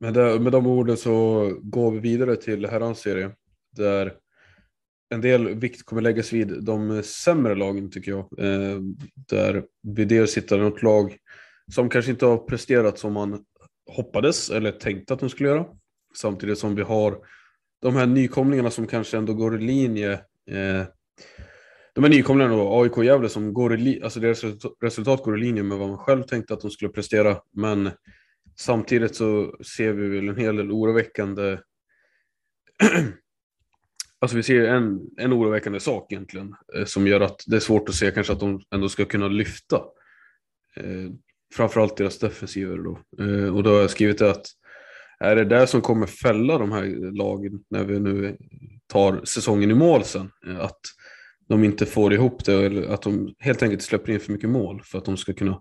med, 0.00 0.14
det, 0.14 0.40
med 0.40 0.52
de 0.52 0.66
orden 0.66 0.96
så 0.96 1.50
går 1.62 1.90
vi 1.90 1.98
vidare 1.98 2.36
till 2.36 2.66
herrans 2.66 2.98
serie. 2.98 3.30
Där 3.76 4.12
en 5.14 5.20
del 5.20 5.54
vikt 5.54 5.82
kommer 5.84 6.02
läggas 6.02 6.32
vid 6.32 6.64
de 6.64 7.02
sämre 7.02 7.54
lagen 7.54 7.90
tycker 7.90 8.10
jag. 8.10 8.18
Eh, 8.38 8.78
där 9.14 9.64
vi 9.82 10.04
dels 10.04 10.36
hittar 10.36 10.58
något 10.58 10.82
lag 10.82 11.16
som 11.74 11.88
kanske 11.88 12.10
inte 12.10 12.26
har 12.26 12.38
presterat 12.38 12.98
som 12.98 13.12
man 13.12 13.44
hoppades 13.90 14.50
eller 14.50 14.72
tänkte 14.72 15.14
att 15.14 15.20
de 15.20 15.28
skulle 15.28 15.48
göra. 15.48 15.66
Samtidigt 16.16 16.58
som 16.58 16.74
vi 16.74 16.82
har 16.82 17.18
de 17.82 17.96
här 17.96 18.06
nykomlingarna 18.06 18.70
som 18.70 18.86
kanske 18.86 19.16
ändå 19.16 19.34
går 19.34 19.62
i 19.62 19.64
linje. 19.64 20.12
Eh, 20.50 20.84
de 21.94 22.04
här 22.04 22.08
nykomlingarna 22.08 22.56
då, 22.56 22.82
AIK 22.82 22.96
och 22.96 23.04
Gävle 23.04 23.28
som 23.28 23.54
går 23.54 23.80
i 23.80 24.02
alltså 24.02 24.20
deras 24.20 24.44
resultat 24.82 25.22
går 25.22 25.38
i 25.38 25.40
linje 25.40 25.62
med 25.62 25.78
vad 25.78 25.88
man 25.88 25.98
själv 25.98 26.22
tänkte 26.22 26.54
att 26.54 26.60
de 26.60 26.70
skulle 26.70 26.90
prestera. 26.90 27.36
Men 27.52 27.90
samtidigt 28.58 29.16
så 29.16 29.56
ser 29.76 29.92
vi 29.92 30.08
väl 30.08 30.28
en 30.28 30.36
hel 30.36 30.56
del 30.56 30.70
oroväckande 30.70 31.58
Alltså 34.18 34.36
vi 34.36 34.42
ser 34.42 34.64
en, 34.64 35.00
en 35.16 35.32
oroväckande 35.32 35.80
sak 35.80 36.12
egentligen 36.12 36.54
eh, 36.76 36.84
som 36.84 37.06
gör 37.06 37.20
att 37.20 37.44
det 37.46 37.56
är 37.56 37.60
svårt 37.60 37.88
att 37.88 37.94
se 37.94 38.10
kanske 38.10 38.32
att 38.32 38.40
de 38.40 38.60
ändå 38.74 38.88
ska 38.88 39.04
kunna 39.04 39.28
lyfta. 39.28 39.76
Eh, 40.76 41.10
framförallt 41.54 41.96
deras 41.96 42.18
defensiver 42.18 42.78
då. 42.78 43.24
Eh, 43.24 43.56
och 43.56 43.62
då 43.62 43.70
har 43.70 43.80
jag 43.80 43.90
skrivit 43.90 44.22
att 44.22 44.46
är 45.20 45.36
det 45.36 45.44
där 45.44 45.66
som 45.66 45.80
kommer 45.80 46.06
fälla 46.06 46.58
de 46.58 46.72
här 46.72 47.16
lagen 47.16 47.64
när 47.70 47.84
vi 47.84 48.00
nu 48.00 48.36
tar 48.86 49.24
säsongen 49.24 49.70
i 49.70 49.74
mål 49.74 50.04
sen? 50.04 50.30
Eh, 50.46 50.60
att 50.60 50.80
de 51.48 51.64
inte 51.64 51.86
får 51.86 52.12
ihop 52.12 52.44
det 52.44 52.66
eller 52.66 52.88
att 52.88 53.02
de 53.02 53.34
helt 53.38 53.62
enkelt 53.62 53.82
släpper 53.82 54.12
in 54.12 54.20
för 54.20 54.32
mycket 54.32 54.50
mål 54.50 54.82
för 54.84 54.98
att 54.98 55.04
de 55.04 55.16
ska 55.16 55.32
kunna 55.32 55.50
eh, 55.52 55.58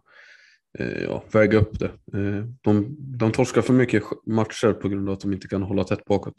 Eh, 0.79 1.03
ja, 1.03 1.23
väga 1.31 1.57
upp 1.57 1.79
det. 1.79 1.85
Eh, 2.13 2.45
de, 2.61 2.95
de 2.99 3.31
torskar 3.31 3.61
för 3.61 3.73
mycket 3.73 4.03
matcher 4.25 4.73
på 4.73 4.89
grund 4.89 5.09
av 5.09 5.13
att 5.13 5.21
de 5.21 5.33
inte 5.33 5.47
kan 5.47 5.63
hålla 5.63 5.83
tätt 5.83 6.05
bakåt. 6.05 6.35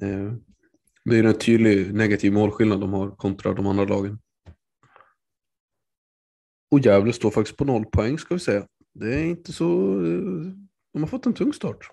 Eh, 0.00 0.32
det 1.04 1.18
är 1.18 1.24
en 1.24 1.38
tydlig 1.38 1.94
negativ 1.94 2.32
målskillnad 2.32 2.80
de 2.80 2.92
har 2.92 3.10
kontra 3.10 3.52
de 3.52 3.66
andra 3.66 3.84
lagen. 3.84 4.18
Och 6.70 6.80
Gävle 6.80 7.12
står 7.12 7.30
faktiskt 7.30 7.56
på 7.56 7.64
noll 7.64 7.84
poäng 7.84 8.18
ska 8.18 8.34
vi 8.34 8.40
säga. 8.40 8.66
Det 8.94 9.14
är 9.14 9.24
inte 9.24 9.52
så... 9.52 9.66
De 10.92 11.02
har 11.02 11.06
fått 11.06 11.26
en 11.26 11.32
tung 11.32 11.52
start. 11.52 11.90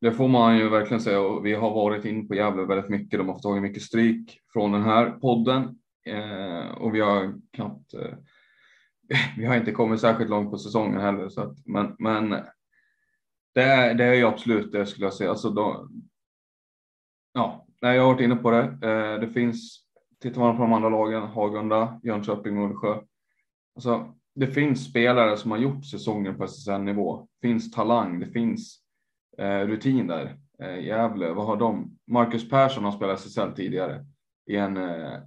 Det 0.00 0.12
får 0.12 0.28
man 0.28 0.58
ju 0.58 0.68
verkligen 0.68 1.00
säga 1.00 1.20
och 1.20 1.46
vi 1.46 1.54
har 1.54 1.70
varit 1.70 2.04
in 2.04 2.28
på 2.28 2.34
Gävle 2.34 2.64
väldigt 2.64 2.90
mycket. 2.90 3.18
De 3.18 3.28
har 3.28 3.34
fått 3.34 3.42
tagit 3.42 3.62
mycket 3.62 3.82
stryk 3.82 4.40
från 4.52 4.72
den 4.72 4.82
här 4.82 5.10
podden 5.10 5.62
eh, 6.06 6.70
och 6.70 6.94
vi 6.94 7.00
har 7.00 7.34
knappt. 7.52 7.94
Eh, 7.94 8.14
vi 9.36 9.44
har 9.44 9.56
inte 9.56 9.72
kommit 9.72 10.00
särskilt 10.00 10.30
långt 10.30 10.50
på 10.50 10.58
säsongen 10.58 11.00
heller, 11.00 11.28
så 11.28 11.40
att, 11.40 11.66
men, 11.66 11.96
men 11.98 12.30
det 13.54 13.62
är, 13.62 13.94
det 13.94 14.04
är 14.04 14.14
ju 14.14 14.26
absolut 14.26 14.72
det 14.72 14.86
skulle 14.86 15.06
jag 15.06 15.14
säga. 15.14 15.30
Alltså 15.30 15.50
då, 15.50 15.88
ja, 17.32 17.66
jag 17.80 18.02
har 18.02 18.12
varit 18.12 18.20
inne 18.20 18.36
på 18.36 18.50
det. 18.50 18.62
Eh, 18.62 19.20
det 19.20 19.28
finns, 19.28 19.84
tittar 20.20 20.40
man 20.40 20.56
på 20.56 20.62
de 20.62 20.72
andra 20.72 20.88
lagen, 20.88 21.22
Hagunda, 21.22 22.00
Jönköping, 22.02 22.54
Mullsjö. 22.54 23.00
Alltså, 23.74 24.14
det 24.34 24.46
finns 24.46 24.84
spelare 24.84 25.36
som 25.36 25.50
har 25.50 25.58
gjort 25.58 25.84
säsongen 25.84 26.36
på 26.36 26.44
SSL-nivå. 26.44 27.28
Det 27.40 27.48
finns 27.48 27.70
talang, 27.70 28.20
det 28.20 28.26
finns 28.26 28.78
eh, 29.38 29.60
rutin 29.60 30.06
där. 30.06 30.38
Eh, 30.62 30.84
Gävle, 30.84 31.32
vad 31.32 31.46
har 31.46 31.56
de? 31.56 31.98
Marcus 32.06 32.50
Persson 32.50 32.84
har 32.84 32.92
spelat 32.92 33.20
SSL 33.20 33.52
tidigare 33.56 34.06
i 34.46 34.56
en 34.56 34.76
eh, 34.76 35.20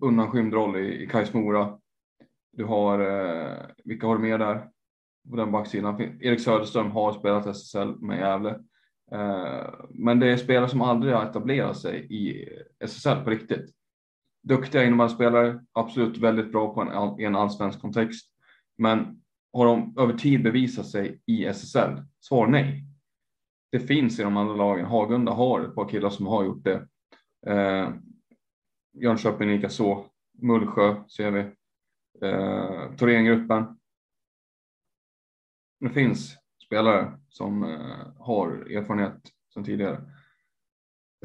undanskymd 0.00 0.54
roll 0.54 0.76
i, 0.76 1.02
i 1.02 1.06
Kais 1.06 1.34
Mora. 1.34 1.78
Du 2.56 2.64
har, 2.64 2.98
eh, 3.00 3.56
vilka 3.84 4.06
har 4.06 4.16
du 4.16 4.22
mer 4.22 4.38
där? 4.38 4.68
På 5.30 5.36
den 5.36 5.52
backsidan. 5.52 6.00
Erik 6.00 6.40
Söderström 6.40 6.90
har 6.90 7.12
spelat 7.12 7.46
SSL 7.46 8.00
med 8.00 8.18
Gävle. 8.18 8.50
Eh, 9.12 9.74
men 9.90 10.20
det 10.20 10.26
är 10.26 10.36
spelare 10.36 10.68
som 10.68 10.82
aldrig 10.82 11.14
har 11.14 11.24
etablerat 11.24 11.78
sig 11.78 12.06
i 12.10 12.48
SSL 12.80 13.24
på 13.24 13.30
riktigt. 13.30 13.70
Duktiga 14.42 14.84
innebandyspelare, 14.84 15.64
absolut 15.72 16.18
väldigt 16.18 16.52
bra 16.52 16.74
på 16.74 16.80
en, 16.80 17.20
i 17.20 17.24
en 17.24 17.36
allsvensk 17.36 17.80
kontext. 17.80 18.26
Men 18.78 19.22
har 19.52 19.66
de 19.66 19.94
över 19.98 20.12
tid 20.12 20.42
bevisat 20.42 20.86
sig 20.86 21.20
i 21.26 21.44
SSL? 21.44 22.02
Svar 22.20 22.46
nej 22.46 22.84
det 23.74 23.80
finns 23.80 24.18
i 24.18 24.22
de 24.22 24.36
andra 24.36 24.54
lagen. 24.54 24.86
Hagunda 24.86 25.32
har 25.32 25.60
ett 25.60 25.74
par 25.74 25.88
killar 25.88 26.10
som 26.10 26.26
har 26.26 26.44
gjort 26.44 26.64
det. 26.64 26.86
Eh, 27.46 27.90
Jönköping 28.92 29.48
likaså. 29.48 30.04
Mullsjö 30.42 30.94
ser 31.08 31.30
vi. 31.30 31.44
Eh, 32.22 32.96
Thorengruppen. 32.96 33.64
Det 35.80 35.90
finns 35.90 36.36
spelare 36.66 37.18
som 37.28 37.62
eh, 37.62 38.06
har 38.18 38.48
erfarenhet 38.70 39.32
sedan 39.54 39.64
tidigare. 39.64 40.00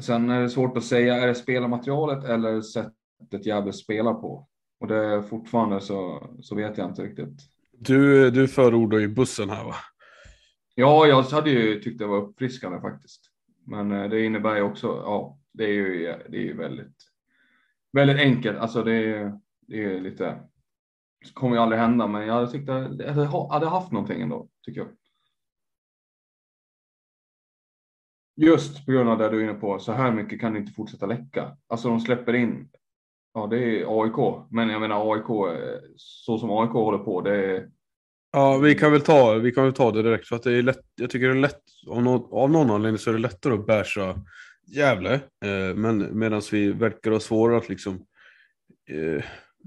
Sen 0.02 0.30
är 0.30 0.42
det 0.42 0.50
svårt 0.50 0.76
att 0.76 0.84
säga, 0.84 1.16
är 1.16 1.26
det 1.26 1.34
spelarmaterialet 1.34 2.24
eller 2.24 2.60
sättet 2.60 3.46
Gävle 3.46 3.72
spelar 3.72 4.14
på? 4.14 4.48
Och 4.80 4.88
det 4.88 4.96
är 4.96 5.22
fortfarande 5.22 5.80
så, 5.80 6.28
så 6.42 6.54
vet 6.54 6.78
jag 6.78 6.90
inte 6.90 7.02
riktigt. 7.02 7.40
Du, 7.72 8.30
du 8.30 8.48
förordar 8.48 8.98
ju 8.98 9.08
bussen 9.08 9.50
här 9.50 9.64
va? 9.64 9.74
Ja, 10.74 11.06
jag 11.06 11.22
hade 11.22 11.50
ju 11.50 11.80
tyckt 11.80 11.98
det 11.98 12.06
var 12.06 12.16
uppfriskande 12.16 12.80
faktiskt. 12.80 13.30
Men 13.66 13.92
eh, 13.92 14.08
det 14.08 14.24
innebär 14.24 14.56
ju 14.56 14.62
också, 14.62 14.86
ja, 14.86 15.38
det 15.52 15.64
är 15.64 15.72
ju, 15.72 16.02
det 16.28 16.36
är 16.36 16.42
ju 16.42 16.56
väldigt, 16.56 16.96
väldigt 17.92 18.18
enkelt. 18.18 18.58
Alltså 18.58 18.82
det 18.82 18.92
är, 18.92 19.40
det 19.60 19.84
är 19.84 20.00
lite, 20.00 20.38
det 21.24 21.34
kommer 21.34 21.56
ju 21.56 21.62
aldrig 21.62 21.80
hända, 21.80 22.06
men 22.06 22.26
jag 22.26 22.52
tyckte 22.52 22.72
det 22.72 23.12
hade 23.50 23.66
haft 23.66 23.92
någonting 23.92 24.22
ändå, 24.22 24.48
tycker 24.66 24.80
jag. 24.80 24.88
Just 28.36 28.86
på 28.86 28.92
grund 28.92 29.08
av 29.08 29.18
det 29.18 29.28
du 29.28 29.40
är 29.40 29.44
inne 29.44 29.54
på, 29.54 29.78
så 29.78 29.92
här 29.92 30.12
mycket 30.12 30.40
kan 30.40 30.52
det 30.52 30.58
inte 30.58 30.72
fortsätta 30.72 31.06
läcka. 31.06 31.56
Alltså 31.68 31.88
de 31.88 32.00
släpper 32.00 32.34
in, 32.34 32.70
ja 33.34 33.46
det 33.46 33.58
är 33.58 34.02
AIK, 34.02 34.46
men 34.50 34.68
jag 34.68 34.80
menar 34.80 35.14
AIK, 35.14 35.60
så 35.96 36.38
som 36.38 36.50
AIK 36.50 36.70
håller 36.70 36.98
på, 36.98 37.20
det 37.20 37.36
är 37.36 37.70
Ja, 38.32 38.58
vi 38.58 38.74
kan 38.74 38.92
väl 38.92 39.00
ta, 39.00 39.34
vi 39.34 39.52
kan 39.52 39.64
väl 39.64 39.72
ta 39.72 39.92
det 39.92 40.02
direkt 40.02 40.28
för 40.28 40.36
att 40.36 40.42
det 40.42 40.52
är 40.52 40.62
lätt. 40.62 40.84
Jag 40.94 41.10
tycker 41.10 41.28
det 41.28 41.34
är 41.34 41.40
lätt, 41.40 41.62
av 41.88 42.02
någon, 42.02 42.28
av 42.32 42.50
någon 42.50 42.70
anledning 42.70 42.98
så 42.98 43.10
är 43.10 43.14
det 43.14 43.20
lättare 43.20 43.54
att 43.54 43.66
bärsa 43.66 44.16
Gävle. 44.66 45.14
Eh, 45.14 45.74
men 45.74 46.18
medan 46.18 46.42
vi 46.52 46.72
verkar 46.72 47.10
ha 47.10 47.20
svårare 47.20 47.58
att 47.58 47.68
liksom, 47.68 48.06
eh, 48.90 49.24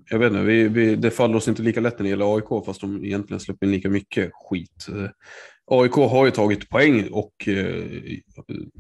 jag 0.09 0.19
vet 0.19 0.31
inte, 0.31 0.43
vi, 0.43 0.67
vi, 0.67 0.95
det 0.95 1.11
faller 1.11 1.35
oss 1.35 1.47
inte 1.47 1.61
lika 1.61 1.81
lätt 1.81 1.99
när 1.99 2.03
det 2.03 2.09
gäller 2.09 2.35
AIK 2.35 2.65
fast 2.65 2.81
de 2.81 3.05
egentligen 3.05 3.39
släpper 3.39 3.65
in 3.65 3.71
lika 3.71 3.89
mycket 3.89 4.31
skit. 4.33 4.87
Eh, 4.89 5.09
AIK 5.65 5.91
har 5.91 6.25
ju 6.25 6.31
tagit 6.31 6.69
poäng 6.69 7.07
och 7.11 7.47
eh, 7.47 7.83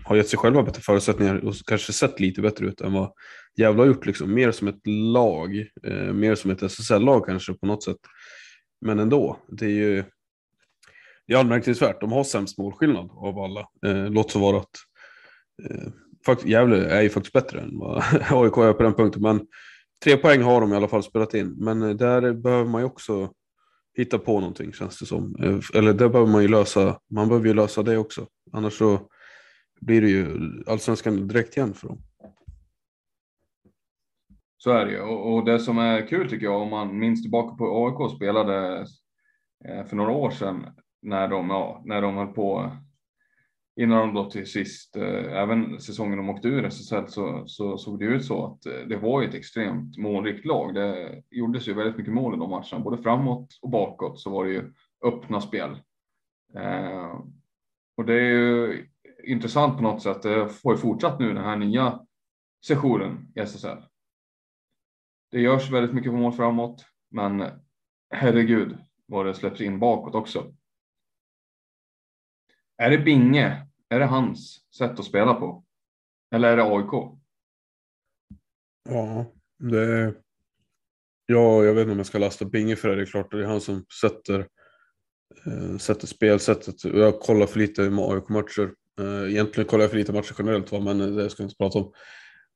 har 0.05 0.15
gett 0.15 0.27
sig 0.27 0.39
själva 0.39 0.63
bättre 0.63 0.81
förutsättningar 0.81 1.45
och 1.45 1.55
kanske 1.65 1.93
sett 1.93 2.19
lite 2.19 2.41
bättre 2.41 2.65
ut 2.65 2.81
än 2.81 2.93
vad 2.93 3.13
Gävle 3.57 3.81
har 3.81 3.87
gjort. 3.87 4.05
Liksom. 4.05 4.33
Mer 4.33 4.51
som 4.51 4.67
ett 4.67 4.87
lag, 5.13 5.57
eh, 5.83 6.13
mer 6.13 6.35
som 6.35 6.51
ett 6.51 6.63
SSL-lag 6.63 7.25
kanske 7.25 7.53
på 7.53 7.65
något 7.65 7.83
sätt. 7.83 7.97
Men 8.81 8.99
ändå, 8.99 9.39
det 9.47 9.65
är 9.65 9.69
ju 9.69 10.03
det 11.27 11.33
är 11.33 11.37
anmärkningsvärt. 11.37 12.01
De 12.01 12.11
har 12.11 12.23
sämst 12.23 12.57
målskillnad 12.57 13.09
av 13.11 13.39
alla. 13.39 13.67
Eh, 13.85 14.09
låt 14.09 14.31
så 14.31 14.39
vara 14.39 14.57
att 14.57 14.75
eh, 15.69 16.37
Gävle 16.45 16.85
är 16.85 17.01
ju 17.01 17.09
faktiskt 17.09 17.33
bättre 17.33 17.61
än 17.61 17.79
vad 17.79 17.97
AIK 18.13 18.57
är 18.57 18.73
på 18.73 18.83
den 18.83 18.93
punkten. 18.93 19.21
Men 19.21 19.47
tre 20.03 20.17
poäng 20.17 20.41
har 20.41 20.61
de 20.61 20.73
i 20.73 20.75
alla 20.75 20.87
fall 20.87 21.03
spelat 21.03 21.33
in. 21.33 21.55
Men 21.57 21.81
eh, 21.81 21.89
där 21.89 22.33
behöver 22.33 22.69
man 22.69 22.81
ju 22.81 22.85
också 22.85 23.29
hitta 23.97 24.19
på 24.19 24.39
någonting 24.39 24.73
känns 24.73 24.99
det 24.99 25.05
som. 25.05 25.35
Eh, 25.39 25.79
eller 25.79 25.93
där 25.93 26.09
behöver 26.09 26.31
man 26.31 26.41
ju 26.41 26.47
lösa, 26.47 26.99
man 27.11 27.27
behöver 27.27 27.47
ju 27.47 27.53
lösa 27.53 27.83
det 27.83 27.97
också. 27.97 28.27
Annars 28.51 28.77
så 28.77 28.99
blir 29.81 30.01
det 30.01 30.09
ju 30.09 30.27
allsvenskan 30.67 31.27
direkt 31.27 31.57
igen 31.57 31.73
för 31.73 31.87
dem. 31.87 32.01
Så 34.57 34.71
är 34.71 34.85
det 34.85 34.91
ju. 34.91 34.99
Och, 35.01 35.45
det 35.45 35.59
som 35.59 35.77
är 35.77 36.07
kul 36.07 36.29
tycker 36.29 36.45
jag, 36.45 36.61
om 36.61 36.69
man 36.69 36.99
minns 36.99 37.21
tillbaka 37.21 37.55
på 37.55 37.85
AIK 37.85 38.15
spelade 38.15 38.85
eh, 39.65 39.85
för 39.85 39.95
några 39.95 40.11
år 40.11 40.31
sedan 40.31 40.65
när 41.01 41.27
de, 41.27 41.49
ja, 41.49 41.81
när 41.85 42.01
de 42.01 42.17
höll 42.17 42.27
på 42.27 42.71
innan 43.75 43.99
de 43.99 44.13
då 44.13 44.29
till 44.29 44.51
sist, 44.51 44.95
eh, 44.95 45.33
även 45.41 45.79
säsongen 45.79 46.17
de 46.17 46.29
åkte 46.29 46.47
ur 46.47 46.65
SSL 46.65 47.07
så, 47.07 47.43
så 47.47 47.77
såg 47.77 47.99
det 47.99 48.05
ut 48.05 48.25
så 48.25 48.45
att 48.45 48.65
eh, 48.65 48.87
det 48.87 48.97
var 48.97 49.23
ett 49.23 49.33
extremt 49.33 49.97
målrikt 49.97 50.45
lag. 50.45 50.73
Det 50.73 51.23
gjordes 51.31 51.67
ju 51.67 51.73
väldigt 51.73 51.97
mycket 51.97 52.13
mål 52.13 52.35
i 52.35 52.37
de 52.37 52.49
matcherna, 52.49 52.79
både 52.83 53.03
framåt 53.03 53.59
och 53.61 53.69
bakåt 53.69 54.19
så 54.19 54.29
var 54.29 54.45
det 54.45 54.51
ju 54.51 54.73
öppna 55.05 55.41
spel. 55.41 55.71
Eh, 56.55 57.19
och 57.97 58.05
det 58.05 58.13
är 58.13 58.29
ju 58.29 58.85
intressant 59.23 59.77
på 59.77 59.83
något 59.83 60.01
sätt. 60.01 60.21
Det 60.21 60.49
får 60.49 60.73
ju 60.73 60.77
fortsatt 60.77 61.19
nu 61.19 61.33
den 61.33 61.43
här 61.43 61.57
nya 61.57 61.99
sessionen 62.67 63.31
i 63.35 63.39
SSL. 63.39 63.77
Det 65.31 65.41
görs 65.41 65.71
väldigt 65.71 65.95
mycket 65.95 66.13
mål 66.13 66.31
framåt, 66.31 66.85
men 67.11 67.43
herregud 68.09 68.77
vad 69.05 69.25
det 69.25 69.33
släpps 69.33 69.61
in 69.61 69.79
bakåt 69.79 70.15
också. 70.15 70.53
Är 72.77 72.89
det 72.89 72.97
Binge? 72.97 73.67
Är 73.89 73.99
det 73.99 74.05
hans 74.05 74.65
sätt 74.77 74.99
att 74.99 75.05
spela 75.05 75.33
på? 75.33 75.63
Eller 76.35 76.49
är 76.49 76.57
det 76.57 76.63
AIK? 76.63 77.19
Ja, 78.89 79.25
det... 79.59 80.15
Ja, 81.25 81.63
jag 81.63 81.73
vet 81.73 81.81
inte 81.81 81.91
om 81.91 81.97
jag 81.97 82.05
ska 82.05 82.17
lasta 82.17 82.45
Binge 82.45 82.75
för 82.75 82.89
det. 82.89 82.95
Det 82.95 83.01
är 83.01 83.05
klart, 83.05 83.31
det 83.31 83.43
är 83.43 83.45
han 83.45 83.61
som 83.61 83.85
sätter, 84.01 84.47
eh, 85.45 85.77
sätter 85.77 86.07
spelsättet. 86.07 86.83
Jag 86.83 87.19
kollar 87.19 87.45
för 87.45 87.59
lite 87.59 87.81
AIK-matcher. 87.81 88.73
Eh, 88.99 89.31
egentligen 89.31 89.67
kollar 89.67 89.83
jag 89.83 89.91
för 89.91 89.97
lite 89.97 90.13
matcher 90.13 90.35
generellt, 90.37 90.71
va? 90.71 90.79
men 90.79 91.15
det 91.15 91.29
ska 91.29 91.43
jag 91.43 91.47
inte 91.47 91.57
prata 91.57 91.79
om. 91.79 91.93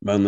Men 0.06 0.28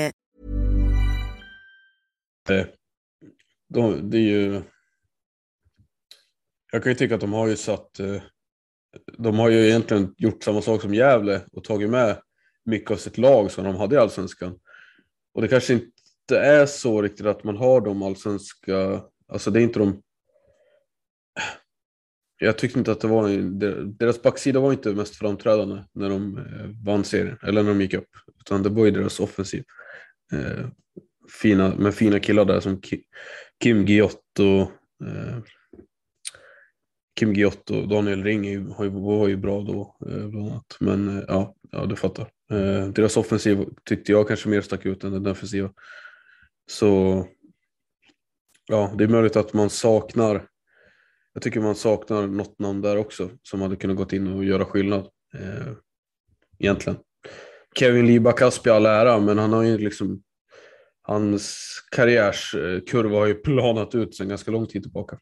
Eh, 2.49 2.65
de, 3.69 4.09
det 4.09 4.17
är 4.17 4.21
ju... 4.21 4.61
Jag 6.71 6.83
kan 6.83 6.91
ju 6.91 6.95
tycka 6.95 7.15
att 7.15 7.21
de 7.21 7.33
har 7.33 7.47
ju 7.47 7.55
satt... 7.55 7.99
Eh, 7.99 8.21
de 9.17 9.39
har 9.39 9.49
ju 9.49 9.67
egentligen 9.67 10.13
gjort 10.17 10.43
samma 10.43 10.61
sak 10.61 10.81
som 10.81 10.93
Gävle 10.93 11.41
och 11.51 11.63
tagit 11.63 11.89
med 11.89 12.21
mycket 12.65 12.91
av 12.91 12.95
sitt 12.95 13.17
lag 13.17 13.51
som 13.51 13.63
de 13.63 13.75
hade 13.75 13.95
i 13.95 13.97
Allsvenskan. 13.97 14.59
Och 15.33 15.41
det 15.41 15.47
kanske 15.47 15.73
inte 15.73 16.39
är 16.39 16.65
så 16.65 17.01
riktigt 17.01 17.25
att 17.25 17.43
man 17.43 17.57
har 17.57 17.81
de 17.81 18.01
allsvenska... 18.01 19.03
Alltså 19.27 19.51
det 19.51 19.59
är 19.59 19.63
inte 19.63 19.79
de... 19.79 20.01
Jag 22.37 22.57
tyckte 22.57 22.79
inte 22.79 22.91
att 22.91 23.01
det 23.01 23.07
var... 23.07 23.29
Deras 23.97 24.21
backsida 24.21 24.59
var 24.59 24.73
inte 24.73 24.93
mest 24.93 25.15
framträdande 25.15 25.83
när 25.91 26.09
de 26.09 26.37
eh, 26.37 26.85
vann 26.85 27.03
serien, 27.03 27.37
eller 27.43 27.63
när 27.63 27.69
de 27.69 27.81
gick 27.81 27.93
upp. 27.93 28.09
Utan 28.39 28.63
det 28.63 28.69
var 28.69 28.85
ju 28.85 28.91
deras 28.91 29.19
offensiv. 29.19 29.63
Fina, 31.31 31.75
med 31.75 31.95
fina 31.95 32.19
killar 32.19 32.45
där 32.45 32.59
som 32.59 32.81
Kim 33.63 33.85
Giotto, 33.85 34.61
eh, 35.05 35.37
Kim 37.19 37.33
Giotto 37.33 37.81
och 37.81 37.87
Daniel 37.87 38.23
Ring 38.23 38.47
är 38.47 38.51
ju, 38.51 38.69
har 38.69 38.83
ju, 38.83 38.89
var 38.89 39.27
ju 39.27 39.37
bra 39.37 39.61
då 39.61 39.95
eh, 40.09 40.27
bland 40.27 40.51
annat. 40.51 40.77
Men 40.79 41.17
eh, 41.17 41.23
ja, 41.27 41.55
ja, 41.71 41.85
du 41.85 41.95
fattar. 41.95 42.29
Eh, 42.51 42.87
deras 42.87 43.17
offensiv 43.17 43.65
tyckte 43.85 44.11
jag 44.11 44.27
kanske 44.27 44.49
mer 44.49 44.61
stack 44.61 44.85
ut 44.85 45.03
än 45.03 45.11
den 45.11 45.23
defensiva. 45.23 45.71
Så 46.71 47.27
ja, 48.67 48.93
det 48.97 49.03
är 49.03 49.07
möjligt 49.07 49.35
att 49.35 49.53
man 49.53 49.69
saknar 49.69 50.47
jag 51.33 51.43
tycker 51.43 51.61
man 51.61 51.75
saknar 51.75 52.27
något 52.27 52.59
namn 52.59 52.81
där 52.81 52.97
också 52.97 53.29
som 53.43 53.61
hade 53.61 53.75
kunnat 53.75 53.97
gått 53.97 54.13
in 54.13 54.27
och 54.27 54.45
göra 54.45 54.65
skillnad. 54.65 55.09
Eh, 55.33 55.73
egentligen. 56.59 56.99
Kevin 57.75 58.07
Liba 58.07 58.31
Kaspi 58.31 58.69
all 58.69 58.85
ära, 58.85 59.19
men 59.19 59.37
han 59.37 59.53
har 59.53 59.63
ju 59.63 59.77
liksom 59.77 60.23
Hans 61.01 61.73
karriärskurva 61.91 63.17
har 63.17 63.25
ju 63.25 63.33
planat 63.33 63.95
ut 63.95 64.15
sedan 64.15 64.29
ganska 64.29 64.51
lång 64.51 64.67
tid 64.67 64.83
tillbaka. 64.83 65.17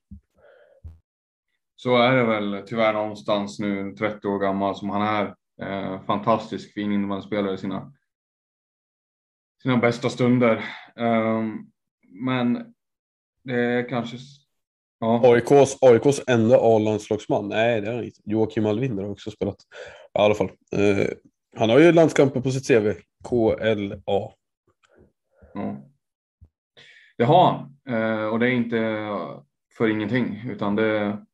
Så 1.76 1.98
är 1.98 2.16
det 2.16 2.24
väl 2.24 2.64
tyvärr 2.68 2.94
någonstans 2.94 3.60
nu, 3.60 3.96
30 4.00 4.28
år 4.28 4.40
gammal 4.40 4.76
som 4.76 4.90
han 4.90 5.02
är. 5.02 5.36
Eh, 5.62 6.06
fantastisk 6.06 6.74
fin 6.74 6.92
innebandyspelare 6.92 7.54
i 7.54 7.58
sina, 7.58 7.94
sina 9.64 9.78
bästa 9.78 10.10
stunder. 10.10 10.66
Um, 10.96 11.72
men 12.08 12.74
det 13.44 13.56
är 13.56 13.90
kanske... 13.90 14.18
Ja. 15.00 15.22
AIKs, 15.24 15.78
AIKs 15.82 16.22
enda 16.28 16.58
A-landslagsman? 16.62 17.50
Nej, 17.50 17.82
det 17.82 17.88
är 17.88 18.04
inte. 18.04 18.22
Joakim 18.26 18.66
Alvinder 18.66 19.04
har 19.04 19.12
också 19.12 19.32
spelat. 19.32 19.58
I 20.18 20.20
alla 20.20 20.36
fall. 20.36 20.52
Eh, 20.76 21.08
han 21.58 21.70
har 21.70 21.80
ju 21.80 21.92
landskamper 21.92 22.42
på 22.42 22.52
sitt 22.52 22.68
CV. 22.68 22.94
KLA. 23.30 24.34
Ja. 25.54 25.76
Det 27.18 27.24
har 27.24 27.52
han 27.52 27.78
eh, 27.96 28.26
och 28.26 28.40
det 28.40 28.48
är 28.48 28.52
inte 28.52 29.10
för 29.78 29.90
ingenting 29.90 30.44
utan 30.50 30.76
det 30.76 30.86
är 30.86 31.26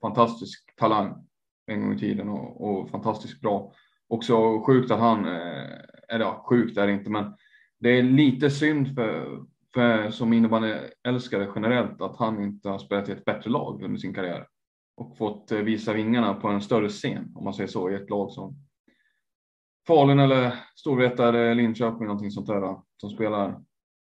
fantastisk 0.00 0.76
talang 0.76 1.26
en 1.66 1.80
gång 1.80 1.94
i 1.94 1.98
tiden 1.98 2.28
och, 2.28 2.60
och 2.60 2.90
fantastiskt 2.90 3.40
bra. 3.40 3.72
Också 4.08 4.60
sjukt 4.66 4.90
att 4.90 5.00
han, 5.00 5.24
eh, 5.24 5.78
eller 6.08 6.24
ja, 6.24 6.44
sjukt 6.48 6.78
är 6.78 6.86
det 6.86 6.92
inte, 6.92 7.10
men 7.10 7.34
det 7.80 7.88
är 7.88 8.02
lite 8.02 8.50
synd 8.50 8.94
för, 8.94 9.44
för 9.74 10.10
som 10.10 10.32
innebandyälskare 10.32 11.48
generellt 11.54 12.00
att 12.00 12.16
han 12.16 12.42
inte 12.42 12.68
har 12.68 12.78
spelat 12.78 13.08
i 13.08 13.12
ett 13.12 13.24
bättre 13.24 13.50
lag 13.50 13.82
under 13.82 13.98
sin 13.98 14.14
karriär 14.14 14.46
och 14.96 15.16
fått 15.16 15.52
eh, 15.52 15.58
visa 15.58 15.92
vingarna 15.92 16.34
på 16.34 16.48
en 16.48 16.60
större 16.60 16.88
scen 16.88 17.32
om 17.34 17.44
man 17.44 17.54
säger 17.54 17.68
så 17.68 17.90
i 17.90 17.94
ett 17.94 18.10
lag 18.10 18.30
som 18.30 18.56
Falun 19.86 20.18
eller 20.18 20.64
Storvreta 20.74 21.28
eller 21.28 21.54
Linköping, 21.54 22.06
någonting 22.06 22.30
sånt 22.30 22.46
där 22.46 22.76
som 22.96 23.10
spelar, 23.10 23.62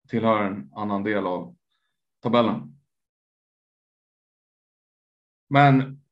tillhör 0.09 0.43
en 0.43 0.71
annan 0.75 1.03
del 1.03 1.27
av 1.27 1.57
tabellen. 2.23 2.75
Men 5.51 6.03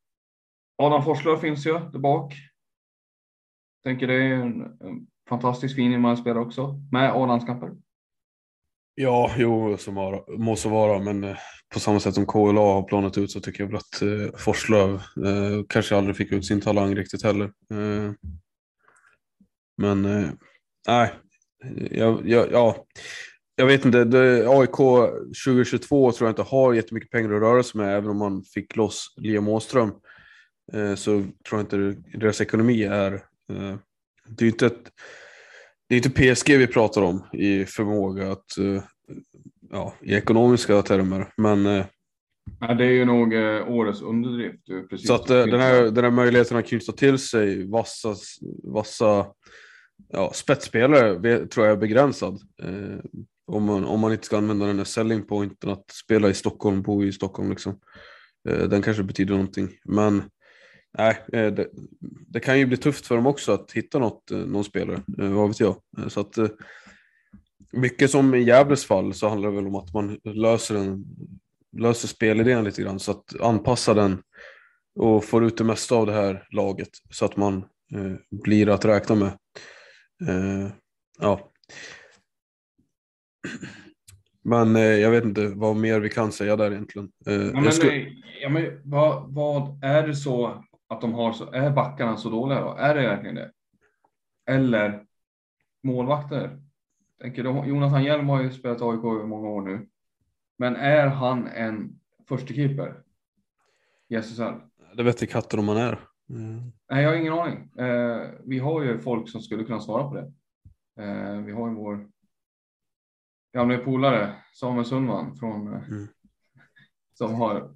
Adam 0.77 1.05
Forslöv 1.05 1.37
finns 1.37 1.67
ju 1.67 1.73
där 1.73 1.99
bak. 1.99 2.35
Tänker 3.85 4.07
det 4.07 4.15
är 4.15 4.35
en, 4.35 4.63
en 4.63 5.07
fantastiskt 5.29 5.75
fin 5.75 5.93
innebandyspelare 5.93 6.45
också 6.45 6.81
med 6.93 7.13
A-landskamper. 7.13 7.73
Ja, 8.95 9.31
jo, 9.37 9.77
som 9.77 9.97
har, 9.97 10.39
må 10.39 10.57
så 10.57 10.69
vara, 10.69 10.99
men 10.99 11.25
eh, 11.25 11.37
på 11.75 11.81
samma 11.81 12.01
sätt 12.01 12.15
som 12.15 12.27
KLA 12.27 12.61
har 12.61 12.83
planat 12.83 13.19
ut 13.19 13.31
så 13.31 13.41
tycker 13.41 13.63
jag 13.63 13.69
väl 13.69 13.77
att 13.77 14.03
eh, 14.03 14.39
Forslöv 14.39 14.95
eh, 14.95 15.65
kanske 15.69 15.97
aldrig 15.97 16.17
fick 16.17 16.33
ut 16.33 16.47
sin 16.47 16.61
talang 16.61 16.95
riktigt 16.95 17.25
heller. 17.25 17.45
Eh, 17.45 18.13
men 19.83 20.05
eh, 20.05 20.31
nej, 20.89 21.13
jag, 21.91 22.29
jag, 22.29 22.53
ja, 22.53 22.87
jag 23.57 23.67
vet 23.67 23.85
inte. 23.85 24.05
Det, 24.05 24.49
AIK 24.49 24.77
2022 25.47 26.13
tror 26.13 26.29
jag 26.29 26.33
inte 26.33 26.43
har 26.43 26.75
jättemycket 26.75 27.11
pengar 27.11 27.33
att 27.33 27.43
röra 27.43 27.63
sig 27.63 27.81
med, 27.81 27.97
även 27.97 28.11
om 28.11 28.19
man 28.19 28.43
fick 28.43 28.77
loss 28.77 29.15
Liam 29.17 29.49
Åström. 29.49 29.93
Eh, 30.73 30.95
så 30.95 31.11
tror 31.11 31.33
jag 31.51 31.61
inte 31.61 32.03
deras 32.19 32.41
ekonomi 32.41 32.83
är... 32.83 33.13
Eh, 33.53 33.77
det 34.29 34.45
är 34.45 34.49
inte 34.49 34.67
ett, 34.67 34.91
det 35.89 35.95
är 35.95 35.97
inte 35.97 36.35
PSG 36.35 36.59
vi 36.59 36.67
pratar 36.67 37.03
om 37.03 37.27
i 37.33 37.65
förmåga 37.65 38.33
att, 38.33 38.59
eh, 38.59 38.83
ja, 39.71 39.95
i 40.03 40.15
ekonomiska 40.15 40.83
termer, 40.83 41.33
men 41.37 41.67
eh, 41.67 41.87
Ja, 42.61 42.75
det 42.75 42.85
är 42.85 42.91
ju 42.91 43.05
nog 43.05 43.35
eh, 43.35 43.69
årets 43.69 44.03
underdrift. 44.03 44.67
Precis. 44.91 45.07
så 45.07 45.15
att 45.15 45.31
eh, 45.31 45.47
den 45.47 45.61
här, 45.61 45.83
den 45.83 46.05
här 46.05 46.11
möjligheten 46.11 46.57
att 46.57 46.67
knyta 46.67 46.93
till 46.93 47.19
sig 47.19 47.71
vassa, 47.71 48.15
vassa 48.63 49.27
ja, 50.09 50.33
spetsspelare 50.35 51.47
tror 51.47 51.67
jag 51.67 51.73
är 51.77 51.81
begränsad. 51.81 52.41
Eh, 52.63 52.99
om, 53.47 53.65
man, 53.65 53.85
om 53.85 54.01
man 54.01 54.13
inte 54.13 54.27
ska 54.27 54.37
använda 54.39 54.67
den 54.67 54.79
här 54.79 54.85
selling 54.85 55.23
pointen 55.23 55.71
att 55.71 55.91
spela 55.91 56.31
i 56.31 56.35
Stockholm, 56.35 56.83
bo 56.83 57.05
i 57.05 57.13
Stockholm 57.13 57.51
liksom. 57.51 57.79
Eh, 58.49 58.69
den 58.69 58.83
kanske 58.83 59.03
betyder 59.03 59.33
någonting. 59.33 59.69
Men 59.85 60.23
nej, 60.99 61.23
eh, 61.33 61.53
det, 61.53 61.69
det 62.29 62.41
kan 62.41 62.59
ju 62.59 62.67
bli 62.67 62.77
tufft 62.77 63.07
för 63.07 63.17
dem 63.17 63.27
också 63.27 63.53
att 63.53 63.73
hitta 63.73 63.99
något, 63.99 64.31
eh, 64.31 64.39
någon 64.39 64.65
spelare, 64.65 65.03
eh, 65.19 65.29
vad 65.31 65.49
vet 65.49 65.61
jag. 65.61 65.77
Eh, 65.99 66.09
så 66.09 66.21
att, 66.21 66.39
eh, 66.39 66.49
mycket 67.73 68.11
som 68.11 68.35
i 68.35 68.43
Gävles 68.43 68.85
fall 68.85 69.15
så 69.15 69.29
handlar 69.29 69.51
det 69.51 69.57
väl 69.57 69.67
om 69.67 69.75
att 69.75 69.95
man 69.95 70.19
löser, 70.25 70.75
en, 70.75 71.05
löser 71.77 72.09
spelidén 72.09 72.65
lite 72.65 72.83
grann 72.83 72.99
så 72.99 73.11
att 73.11 73.41
anpassa 73.41 73.95
den 73.95 74.23
och 74.95 75.25
får 75.25 75.45
ut 75.45 75.59
det 75.59 75.65
mesta 75.65 75.95
av 75.95 76.07
det 76.07 76.13
här 76.13 76.47
laget 76.51 76.91
så 77.11 77.25
att 77.25 77.37
man 77.37 77.57
eh, 77.95 78.13
blir 78.43 78.69
att 78.69 78.85
räkna 78.85 79.15
med. 79.15 79.33
Eh, 80.29 80.69
ja. 81.19 81.51
Men 84.45 84.77
eh, 84.77 84.83
jag 84.83 85.11
vet 85.11 85.25
inte 85.25 85.47
vad 85.49 85.77
mer 85.77 86.01
vi 86.01 86.09
kan 86.11 86.33
säga 86.33 86.57
där 86.57 86.71
egentligen. 86.71 87.13
Eh, 87.27 87.33
Ja, 87.35 87.61
men, 87.61 87.73
skulle- 87.73 87.93
eh, 87.97 88.07
ja, 88.43 88.49
men 88.49 88.81
vad, 88.85 89.35
vad 89.35 89.85
är 89.85 90.07
det 90.07 90.15
så 90.15 90.65
Att 90.89 91.01
de 91.01 91.13
har 91.15 91.33
så, 91.33 91.51
är 91.53 91.71
backarna 91.71 92.17
så 92.17 92.31
dåliga 92.31 92.61
då? 92.61 92.71
Är 92.75 92.95
det 92.95 93.03
verkligen 93.03 93.35
det? 93.35 93.53
Eller 94.47 95.05
målvakter? 95.83 96.59
Tänker 97.21 97.45
de, 97.45 97.69
Jonathan 97.69 98.05
Hjelm 98.05 98.29
har 98.29 98.43
ju 98.43 98.51
spelat 98.53 98.83
AIK 98.83 98.99
i 99.25 99.27
många 99.27 99.49
år 99.49 99.63
nu. 99.63 99.89
Men 100.59 100.77
är 100.77 101.07
han 101.07 101.47
en 101.47 102.01
förstekeeper 102.29 103.03
i 104.09 104.15
SSL? 104.15 104.53
Det 104.97 105.03
vet 105.03 105.23
inte 105.23 105.33
katten 105.33 105.59
om 105.59 105.65
man 105.67 105.77
är. 105.77 105.99
Mm. 106.33 106.73
Nej, 106.91 107.03
jag 107.03 107.11
har 107.11 107.17
ingen 107.17 107.33
aning. 107.33 107.71
Eh, 107.79 108.31
vi 108.45 108.59
har 108.59 108.83
ju 108.83 108.99
folk 108.99 109.29
som 109.31 109.41
skulle 109.41 109.65
kunna 109.65 109.81
svara 109.81 110.09
på 110.09 110.15
det. 110.15 110.33
Eh, 111.03 111.37
vi 111.41 111.53
har 111.53 111.69
ju 111.69 111.75
vår 111.75 112.09
gamla 113.55 113.79
polare 113.79 114.35
Samuel 114.55 114.85
Sundman 114.85 115.37
från 115.37 115.73
eh, 115.75 115.89
Mm. 115.89 116.09
som 117.19 117.35
har 117.35 117.75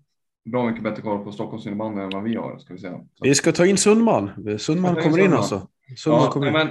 bra 0.50 0.66
mycket 0.66 0.82
bättre 0.84 1.02
koll 1.02 1.24
på 1.24 1.32
Stockholms 1.32 1.66
innebandy 1.66 2.02
än 2.02 2.10
vad 2.10 2.22
vi 2.22 2.34
har, 2.36 2.58
ska 2.58 2.74
vi 2.74 2.80
säga. 2.80 2.98
Så, 3.14 3.24
Vi 3.24 3.34
ska 3.34 3.52
ta 3.52 3.66
in 3.66 3.76
Sundman. 3.76 4.58
Sundman 4.58 4.96
in 4.96 5.02
kommer 5.02 5.18
in 5.18 5.22
Sundman. 5.24 5.38
alltså. 5.38 5.68
Sundman 5.96 6.24
ja, 6.24 6.30
kommer 6.30 6.46
in. 6.46 6.52
men, 6.52 6.68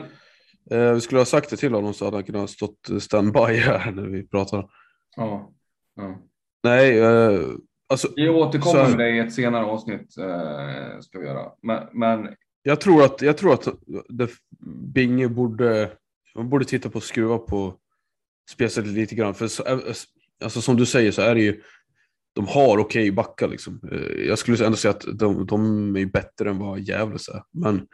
Eh, 0.72 0.94
vi 0.94 1.02
skulle 1.02 1.20
ha 1.22 1.26
sagt 1.26 1.50
det 1.50 1.58
till 1.58 1.74
honom 1.74 1.94
så 1.94 2.06
hade 2.06 2.18
han 2.18 2.24
kunnat 2.24 2.50
stått 2.50 2.90
standby 3.00 3.40
här 3.40 3.92
när 3.92 4.04
vi 4.04 4.28
pratar. 4.28 4.70
ja, 5.16 5.52
ja. 5.96 6.18
Nej, 6.64 7.00
eh, 7.00 7.40
alltså 7.90 8.08
Vi 8.16 8.30
återkommer 8.30 8.90
med 8.90 8.98
det 8.98 9.10
i 9.10 9.20
ett 9.20 9.34
senare 9.34 9.66
avsnitt, 9.66 10.18
eh, 10.18 11.00
ska 11.00 11.20
vi 11.20 11.26
göra. 11.26 11.52
Men, 11.62 11.88
men 11.94 12.30
jag 12.64 12.82
tror 12.82 13.04
att, 13.04 13.22
jag 13.22 13.38
tror 13.38 13.54
att 13.54 13.68
det, 14.10 14.30
Binge 14.94 15.28
borde, 15.28 15.92
man 16.36 16.50
borde 16.50 16.66
titta 16.66 16.90
på 16.90 17.02
skruva 17.02 17.38
på 17.38 17.74
spelsättet 18.52 18.92
lite 18.92 19.16
grann. 19.16 19.34
För 19.34 19.48
så, 19.48 19.66
eh, 19.66 19.80
alltså, 20.44 20.62
som 20.62 20.76
du 20.76 20.86
säger 20.86 21.12
så 21.12 21.22
är 21.22 21.36
det 21.36 21.42
ju, 21.42 21.62
de 22.34 22.48
har 22.48 22.78
okej 22.78 23.12
backar 23.12 23.48
liksom. 23.48 23.82
Eh, 23.92 24.28
Jag 24.28 24.40
skulle 24.40 24.66
ändå 24.66 24.78
säga 24.78 24.92
att 24.92 25.06
de, 25.20 25.46
de 25.46 25.96
är 25.96 26.06
bättre 26.06 26.50
än 26.50 26.60
vad 26.60 26.80
Gävle 26.80 27.16
är. 27.34 27.44
Men 27.52 27.88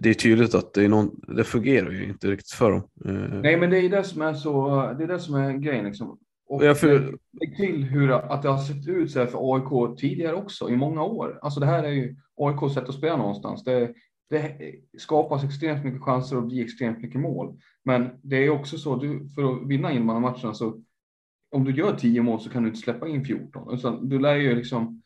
det 0.00 0.10
är 0.10 0.14
tydligt 0.14 0.54
att 0.54 0.74
det, 0.74 0.84
är 0.84 0.88
någon, 0.88 1.20
det 1.36 1.44
fungerar 1.44 1.90
ju 1.90 2.04
inte 2.04 2.30
riktigt 2.30 2.50
för 2.50 2.70
dem. 2.70 2.88
Eh, 3.04 3.40
nej, 3.40 3.56
men 3.56 3.70
det 3.70 3.78
är 3.78 3.88
det 3.88 4.04
som 4.04 4.22
är 4.22 4.34
så, 4.34 4.68
det 4.98 5.04
är 5.04 5.08
det 5.08 5.20
som 5.20 5.34
är 5.34 5.52
grejen 5.52 5.84
liksom. 5.84 6.18
Och 6.48 6.64
Ja, 6.64 6.74
för- 6.74 7.18
lägg- 7.40 7.56
till 7.56 7.84
hur 7.84 8.10
att 8.10 8.42
det 8.42 8.48
har 8.48 8.58
sett 8.58 8.88
ut 8.88 9.10
så 9.10 9.18
här 9.18 9.26
för 9.26 9.54
AIK 9.54 9.98
tidigare 10.00 10.34
också, 10.34 10.70
i 10.70 10.76
många 10.76 11.02
år. 11.02 11.38
Alltså 11.42 11.60
det 11.60 11.66
här 11.66 11.84
är 11.84 11.92
ju 11.92 12.16
AIKs 12.36 12.74
sätt 12.74 12.88
att 12.88 12.94
spela 12.94 13.16
någonstans. 13.16 13.64
Det, 13.64 13.92
det 14.30 14.56
skapas 14.98 15.44
extremt 15.44 15.84
mycket 15.84 16.02
chanser 16.02 16.36
och 16.36 16.46
blir 16.46 16.64
extremt 16.64 16.98
mycket 17.02 17.20
mål. 17.20 17.58
Men 17.84 18.10
det 18.22 18.36
är 18.36 18.50
också 18.50 18.78
så, 18.78 18.96
du, 18.96 19.28
för 19.34 19.42
att 19.52 19.66
vinna 19.68 19.92
innebandymatcherna 19.92 20.54
så 20.54 20.82
om 21.50 21.64
du 21.64 21.72
gör 21.72 21.96
10 21.96 22.22
mål 22.22 22.40
så 22.40 22.50
kan 22.50 22.62
du 22.62 22.68
inte 22.68 22.80
släppa 22.80 23.08
in 23.08 23.24
14. 23.24 23.74
Utan 23.74 24.08
du 24.08 24.18
lär 24.18 24.34
ju 24.36 24.54
liksom, 24.54 25.02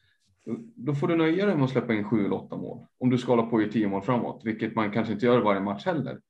då 0.76 0.94
får 0.94 1.08
du 1.08 1.16
nöja 1.16 1.46
dig 1.46 1.54
med 1.54 1.64
att 1.64 1.70
släppa 1.70 1.94
in 1.94 2.04
7 2.04 2.24
eller 2.24 2.36
8 2.36 2.56
mål. 2.56 2.86
Om 2.98 3.10
du 3.10 3.18
ska 3.18 3.32
hålla 3.32 3.42
på 3.46 3.62
i 3.62 3.68
10 3.70 3.88
mål 3.88 4.02
framåt, 4.02 4.40
vilket 4.44 4.74
man 4.74 4.90
kanske 4.90 5.12
inte 5.12 5.26
gör 5.26 5.40
varje 5.40 5.60
match 5.60 5.86
heller. 5.86 6.20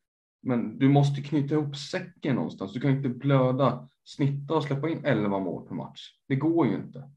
Men 0.42 0.78
du 0.78 0.88
måste 0.88 1.22
knyta 1.22 1.54
ihop 1.54 1.76
säcken 1.76 2.34
någonstans. 2.34 2.72
Du 2.72 2.80
kan 2.80 2.90
inte 2.90 3.08
blöda, 3.08 3.88
snitta 4.04 4.54
och 4.54 4.64
släppa 4.64 4.88
in 4.88 5.04
11 5.04 5.38
mål 5.38 5.68
per 5.68 5.74
match. 5.74 6.00
Det 6.28 6.36
går 6.36 6.66
ju 6.66 6.74
inte. 6.74 7.10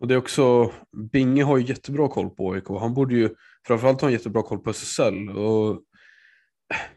Och 0.00 0.08
det 0.08 0.14
är 0.14 0.18
också, 0.18 0.72
Binge 1.12 1.44
har 1.44 1.56
ju 1.58 1.64
jättebra 1.64 2.08
koll 2.08 2.30
på 2.30 2.52
AIK. 2.52 2.68
Han 2.68 2.94
borde 2.94 3.14
ju 3.14 3.34
framförallt 3.66 4.00
ha 4.00 4.08
en 4.08 4.12
jättebra 4.12 4.42
koll 4.42 4.58
på 4.58 4.70
SSL. 4.70 5.28
Och 5.28 5.82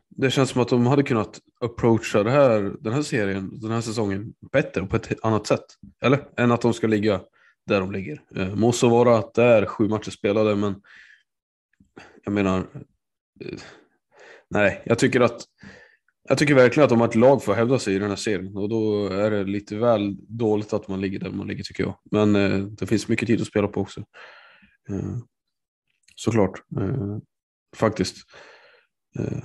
det 0.10 0.32
känns 0.32 0.50
som 0.50 0.62
att 0.62 0.68
de 0.68 0.86
hade 0.86 1.04
kunnat 1.04 1.40
approacha 1.60 2.24
det 2.24 2.32
här, 2.32 2.76
den 2.80 2.94
här 2.94 3.02
serien, 3.02 3.60
den 3.60 3.72
här 3.72 3.82
säsongen 3.82 4.34
bättre 4.52 4.82
och 4.82 4.90
på 4.90 4.96
ett 4.96 5.26
annat 5.26 5.48
sätt. 5.48 5.66
Eller? 6.02 6.20
Än 6.38 6.52
att 6.52 6.62
de 6.62 6.74
ska 6.74 6.88
ligga 6.88 7.22
där 7.68 7.80
de 7.80 7.92
ligger. 7.92 8.22
Eh, 8.36 8.56
må 8.56 8.72
så 8.72 8.90
vara 8.90 9.18
att 9.18 9.34
det 9.34 9.44
är 9.44 9.66
sju 9.66 9.88
matcher 9.88 10.12
spelade, 10.12 10.56
men 10.56 10.76
jag 12.24 12.34
menar, 12.34 12.58
eh, 13.40 13.60
nej, 14.52 14.82
jag 14.86 15.00
tycker 15.00 15.22
att 15.22 15.46
jag 16.30 16.38
tycker 16.38 16.56
verkligen 16.56 16.84
att 16.84 16.90
de 16.90 17.00
har 17.00 17.08
ett 17.08 17.16
lag 17.16 17.44
för 17.44 17.52
att 17.52 17.58
hävda 17.58 17.80
sig 17.80 17.96
i 17.96 18.00
den 18.00 18.10
här 18.10 18.16
serien 18.16 18.58
och 18.58 18.70
då 18.70 19.08
är 19.08 19.32
det 19.32 19.44
lite 19.44 19.76
väl 19.76 20.16
dåligt 20.38 20.74
att 20.74 20.88
man 20.88 21.02
ligger 21.02 21.20
där 21.20 21.32
man 21.32 21.48
ligger 21.48 21.64
tycker 21.64 21.84
jag. 21.84 21.98
Men 22.12 22.36
eh, 22.36 22.60
det 22.60 22.88
finns 22.88 23.08
mycket 23.08 23.28
tid 23.28 23.42
att 23.42 23.48
spela 23.48 23.68
på 23.68 23.82
också. 23.82 24.00
Eh, 24.90 25.18
såklart, 26.16 26.64
eh, 26.82 27.18
faktiskt. 27.76 28.18
Eh, 29.20 29.44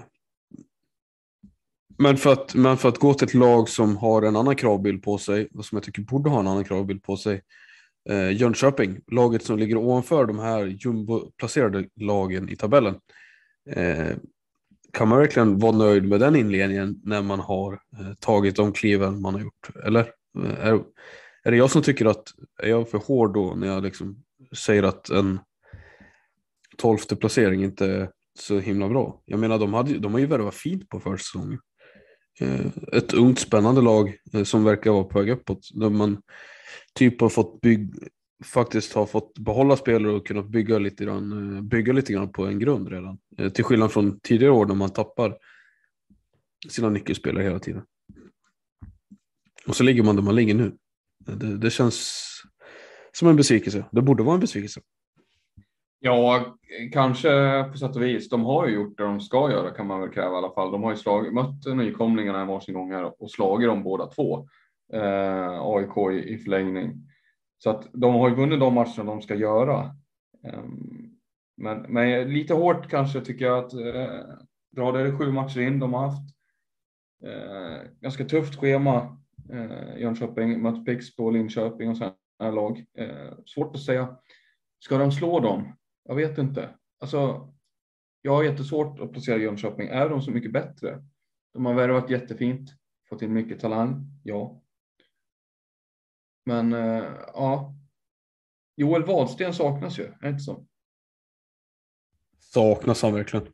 men, 1.99 2.17
för 2.17 2.33
att, 2.33 2.55
men 2.55 2.77
för 2.77 2.89
att 2.89 2.99
gå 2.99 3.15
till 3.15 3.29
ett 3.29 3.35
lag 3.35 3.69
som 3.69 3.97
har 3.97 4.23
en 4.23 4.37
annan 4.37 4.57
kravbild 4.57 5.03
på 5.03 5.19
sig 5.19 5.49
och 5.55 5.65
som 5.65 5.77
jag 5.77 5.83
tycker 5.83 6.03
borde 6.03 6.31
ha 6.31 6.41
en 6.41 6.47
annan 6.47 6.65
kravbild 6.65 7.03
på 7.03 7.17
sig. 7.17 7.43
Eh, 8.09 8.31
Jönköping, 8.31 9.01
laget 9.13 9.45
som 9.45 9.59
ligger 9.59 9.77
ovanför 9.77 10.27
de 10.27 10.39
här 10.39 10.67
jumbo-placerade 10.67 11.89
lagen 11.97 12.49
i 12.49 12.57
tabellen. 12.57 12.95
Eh, 13.71 14.17
kan 14.93 15.09
man 15.09 15.19
verkligen 15.19 15.59
vara 15.59 15.77
nöjd 15.77 16.09
med 16.09 16.21
den 16.21 16.37
inledningen 16.37 17.01
när 17.05 17.23
man 17.23 17.41
har 17.41 17.73
eh, 17.73 18.15
tagit 18.21 18.57
de 18.57 18.73
kliven 18.73 19.21
man 19.21 19.35
har 19.35 19.41
gjort? 19.41 19.71
Eller 19.85 20.01
eh, 20.45 20.67
är, 20.67 20.83
är 21.45 21.51
det 21.51 21.57
jag 21.57 21.71
som 21.71 21.83
tycker 21.83 22.07
att, 22.07 22.25
är 22.63 22.69
jag 22.69 22.91
för 22.91 22.99
hård 22.99 23.35
då 23.35 23.55
när 23.55 23.67
jag 23.67 23.83
liksom 23.83 24.23
säger 24.57 24.83
att 24.83 25.09
en 25.09 25.41
tolfte 26.77 27.17
placering 27.17 27.65
inte 27.65 27.87
är 27.87 28.11
så 28.39 28.59
himla 28.59 28.89
bra? 28.89 29.23
Jag 29.25 29.41
menar, 29.41 29.59
de, 29.59 29.75
hade, 29.75 29.99
de 29.99 30.13
har 30.13 30.21
ju 30.21 30.27
värvat 30.27 30.55
fint 30.55 30.89
på 30.89 31.01
försäsongen. 31.01 31.59
Eh, 32.41 32.67
ett 32.93 33.13
ungt 33.13 33.39
spännande 33.39 33.81
lag 33.81 34.17
eh, 34.33 34.45
som 34.45 34.65
verkar 34.65 34.91
vara 34.91 35.05
på 35.05 35.19
väg 35.19 35.31
uppåt. 35.31 35.69
Där 35.75 35.91
man 35.91 36.23
typ 36.95 37.21
har 37.21 37.29
fått 37.29 37.61
bygg, 37.61 37.95
faktiskt 38.45 38.93
har 38.93 39.07
fått 39.07 39.39
behålla 39.39 39.77
spelare 39.77 40.13
och 40.13 40.27
kunnat 40.27 40.47
bygga 40.47 40.79
lite 40.79 41.05
grann, 41.05 41.57
eh, 41.57 41.63
bygga 41.63 41.93
lite 41.93 42.13
grann 42.13 42.33
på 42.33 42.47
en 42.47 42.59
grund 42.59 42.89
redan. 42.89 43.19
Eh, 43.39 43.49
till 43.49 43.65
skillnad 43.65 43.93
från 43.93 44.21
tidigare 44.21 44.53
år 44.53 44.67
när 44.67 44.75
man 44.75 44.91
tappar 44.91 45.37
sina 46.69 46.89
nyckelspelare 46.89 47.45
hela 47.45 47.59
tiden. 47.59 47.83
Och 49.67 49.77
så 49.77 49.85
ligger 49.85 50.03
man 50.03 50.17
där 50.17 50.23
man 50.23 50.35
ligger 50.35 50.55
nu. 50.55 50.77
Eh, 51.29 51.35
det, 51.35 51.57
det 51.57 51.71
känns 51.71 52.27
som 53.13 53.29
en 53.29 53.37
besvikelse. 53.37 53.85
Det 53.93 54.03
borde 54.03 54.23
vara 54.23 54.35
en 54.35 54.41
besvikelse. 54.41 54.81
Ja, 56.01 56.57
kanske 56.93 57.29
på 57.73 57.79
sätt 57.79 57.97
och 57.97 58.03
vis. 58.03 58.29
De 58.29 58.45
har 58.45 58.67
ju 58.67 58.75
gjort 58.75 58.99
det 58.99 59.05
de 59.05 59.21
ska 59.21 59.51
göra 59.51 59.71
kan 59.71 59.87
man 59.87 60.01
väl 60.01 60.11
kräva 60.11 60.35
i 60.35 60.39
alla 60.39 60.55
fall. 60.55 60.73
De 60.73 60.83
har 60.83 60.91
ju 60.91 60.97
slag, 60.97 61.35
mött 61.35 61.77
nykomlingarna 61.77 62.45
varsin 62.45 62.75
gång 62.75 62.93
här 62.93 63.23
och 63.23 63.31
slagit 63.31 63.69
dem 63.69 63.83
båda 63.83 64.07
två. 64.07 64.49
Eh, 64.93 65.61
AIK 65.61 65.97
i, 66.13 66.35
i 66.35 66.39
förlängning. 66.39 67.07
Så 67.59 67.71
att 67.71 67.89
de 67.93 68.15
har 68.15 68.29
ju 68.29 68.35
vunnit 68.35 68.61
de 68.61 68.75
matcherna 68.75 69.05
de 69.05 69.23
ska 69.23 69.35
göra. 69.35 69.97
Ehm, 70.45 71.11
men, 71.57 71.79
men 71.89 72.33
lite 72.33 72.55
hårt 72.55 72.91
kanske 72.91 73.21
tycker 73.21 73.45
jag 73.45 73.65
att 73.65 73.73
eh, 73.73 74.21
dra 74.77 74.93
det 74.93 75.19
sju 75.19 75.33
matcher 75.33 75.61
in. 75.61 75.79
De 75.79 75.95
har 75.95 76.09
haft 76.09 76.37
eh, 77.25 77.91
ganska 78.01 78.25
tufft 78.25 78.57
schema. 78.57 79.19
Eh, 79.53 79.99
Jönköping, 80.01 80.63
mött 80.63 80.85
Pixbo, 80.85 81.31
Linköping 81.31 81.91
och 81.91 81.97
sådana 81.97 82.15
här 82.39 82.53
lag. 82.53 82.85
Eh, 82.99 83.33
svårt 83.47 83.75
att 83.75 83.83
säga. 83.83 84.17
Ska 84.79 84.99
de 84.99 85.13
slå 85.13 85.41
dem? 85.41 85.77
Jag 86.05 86.15
vet 86.15 86.39
inte. 86.39 86.71
Alltså, 87.01 87.53
jag 88.23 88.33
har 88.33 88.45
jättesvårt 88.45 89.01
att 89.01 89.13
placera 89.13 89.39
Jönköping. 89.39 89.89
Är 89.89 90.09
de 90.09 90.23
så 90.23 90.31
mycket 90.31 90.53
bättre? 90.53 91.03
De 91.53 91.67
har 91.67 91.75
värvat 91.75 92.11
jättefint, 92.11 92.71
fått 93.09 93.23
in 93.23 93.33
mycket 93.33 93.61
talang, 93.61 94.07
ja. 94.23 94.63
Men 96.47 96.73
eh, 96.73 97.05
ja, 97.35 97.75
Joel 98.77 99.05
Wadsten 99.05 99.55
saknas 99.55 99.99
ju, 99.99 100.05
är 100.05 100.17
det 100.21 100.29
inte 100.29 100.43
så? 100.43 100.67
Saknas 102.39 103.03
han 103.03 103.15
verkligen. 103.15 103.47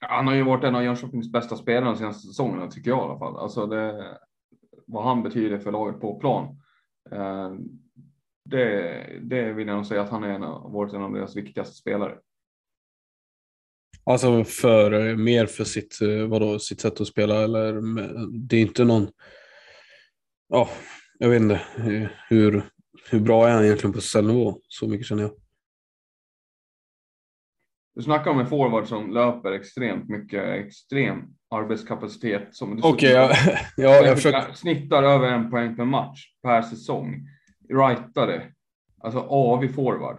Han 0.00 0.26
har 0.26 0.34
ju 0.34 0.42
varit 0.42 0.64
en 0.64 0.74
av 0.74 0.84
Jönköpings 0.84 1.32
bästa 1.32 1.56
spelare 1.56 1.84
de 1.84 1.96
senaste 1.96 2.26
säsongerna, 2.28 2.70
tycker 2.70 2.90
jag 2.90 2.98
i 2.98 3.02
alla 3.02 3.18
fall. 3.18 3.36
Alltså 3.36 3.66
det, 3.66 4.18
vad 4.86 5.04
han 5.04 5.22
betyder 5.22 5.58
för 5.58 5.72
laget 5.72 6.00
på 6.00 6.18
plan. 6.20 6.60
Eh, 7.10 7.50
det, 8.44 9.20
det 9.22 9.52
vill 9.52 9.66
jag 9.68 9.76
nog 9.76 9.86
säga 9.86 10.02
att 10.02 10.10
han 10.10 10.24
är 10.24 10.28
en 10.28 10.42
av, 10.42 10.72
varit 10.72 10.92
en 10.92 11.02
av 11.02 11.12
deras 11.12 11.36
viktigaste 11.36 11.74
spelare. 11.74 12.18
Alltså 14.04 14.44
för, 14.44 15.16
mer 15.16 15.46
för 15.46 15.64
sitt, 15.64 16.00
eh, 16.02 16.26
vadå, 16.28 16.58
sitt 16.58 16.80
sätt 16.80 17.00
att 17.00 17.06
spela 17.06 17.42
eller 17.42 17.80
med- 17.80 18.28
det 18.32 18.56
är 18.56 18.60
inte 18.60 18.84
någon, 18.84 19.08
ja, 20.50 20.68
jag 21.18 21.28
vet 21.28 21.42
inte 21.42 21.54
eh, 21.54 22.08
hur, 22.28 22.62
hur 23.10 23.20
bra 23.20 23.48
är 23.48 23.52
han 23.52 23.64
egentligen 23.64 23.92
på 23.92 24.00
cellnivå? 24.00 24.60
Så 24.68 24.88
mycket 24.88 25.06
känner 25.06 25.22
jag. 25.22 25.32
Du 27.94 28.02
snackar 28.02 28.30
om 28.30 28.40
en 28.40 28.46
forward 28.46 28.86
som 28.86 29.10
löper 29.10 29.52
extremt 29.52 30.08
mycket, 30.08 30.44
extrem 30.44 31.22
arbetskapacitet. 31.50 32.54
Som 32.54 32.80
Okej, 32.82 33.10
ja, 33.10 33.32
ja, 33.76 34.06
jag 34.06 34.16
försöker, 34.16 34.52
Snittar 34.52 35.02
över 35.02 35.26
en 35.32 35.50
poäng 35.50 35.76
per 35.76 35.84
match 35.84 36.20
per 36.42 36.62
säsong. 36.62 37.28
Rightare. 37.68 38.52
Alltså 39.02 39.18
avig 39.18 39.74
forward. 39.74 40.16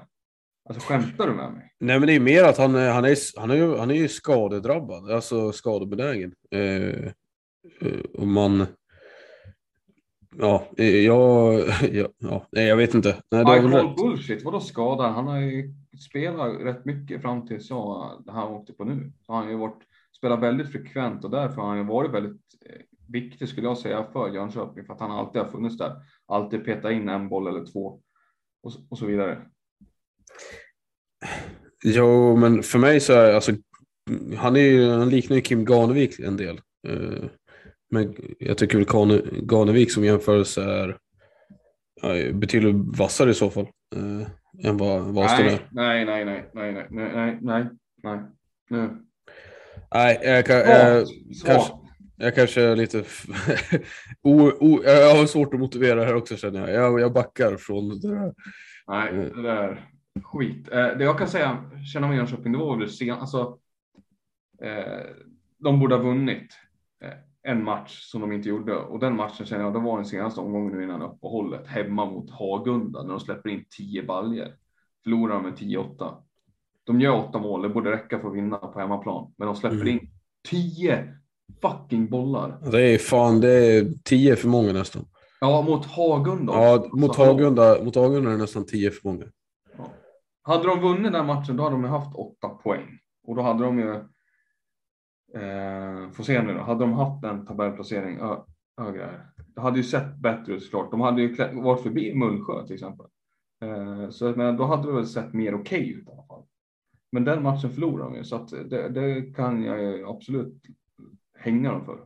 Alltså 0.69 0.87
skämtar 0.87 1.27
du 1.27 1.33
med 1.33 1.53
mig? 1.53 1.71
nej 1.79 1.99
men 1.99 2.07
det 2.07 2.15
är 2.15 2.19
mer 2.19 2.43
att 2.43 2.57
han, 2.57 2.75
han, 2.75 3.05
är, 3.05 3.39
han, 3.39 3.51
är, 3.51 3.77
han 3.77 3.91
är 3.91 3.95
ju 3.95 4.07
skadedrabbad, 4.07 5.11
alltså 5.11 5.51
skadebenägen. 5.51 6.33
Eh, 6.51 7.05
eh, 7.81 7.99
och 8.13 8.27
man, 8.27 8.65
ja, 10.37 10.67
jag, 10.77 11.59
ja, 12.19 12.45
nej, 12.51 12.67
jag 12.67 12.77
vet 12.77 12.93
inte. 12.93 13.21
Nej, 13.31 13.45
call 13.45 13.71
rätt. 13.71 13.95
bullshit, 13.95 14.43
vadå 14.43 14.59
skada? 14.59 15.03
Han 15.07 15.27
har 15.27 15.39
ju 15.39 15.73
spelat 16.09 16.61
rätt 16.61 16.85
mycket 16.85 17.21
fram 17.21 17.47
tills 17.47 17.69
jag, 17.69 18.21
det 18.25 18.31
han 18.31 18.51
åkte 18.51 18.73
på 18.73 18.83
nu. 18.83 19.11
Så 19.25 19.33
han 19.33 19.43
har 19.43 19.51
ju 19.51 19.57
varit, 19.57 19.79
spelat 20.17 20.39
väldigt 20.39 20.71
frekvent 20.71 21.23
och 21.23 21.31
därför 21.31 21.55
har 21.61 21.67
han 21.69 21.77
ju 21.77 21.83
varit 21.83 22.11
väldigt 22.11 22.41
eh, 22.65 22.81
viktig 23.07 23.49
skulle 23.49 23.67
jag 23.67 23.77
säga 23.77 24.03
för 24.13 24.29
Jönköping 24.33 24.85
för 24.85 24.93
att 24.93 24.99
han 24.99 25.11
alltid 25.11 25.41
har 25.41 25.49
funnits 25.49 25.77
där. 25.77 25.95
Alltid 26.27 26.65
petat 26.65 26.91
in 26.91 27.09
en 27.09 27.29
boll 27.29 27.47
eller 27.47 27.65
två 27.65 28.01
och, 28.63 28.73
så- 28.73 28.81
och 28.89 28.97
så 28.97 29.05
vidare. 29.05 29.41
Jo, 31.83 32.35
men 32.35 32.63
för 32.63 32.79
mig 32.79 32.99
så 32.99 33.13
är 33.13 33.33
alltså, 33.33 33.51
han, 34.37 34.55
är 34.55 34.97
han 34.97 35.09
liknar 35.09 35.35
ju 35.35 35.41
Kim 35.41 35.65
Ganevik 35.65 36.19
en 36.19 36.37
del. 36.37 36.61
Eh, 36.87 37.23
Men 37.91 38.15
jag 38.39 38.57
tycker 38.57 38.77
väl 38.77 38.87
Gane- 38.87 39.41
Ganevik 39.41 39.91
som 39.91 40.03
jämförelse 40.03 40.63
är 40.63 40.97
ja, 42.01 42.33
betydligt 42.33 42.97
vassare 42.97 43.29
i 43.29 43.33
så 43.33 43.49
fall. 43.49 43.67
Eh, 43.95 44.27
än 44.69 44.77
vad 44.77 45.01
Wahlström 45.01 45.47
är. 45.47 45.67
Nej, 45.71 46.05
nej, 46.05 46.25
nej, 46.25 46.49
nej, 46.53 46.73
nej, 46.73 46.87
nej, 46.89 47.37
nej, 47.41 47.69
nej, 48.03 48.19
nej. 48.69 48.89
Nej, 49.93 50.19
jag, 50.23 50.45
kan, 50.45 50.57
jag, 50.57 51.07
kanske, 51.45 51.73
jag 52.17 52.35
kanske 52.35 52.61
är 52.61 52.75
lite... 52.75 52.97
o, 54.21 54.51
o, 54.59 54.81
jag 54.83 55.15
har 55.15 55.25
svårt 55.25 55.53
att 55.53 55.59
motivera 55.59 56.05
här 56.05 56.15
också 56.15 56.37
känner 56.37 56.59
jag. 56.59 56.71
Jag, 56.71 56.99
jag 56.99 57.13
backar 57.13 57.55
från 57.57 57.89
det 57.89 58.09
där. 58.09 58.33
Nej, 58.87 59.13
det 59.13 59.41
där 59.41 59.89
skit. 60.23 60.71
Eh, 60.71 60.87
det 60.97 61.03
jag 61.03 61.17
kan 61.17 61.27
säga, 61.27 61.71
känna 61.93 62.07
med 62.07 62.17
Jönköping, 62.17 62.51
det 62.51 62.57
var 62.57 62.77
väl 62.77 62.89
sen, 62.89 63.11
alltså. 63.11 63.57
Eh, 64.61 64.99
de 65.57 65.79
borde 65.79 65.95
ha 65.95 66.03
vunnit 66.03 66.53
en 67.43 67.63
match 67.63 67.99
som 68.01 68.21
de 68.21 68.31
inte 68.31 68.49
gjorde 68.49 68.75
och 68.77 68.99
den 68.99 69.15
matchen 69.15 69.45
känner 69.45 69.63
jag, 69.63 69.73
det 69.73 69.79
var 69.79 69.95
den 69.97 70.05
senaste 70.05 70.41
omgången 70.41 70.77
nu 70.77 70.83
innan 70.83 71.01
uppehållet 71.01 71.67
hemma 71.67 72.05
mot 72.05 72.29
Hagunda 72.31 73.03
när 73.03 73.09
de 73.09 73.19
släpper 73.19 73.49
in 73.49 73.65
10 73.77 74.03
baljer. 74.03 74.55
Förlorar 75.03 75.41
med 75.41 75.53
10-8. 75.53 76.13
De 76.83 77.01
gör 77.01 77.15
åtta 77.15 77.39
mål, 77.39 77.61
det 77.61 77.69
borde 77.69 77.91
räcka 77.91 78.19
för 78.19 78.27
att 78.27 78.35
vinna 78.35 78.57
på 78.57 78.79
hemmaplan, 78.79 79.33
men 79.37 79.45
de 79.47 79.55
släpper 79.55 79.75
Mm. 79.75 79.87
in 79.87 79.99
10 80.49 81.13
fucking 81.61 82.09
bollar. 82.09 82.57
Det 82.71 82.81
är 82.93 82.97
fan, 82.97 83.41
det 83.41 83.51
är 83.77 83.93
tio 84.03 84.35
för 84.35 84.47
många 84.47 84.73
nästan. 84.73 85.05
Ja, 85.41 85.61
mot 85.61 85.85
Hagunda. 85.85 86.53
Ja, 86.53 86.89
mot 86.93 87.15
Så 87.15 87.21
hallå. 87.21 87.33
Hagunda, 87.33 87.83
mot 87.83 87.95
Hagunda 87.95 88.29
är 88.29 88.33
det 88.33 88.41
nästan 88.41 88.65
tio 88.65 88.91
för 88.91 89.07
många. 89.09 89.25
Hade 90.43 90.67
de 90.67 90.79
vunnit 90.79 91.11
den 91.13 91.25
matchen 91.25 91.57
då 91.57 91.63
hade 91.63 91.75
de 91.75 91.83
haft 91.83 92.15
åtta 92.15 92.49
poäng. 92.49 92.87
Och 93.27 93.35
då 93.35 93.41
hade 93.41 93.63
de 93.63 93.79
ju, 93.79 93.99
eh, 95.35 96.11
får 96.11 96.23
se 96.23 96.41
nu 96.41 96.53
då, 96.53 96.59
hade 96.59 96.79
de 96.79 96.93
haft 96.93 97.23
en 97.23 97.45
tabellplacering 97.45 98.19
högre 98.77 99.03
här. 99.03 99.25
Det 99.55 99.61
hade 99.61 99.77
ju 99.77 99.83
sett 99.83 100.17
bättre 100.17 100.53
ut 100.53 100.63
såklart. 100.63 100.91
De 100.91 101.01
hade 101.01 101.21
ju 101.21 101.35
varit 101.53 101.83
förbi 101.83 102.13
Mullsjö 102.15 102.65
till 102.65 102.73
exempel. 102.73 103.05
Eh, 103.63 104.09
så 104.09 104.25
jag 104.25 104.37
menar, 104.37 104.53
då 104.53 104.65
hade 104.65 104.87
det 104.87 104.93
väl 104.93 105.07
sett 105.07 105.33
mer 105.33 105.55
okej 105.55 105.89
ut 105.89 106.07
i 106.07 106.11
alla 106.11 106.23
fall. 106.23 106.43
Men 107.11 107.25
den 107.25 107.43
matchen 107.43 107.69
förlorade 107.69 108.09
de 108.09 108.17
ju 108.17 108.23
så 108.23 108.35
att 108.35 108.49
det, 108.49 108.89
det 108.89 109.35
kan 109.35 109.63
jag 109.63 109.81
ju 109.81 110.07
absolut 110.07 110.61
hänga 111.37 111.71
dem 111.71 111.85
för. 111.85 111.99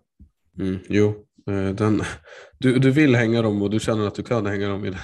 Mm, 0.59 0.79
jo, 0.89 1.07
eh, 1.49 1.75
den, 1.75 2.01
du, 2.59 2.79
du 2.79 2.91
vill 2.91 3.15
hänga 3.15 3.41
dem 3.41 3.61
och 3.61 3.69
du 3.69 3.79
känner 3.79 4.07
att 4.07 4.15
du 4.15 4.23
kan 4.23 4.45
hänga 4.45 4.69
dem 4.69 4.85
i 4.85 4.89
det, 4.89 4.99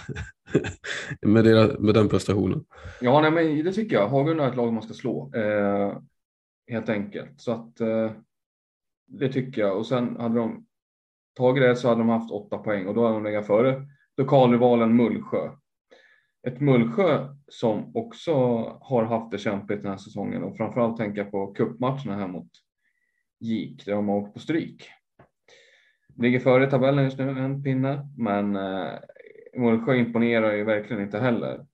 med, 1.27 1.43
deras, 1.43 1.79
med 1.79 1.93
den 1.93 2.09
prestationen. 2.09 2.63
Ja, 3.01 3.21
nej, 3.21 3.31
men 3.31 3.65
det 3.65 3.73
tycker 3.73 3.95
jag. 3.95 4.07
Hagunda 4.07 4.45
är 4.45 4.49
ett 4.49 4.55
lag 4.55 4.73
man 4.73 4.83
ska 4.83 4.93
slå. 4.93 5.31
Eh, 5.35 5.97
helt 6.67 6.89
enkelt. 6.89 7.41
Så 7.41 7.51
att 7.51 7.81
eh, 7.81 8.11
det 9.07 9.29
tycker 9.29 9.61
jag. 9.61 9.77
Och 9.77 9.87
sen 9.87 10.17
hade 10.19 10.35
de 10.35 10.65
tagit 11.33 11.63
det 11.63 11.75
så 11.75 11.87
hade 11.87 12.01
de 12.01 12.09
haft 12.09 12.31
åtta 12.31 12.57
poäng 12.57 12.87
och 12.87 12.93
då 12.93 13.03
hade 13.03 13.13
de 13.13 13.23
legat 13.23 13.47
före 13.47 13.87
lokalrivalen 14.17 14.95
Mullsjö. 14.95 15.51
Ett 16.47 16.59
Mullsjö 16.59 17.27
som 17.47 17.95
också 17.95 18.33
har 18.81 19.03
haft 19.03 19.31
det 19.31 19.37
kämpigt 19.37 19.81
den 19.81 19.91
här 19.91 19.97
säsongen 19.97 20.43
och 20.43 20.57
framförallt 20.57 20.97
tänka 20.97 21.25
på 21.25 21.53
cupmatcherna 21.53 22.15
här 22.15 22.27
mot 22.27 22.49
GIK 23.39 23.85
där 23.85 23.93
de 23.93 24.09
har 24.09 24.17
åkt 24.17 24.33
på 24.33 24.39
stryk. 24.39 24.89
Ligger 26.17 26.39
före 26.39 26.69
tabellen 26.69 27.03
just 27.03 27.17
nu, 27.17 27.29
en 27.29 27.63
pinne, 27.63 28.07
men 28.17 28.55
eh, 28.55 28.93
Mullsjö 29.57 29.95
imponerar 29.95 30.53
ju 30.53 30.63
verkligen 30.63 31.03
inte 31.03 31.19
heller. 31.19 31.65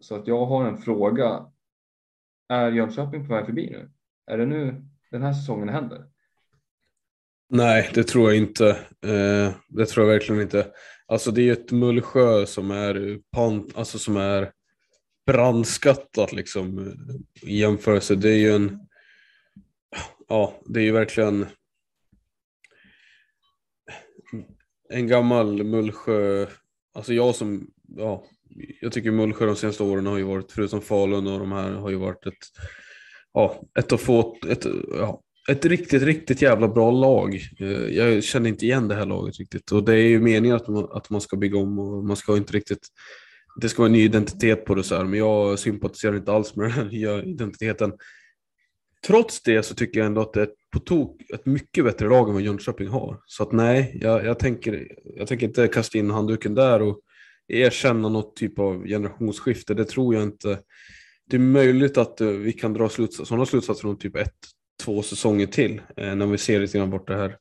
Så 0.00 0.14
att 0.14 0.26
jag 0.26 0.46
har 0.46 0.64
en 0.64 0.78
fråga. 0.78 1.46
Är 2.48 2.72
Jönköping 2.72 3.26
på 3.26 3.34
väg 3.34 3.46
förbi 3.46 3.70
nu? 3.70 3.90
Är 4.30 4.38
det 4.38 4.46
nu 4.46 4.84
den 5.10 5.22
här 5.22 5.32
säsongen 5.32 5.68
händer? 5.68 6.04
Nej, 7.48 7.90
det 7.94 8.04
tror 8.04 8.30
jag 8.30 8.38
inte. 8.38 8.68
Eh, 9.04 9.54
det 9.68 9.86
tror 9.86 10.06
jag 10.06 10.12
verkligen 10.12 10.42
inte. 10.42 10.66
Alltså 11.06 11.30
det 11.30 11.40
är 11.40 11.44
ju 11.44 11.52
ett 11.52 11.72
Mullsjö 11.72 12.46
som 12.46 12.70
är, 12.70 13.18
pant, 13.32 13.76
alltså 13.76 13.98
som 13.98 14.16
är 14.16 14.52
brandskattat 15.26 16.32
liksom 16.32 16.92
i 17.42 17.58
jämförelse. 17.58 18.14
Det 18.14 18.30
är 18.30 18.38
ju 18.38 18.52
en, 18.52 18.78
ja, 20.28 20.60
det 20.66 20.80
är 20.80 20.84
ju 20.84 20.92
verkligen 20.92 21.46
en 24.88 25.06
gammal 25.06 25.64
Mullsjö, 25.64 26.46
alltså 26.94 27.14
jag 27.14 27.34
som, 27.34 27.70
ja, 27.96 28.24
jag 28.80 28.92
tycker 28.92 29.10
Mullsjö 29.10 29.46
de 29.46 29.56
senaste 29.56 29.82
åren 29.82 30.06
har 30.06 30.18
ju 30.18 30.24
varit, 30.24 30.52
förutom 30.52 30.80
Falun 30.80 31.26
och 31.26 31.38
de 31.38 31.52
här, 31.52 31.70
har 31.70 31.90
ju 31.90 31.96
varit 31.96 32.26
ett, 32.26 32.34
ja, 33.34 33.62
ett 33.78 33.92
att 33.92 34.00
få, 34.00 34.36
ett, 34.48 34.66
ja, 34.88 35.22
ett 35.50 35.64
riktigt, 35.64 36.02
riktigt 36.02 36.42
jävla 36.42 36.68
bra 36.68 36.90
lag. 36.90 37.40
Eh, 37.60 37.68
jag 37.68 38.24
känner 38.24 38.48
inte 38.48 38.64
igen 38.64 38.88
det 38.88 38.94
här 38.94 39.06
laget 39.06 39.38
riktigt 39.38 39.72
och 39.72 39.84
det 39.84 39.92
är 39.92 40.08
ju 40.08 40.20
meningen 40.20 40.56
att 40.56 40.68
man, 40.68 40.88
att 40.92 41.10
man 41.10 41.20
ska 41.20 41.36
bygga 41.36 41.58
om 41.58 41.78
och 41.78 42.04
man 42.04 42.16
ska 42.16 42.36
inte 42.36 42.52
riktigt 42.52 42.88
det 43.56 43.68
ska 43.68 43.82
vara 43.82 43.86
en 43.86 43.92
ny 43.92 44.04
identitet 44.04 44.64
på 44.64 44.74
det 44.74 44.82
så 44.82 44.96
här, 44.96 45.04
men 45.04 45.18
jag 45.18 45.58
sympatiserar 45.58 46.16
inte 46.16 46.32
alls 46.32 46.56
med 46.56 46.64
den 46.64 46.72
här 46.72 46.84
nya 46.92 47.22
identiteten. 47.22 47.92
Trots 49.06 49.42
det 49.42 49.62
så 49.62 49.74
tycker 49.74 50.00
jag 50.00 50.06
ändå 50.06 50.20
att 50.20 50.32
det 50.32 50.40
är 50.40 50.44
ett, 50.44 50.54
på 50.72 50.78
tok, 50.78 51.22
ett 51.34 51.46
mycket 51.46 51.84
bättre 51.84 52.08
lag 52.08 52.28
än 52.28 52.34
vad 52.34 52.42
Jönköping 52.42 52.88
har. 52.88 53.20
Så 53.26 53.42
att 53.42 53.52
nej, 53.52 53.98
jag, 54.00 54.24
jag, 54.24 54.38
tänker, 54.38 54.88
jag 55.16 55.28
tänker 55.28 55.46
inte 55.46 55.68
kasta 55.68 55.98
in 55.98 56.10
handduken 56.10 56.54
där 56.54 56.82
och 56.82 57.00
erkänna 57.48 58.08
något 58.08 58.36
typ 58.36 58.58
av 58.58 58.86
generationsskifte. 58.86 59.74
Det 59.74 59.84
tror 59.84 60.14
jag 60.14 60.22
inte. 60.22 60.58
Det 61.30 61.36
är 61.36 61.40
möjligt 61.40 61.98
att 61.98 62.20
eh, 62.20 62.28
vi 62.28 62.52
kan 62.52 62.72
dra 62.72 62.88
slutsatser, 62.88 63.24
sådana 63.24 63.46
slutsatser 63.46 63.88
om 63.88 63.98
typ 63.98 64.16
ett, 64.16 64.34
två 64.82 65.02
säsonger 65.02 65.46
till 65.46 65.82
eh, 65.96 66.14
när 66.14 66.26
vi 66.26 66.38
ser 66.38 66.60
lite 66.60 66.78
grann 66.78 66.90
bort 66.90 67.08
det 67.08 67.16
här 67.16 67.36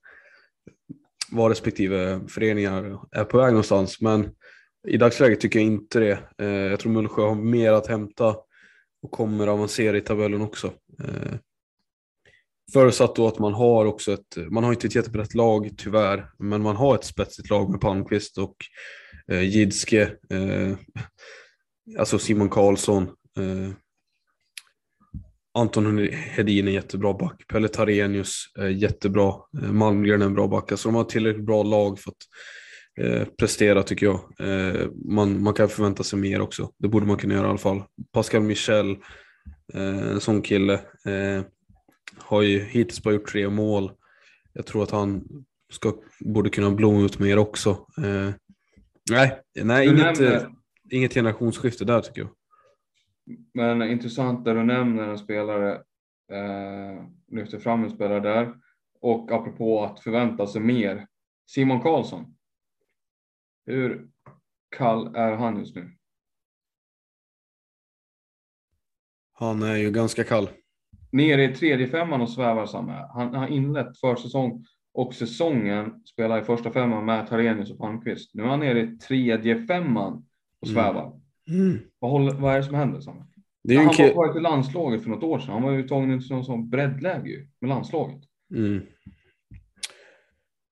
var 1.31 1.49
respektive 1.49 2.21
föreningar 2.27 2.99
är 3.11 3.23
på 3.23 3.37
väg 3.37 3.47
någonstans. 3.47 4.01
Men 4.01 4.29
i 4.87 4.97
dagsläget 4.97 5.39
tycker 5.39 5.59
jag 5.59 5.65
inte 5.65 5.99
det. 5.99 6.19
Eh, 6.37 6.47
jag 6.47 6.79
tror 6.79 6.91
Mullsjö 6.91 7.21
har 7.21 7.35
mer 7.35 7.71
att 7.71 7.87
hämta 7.87 8.35
och 9.01 9.11
kommer 9.11 9.47
avancera 9.47 9.97
i 9.97 10.01
tabellen 10.01 10.41
också. 10.41 10.67
Eh, 11.03 11.37
Förutsatt 12.73 13.15
då 13.15 13.27
att 13.27 13.39
man 13.39 13.53
har 13.53 13.85
också 13.85 14.13
ett, 14.13 14.37
man 14.49 14.63
har 14.63 14.71
inte 14.71 14.87
ett 14.87 14.95
jättebrett 14.95 15.33
lag 15.33 15.69
tyvärr, 15.77 16.31
men 16.39 16.61
man 16.61 16.75
har 16.75 16.95
ett 16.95 17.03
spetsigt 17.03 17.49
lag 17.49 17.69
med 17.69 17.81
Palmqvist 17.81 18.37
och 18.37 18.55
eh, 19.31 19.41
Jidske, 19.41 20.01
eh, 20.29 20.77
alltså 21.97 22.19
Simon 22.19 22.49
Karlsson, 22.49 23.09
eh, 23.39 23.71
Anton 25.53 25.97
Hedin 26.11 26.67
är 26.67 26.71
jättebra 26.71 27.13
back, 27.13 27.47
Pelle 27.47 27.67
Tarenius 27.67 28.43
är 28.57 28.67
jättebra, 28.67 29.33
eh, 29.61 29.71
Malmgren 29.71 30.21
är 30.21 30.25
en 30.25 30.33
bra 30.33 30.47
back, 30.47 30.71
alltså 30.71 30.87
de 30.89 30.95
har 30.95 31.03
tillräckligt 31.03 31.45
bra 31.45 31.63
lag 31.63 31.99
för 31.99 32.11
att 32.11 32.17
eh, 33.05 33.27
prestera 33.39 33.83
tycker 33.83 34.05
jag. 34.05 34.19
Eh, 34.39 34.87
man, 35.05 35.43
man 35.43 35.53
kan 35.53 35.69
förvänta 35.69 36.03
sig 36.03 36.19
mer 36.19 36.41
också, 36.41 36.71
det 36.77 36.87
borde 36.87 37.05
man 37.05 37.17
kunna 37.17 37.33
göra 37.33 37.47
i 37.47 37.49
alla 37.49 37.57
fall. 37.57 37.83
Pascal 38.11 38.41
Michel, 38.41 38.91
eh, 39.73 40.09
en 40.11 40.21
sån 40.21 40.41
kille, 40.41 40.73
eh, 41.05 41.43
har 42.17 42.41
ju 42.41 42.59
hittills 42.59 43.03
bara 43.03 43.13
gjort 43.13 43.31
tre 43.31 43.49
mål. 43.49 43.91
Jag 44.53 44.65
tror 44.65 44.83
att 44.83 44.91
han 44.91 45.23
ska, 45.71 45.93
borde 46.19 46.49
kunna 46.49 46.71
blomma 46.71 47.05
ut 47.05 47.19
mer 47.19 47.37
också. 47.37 47.69
Eh, 47.97 48.29
nej, 49.11 49.41
nej 49.61 49.87
inget, 49.87 50.47
inget 50.91 51.13
generationsskifte 51.13 51.85
där 51.85 52.01
tycker 52.01 52.21
jag. 52.21 52.29
Men 53.53 53.81
intressant 53.81 54.45
där 54.45 54.55
du 54.55 54.63
nämner 54.63 55.07
en 55.07 55.17
spelare, 55.17 55.75
eh, 56.31 57.03
lyfter 57.27 57.59
fram 57.59 57.83
en 57.83 57.89
spelare 57.89 58.19
där. 58.19 58.55
Och 59.01 59.31
apropå 59.31 59.83
att 59.83 59.99
förvänta 59.99 60.47
sig 60.47 60.61
mer. 60.61 61.07
Simon 61.45 61.81
Karlsson. 61.81 62.35
Hur 63.65 64.09
kall 64.69 65.15
är 65.15 65.31
han 65.31 65.59
just 65.59 65.75
nu? 65.75 65.91
Han 69.33 69.63
är 69.63 69.75
ju 69.75 69.91
ganska 69.91 70.23
kall. 70.23 70.49
Nere 71.11 71.43
i 71.43 71.55
tredje 71.55 71.87
femman 71.87 72.21
och 72.21 72.29
svävar 72.29 72.65
samma. 72.65 73.07
Han 73.07 73.35
har 73.35 73.47
inlett 73.47 73.99
försäsong 73.99 74.65
och 74.93 75.13
säsongen 75.13 76.03
spelar 76.05 76.41
i 76.41 76.43
första 76.43 76.71
femman 76.71 77.05
med 77.05 77.27
Tarenius 77.27 77.71
och 77.71 77.77
Palmqvist. 77.77 78.33
Nu 78.33 78.43
är 78.43 78.47
han 78.47 78.59
nere 78.59 78.79
i 78.81 78.97
tredje 78.97 79.65
femman 79.65 80.25
och 80.61 80.67
Mm. 80.67 81.18
Svävar. 81.49 81.79
Vad, 81.99 82.11
håller, 82.11 82.33
vad 82.33 82.53
är 82.53 82.57
det 82.57 82.63
som 82.63 82.75
händer? 82.75 83.01
Samme? 83.01 83.25
Det 83.63 83.75
är 83.75 83.77
han 83.77 83.87
var 83.87 84.15
varit 84.15 84.37
i 84.37 84.39
landslaget 84.39 85.03
för 85.03 85.09
något 85.09 85.23
år 85.23 85.39
sedan. 85.39 85.49
Han 85.49 85.63
var 85.63 85.71
ju 85.71 85.87
tagen 85.87 86.11
ut 86.11 86.27
som 86.27 86.43
sån 86.43 86.69
breddläge 86.69 87.47
med 87.61 87.69
landslaget. 87.69 88.21
Mm. 88.55 88.81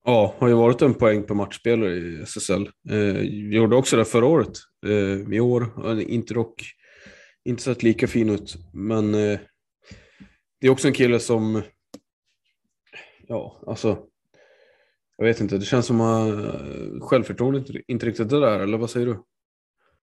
Ja, 0.05 0.35
har 0.37 0.47
ju 0.47 0.53
varit 0.53 0.81
en 0.81 0.93
poäng 0.93 1.23
per 1.23 1.35
matchspelare 1.35 1.95
i 1.95 2.21
SSL. 2.21 2.69
Eh, 2.89 3.21
gjorde 3.53 3.75
också 3.75 3.97
det 3.97 4.05
förra 4.05 4.25
året. 4.25 4.57
Eh, 4.85 5.33
I 5.33 5.39
år 5.39 5.65
inte 6.01 6.33
dock 6.33 6.63
inte 7.45 7.63
sett 7.63 7.83
lika 7.83 8.07
fin 8.07 8.29
ut. 8.29 8.55
Men 8.73 9.13
eh, 9.13 9.39
det 10.61 10.67
är 10.67 10.71
också 10.71 10.87
en 10.87 10.93
kille 10.93 11.19
som, 11.19 11.61
ja, 13.27 13.63
alltså, 13.67 13.97
jag 15.17 15.25
vet 15.25 15.41
inte, 15.41 15.57
det 15.57 15.65
känns 15.65 15.85
som 15.85 16.01
att 16.01 16.33
uh, 16.33 16.99
självförtroendet 17.01 17.69
inte, 17.69 17.81
inte 17.87 18.05
riktigt 18.05 18.31
är 18.31 18.41
där, 18.41 18.59
eller 18.59 18.77
vad 18.77 18.89
säger 18.89 19.05
du? 19.05 19.23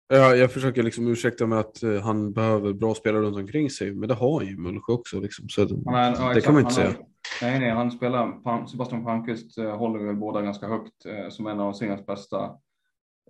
Ja, 0.08 0.34
jag 0.34 0.52
försöker 0.52 0.82
liksom 0.82 1.06
ursäkta 1.06 1.46
med 1.46 1.58
att 1.58 1.84
uh, 1.84 2.00
han 2.00 2.32
behöver 2.32 2.72
bra 2.72 2.94
spelare 2.94 3.22
runt 3.22 3.36
omkring 3.36 3.70
sig, 3.70 3.94
men 3.94 4.08
det 4.08 4.14
har 4.14 4.42
ju 4.42 4.56
Mullsjö 4.56 4.92
också. 4.92 5.20
Liksom, 5.20 5.48
så 5.48 5.62
är- 5.62 5.68
ja, 5.84 5.92
det 5.92 6.10
exakt. 6.10 6.44
kan 6.44 6.54
man 6.54 6.62
inte 6.62 6.74
säga. 6.74 6.94
Nej, 7.42 7.60
nej, 7.60 7.70
han 7.70 7.90
spelar, 7.90 8.66
Sebastian 8.66 9.04
Palmqvist 9.04 9.58
eh, 9.58 9.76
håller 9.76 10.04
väl 10.04 10.16
båda 10.16 10.42
ganska 10.42 10.66
högt 10.66 11.06
eh, 11.06 11.28
som 11.28 11.46
en 11.46 11.60
av 11.60 11.72
seriens 11.72 12.06
bästa. 12.06 12.44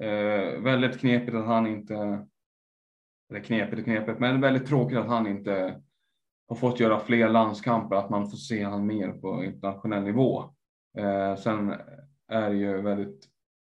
Eh, 0.00 0.60
väldigt 0.60 0.98
knepigt 1.00 1.36
att 1.36 1.46
han 1.46 1.66
inte, 1.66 2.26
eller 3.30 3.40
knepigt 3.40 3.78
och 3.78 3.84
knepigt, 3.84 4.20
men 4.20 4.40
väldigt 4.40 4.66
tråkigt 4.66 4.98
att 4.98 5.06
han 5.06 5.26
inte 5.26 5.80
har 6.48 6.56
fått 6.56 6.80
göra 6.80 7.00
fler 7.00 7.28
landskamper, 7.28 7.96
att 7.96 8.10
man 8.10 8.30
får 8.30 8.36
se 8.36 8.64
han 8.64 8.86
mer 8.86 9.12
på 9.12 9.44
internationell 9.44 10.02
nivå. 10.02 10.42
Eh, 10.98 11.36
sen 11.36 11.74
är 12.28 12.50
det 12.50 12.56
ju 12.56 12.82
väldigt, 12.82 13.24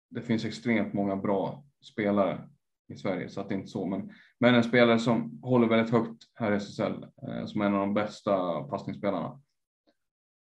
det 0.09 0.21
finns 0.21 0.45
extremt 0.45 0.93
många 0.93 1.15
bra 1.15 1.63
spelare 1.83 2.49
i 2.87 2.95
Sverige, 2.95 3.29
så 3.29 3.41
att 3.41 3.49
det 3.49 3.55
är 3.55 3.57
inte 3.57 3.71
så, 3.71 3.85
men, 3.85 4.11
men 4.39 4.55
en 4.55 4.63
spelare 4.63 4.99
som 4.99 5.39
håller 5.43 5.67
väldigt 5.67 5.93
högt 5.93 6.23
här 6.33 6.51
i 6.51 6.55
SSL, 6.55 7.05
eh, 7.27 7.45
som 7.45 7.61
är 7.61 7.65
en 7.65 7.73
av 7.73 7.79
de 7.79 7.93
bästa 7.93 8.63
passningsspelarna 8.63 9.41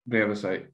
bredvid 0.05 0.39
sig. 0.39 0.71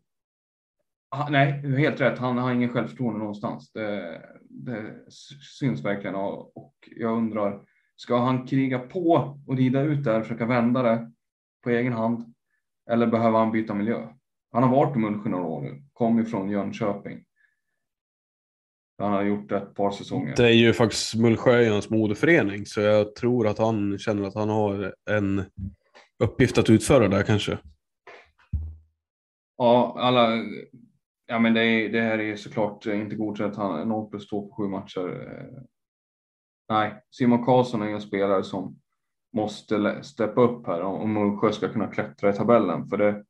Han, 1.11 1.32
nej, 1.32 1.76
helt 1.76 2.00
rätt. 2.00 2.18
Han 2.18 2.38
har 2.38 2.53
ingen 2.53 2.68
självförtroende 2.68 3.18
någonstans. 3.18 3.72
Det, 3.72 4.22
det 4.40 5.12
syns 5.59 5.84
verkligen 5.84 6.16
och 6.16 6.57
och 6.82 6.88
jag 6.96 7.16
undrar, 7.16 7.64
ska 7.96 8.18
han 8.18 8.46
kriga 8.46 8.78
på 8.78 9.38
och 9.46 9.57
rida 9.57 9.80
ut 9.80 10.05
där 10.05 10.20
och 10.20 10.26
försöka 10.26 10.46
vända 10.46 10.82
det 10.82 11.12
på 11.62 11.70
egen 11.70 11.92
hand? 11.92 12.34
Eller 12.90 13.07
behöver 13.07 13.38
han 13.38 13.53
byta 13.53 13.74
miljö? 13.74 14.09
Han 14.53 14.62
har 14.62 14.70
varit 14.70 14.96
i 14.96 14.98
Mullsjö 14.98 15.30
några 15.30 15.44
år 15.44 15.62
nu, 15.62 15.82
kom 15.92 16.18
ju 16.18 16.24
från 16.24 16.50
Jönköping. 16.50 17.24
Han 19.03 19.12
har 19.12 19.22
gjort 19.22 19.53
ett 19.53 19.74
par 19.74 19.90
säsonger. 19.90 20.36
Det 20.36 20.44
är 20.44 20.55
ju 20.55 20.72
faktiskt 20.72 21.14
Mullsjö 21.14 21.61
i 21.61 21.68
hans 21.68 21.90
moderförening, 21.90 22.66
så 22.66 22.80
jag 22.80 23.14
tror 23.14 23.46
att 23.46 23.59
han 23.59 23.98
känner 23.98 24.28
att 24.28 24.34
han 24.34 24.48
har 24.48 24.94
en 25.11 25.44
uppgift 26.24 26.59
att 26.59 26.70
utföra 26.70 27.09
där 27.09 27.22
kanske. 27.22 27.59
Ja, 29.57 29.96
alla, 29.98 30.28
ja 31.26 31.38
men 31.38 31.55
det, 31.55 31.61
är, 31.61 31.88
det 31.88 32.00
här 32.00 32.18
är 32.18 32.36
såklart 32.36 32.86
inte 32.86 33.16
godkänt. 33.16 33.57
Han 33.57 33.88
0 33.88 34.11
plus 34.11 34.28
2 34.28 34.48
på 34.48 34.55
sju 34.55 34.68
matcher. 34.68 35.28
Nej, 36.68 36.94
Simon 37.11 37.44
Karlsson 37.44 37.82
är 37.82 37.86
en 37.86 38.00
spelare 38.00 38.42
som 38.42 38.80
måste 39.36 40.03
steppa 40.03 40.40
upp 40.40 40.66
här 40.66 40.82
om 40.82 41.12
Mullsjö 41.12 41.53
ska 41.53 41.68
kunna 41.68 41.86
klättra 41.86 42.30
i 42.30 42.32
tabellen. 42.32 42.88
För 42.88 42.96
det, 42.96 43.24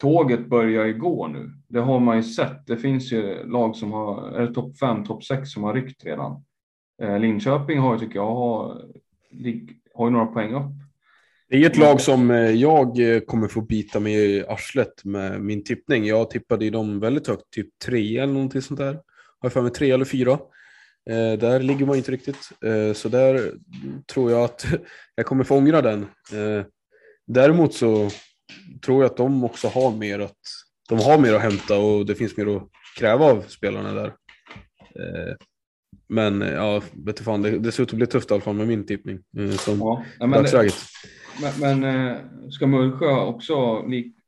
tåget 0.00 0.46
börjar 0.46 0.92
gå 0.92 1.28
nu. 1.28 1.50
Det 1.68 1.80
har 1.80 2.00
man 2.00 2.16
ju 2.16 2.22
sett. 2.22 2.66
Det 2.66 2.76
finns 2.76 3.12
ju 3.12 3.44
lag 3.44 3.76
som 3.76 3.92
har, 3.92 4.30
är 4.30 4.46
det 4.46 4.54
topp 4.54 4.78
5, 4.78 5.04
topp 5.04 5.24
6 5.24 5.50
som 5.50 5.62
har 5.62 5.74
ryckt 5.74 6.04
redan. 6.04 6.44
Eh, 7.02 7.18
Linköping 7.18 7.78
har 7.78 7.94
ju, 7.94 8.00
tycker 8.00 8.16
jag, 8.16 8.34
har, 8.34 8.82
har 9.94 10.06
ju 10.06 10.10
några 10.10 10.26
poäng 10.26 10.54
upp. 10.54 10.72
Det 11.48 11.56
är 11.56 11.66
ett 11.66 11.78
lag 11.78 12.00
som 12.00 12.30
eh, 12.30 12.50
jag 12.50 13.14
eh, 13.14 13.20
kommer 13.20 13.48
få 13.48 13.60
bita 13.60 14.00
mig 14.00 14.14
i 14.14 14.46
arslet 14.46 15.04
med 15.04 15.40
min 15.40 15.64
tippning. 15.64 16.04
Jag 16.04 16.30
tippade 16.30 16.64
i 16.64 16.70
dem 16.70 17.00
väldigt 17.00 17.28
högt, 17.28 17.50
typ 17.50 17.78
tre 17.84 18.18
eller 18.18 18.32
någonting 18.32 18.62
sånt 18.62 18.80
där. 18.80 18.94
Har 18.94 19.02
jag 19.42 19.52
för 19.52 19.62
mig 19.62 19.70
tre 19.70 19.90
eller 19.90 20.04
fyra. 20.04 20.38
Eh, 21.10 21.38
där 21.38 21.60
ligger 21.60 21.86
man 21.86 21.96
inte 21.96 22.12
riktigt. 22.12 22.50
Eh, 22.64 22.92
så 22.92 23.08
där 23.08 23.52
tror 24.06 24.30
jag 24.30 24.44
att 24.44 24.66
jag 25.14 25.26
kommer 25.26 25.44
få 25.44 25.56
ångra 25.56 25.82
den. 25.82 26.02
Eh, 26.32 26.64
däremot 27.26 27.74
så 27.74 28.10
tror 28.84 29.02
jag 29.02 29.10
att 29.10 29.16
de 29.16 29.44
också 29.44 29.68
har 29.68 29.96
mer 29.96 30.18
att, 30.18 30.38
de 30.88 30.98
har 30.98 31.18
mer 31.18 31.34
att 31.34 31.42
hämta 31.42 31.78
och 31.78 32.06
det 32.06 32.14
finns 32.14 32.36
mer 32.36 32.56
att 32.56 32.68
kräva 32.98 33.24
av 33.24 33.40
spelarna 33.40 33.92
där. 33.92 34.06
Eh, 34.94 35.36
men 36.08 36.40
ja, 36.40 36.82
vet 36.92 37.20
fan, 37.20 37.42
det, 37.42 37.58
det 37.58 37.72
ser 37.72 37.82
ut 37.82 37.90
att 37.90 37.96
bli 37.96 38.06
tufft 38.06 38.30
i 38.30 38.34
alla 38.34 38.42
fall 38.42 38.54
med 38.54 38.68
min 38.68 38.86
tippning. 38.86 39.18
Eh, 39.38 39.50
som 39.50 39.78
Ja, 39.78 40.04
men, 40.18 40.30
dagsläget. 40.30 40.74
Men, 41.42 41.80
men 41.80 42.10
eh, 42.10 42.16
ska 42.50 42.66
Mullsjö 42.66 43.20
också, 43.20 43.84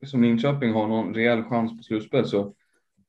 som 0.06 0.22
Linköping, 0.22 0.72
ha 0.72 0.86
någon 0.86 1.14
rejäl 1.14 1.42
chans 1.42 1.76
på 1.76 1.82
slutspel 1.82 2.26
så, 2.26 2.54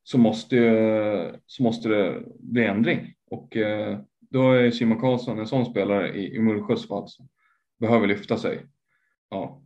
så, 0.04 0.18
måste, 0.18 1.40
så 1.46 1.64
måste 1.64 1.90
det 1.90 2.24
bli 2.40 2.66
ändring. 2.66 3.14
Och 3.32 3.58
eh, 3.58 4.00
då 4.20 4.52
är 4.52 4.72
Simon 4.72 5.00
Karlsson 5.00 5.40
en 5.40 5.48
sån 5.48 5.66
spelare 5.66 6.16
i, 6.16 6.36
i 6.36 6.40
Mullsjös 6.40 6.88
fall 6.88 7.10
som 7.10 7.28
behöver 7.80 8.08
lyfta 8.08 8.38
sig. 8.38 8.66
Ja. 9.30 9.62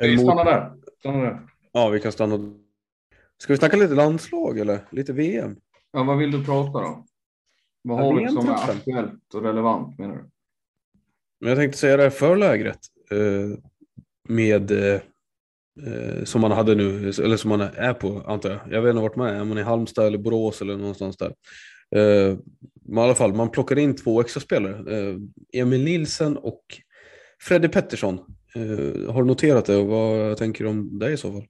Vi 0.00 0.18
stannar 0.18 0.44
där. 0.44 0.72
Stannar 0.98 1.24
där. 1.24 1.40
Ja, 1.72 1.88
vi 1.88 2.00
kan 2.00 2.12
stanna. 2.12 2.54
Ska 3.38 3.52
vi 3.52 3.58
snacka 3.58 3.76
lite 3.76 3.94
landslag 3.94 4.58
eller 4.58 4.78
lite 4.90 5.12
VM? 5.12 5.56
Ja, 5.92 6.02
vad 6.02 6.18
vill 6.18 6.30
du 6.30 6.44
prata 6.44 6.72
då? 6.72 7.06
Vad 7.82 7.98
har 7.98 8.20
är 8.20 8.28
som 8.28 8.48
är 8.48 8.52
aktuellt 8.52 9.34
och 9.34 9.42
relevant 9.42 9.98
menar 9.98 10.14
du? 10.14 10.30
Men 11.40 11.48
jag 11.48 11.58
tänkte 11.58 11.78
säga 11.78 11.96
det 11.96 12.02
här 12.02 12.10
förlägret 12.10 12.78
eh, 13.10 13.58
med 14.28 14.70
eh, 14.70 15.00
som 16.24 16.40
man 16.40 16.50
hade 16.50 16.74
nu, 16.74 16.98
eller 17.08 17.36
som 17.36 17.48
man 17.48 17.60
är 17.60 17.94
på 17.94 18.22
antar 18.26 18.50
jag. 18.50 18.60
Jag 18.70 18.82
vet 18.82 18.90
inte 18.90 19.02
vart 19.02 19.16
man 19.16 19.28
är, 19.28 19.34
är 19.34 19.44
man 19.44 19.58
i 19.58 19.62
Halmstad 19.62 20.06
eller 20.06 20.18
Borås 20.18 20.62
eller 20.62 20.76
någonstans 20.76 21.16
där. 21.16 21.34
Eh, 21.96 22.38
men 22.84 22.98
i 22.98 23.06
alla 23.06 23.14
fall, 23.14 23.34
man 23.34 23.50
plockar 23.50 23.78
in 23.78 23.96
två 23.96 24.20
extra 24.20 24.40
spelare. 24.40 25.16
Emil 25.52 25.84
Nilsen 25.84 26.36
och 26.36 26.64
Freddy 27.42 27.68
Pettersson. 27.68 28.20
Eh, 28.54 29.12
har 29.12 29.22
du 29.22 29.28
noterat 29.28 29.66
det 29.66 29.76
och 29.76 29.86
vad 29.86 30.36
tänker 30.36 30.64
du 30.64 30.70
om 30.70 30.98
det 30.98 31.12
i 31.12 31.16
så 31.16 31.32
fall? 31.32 31.46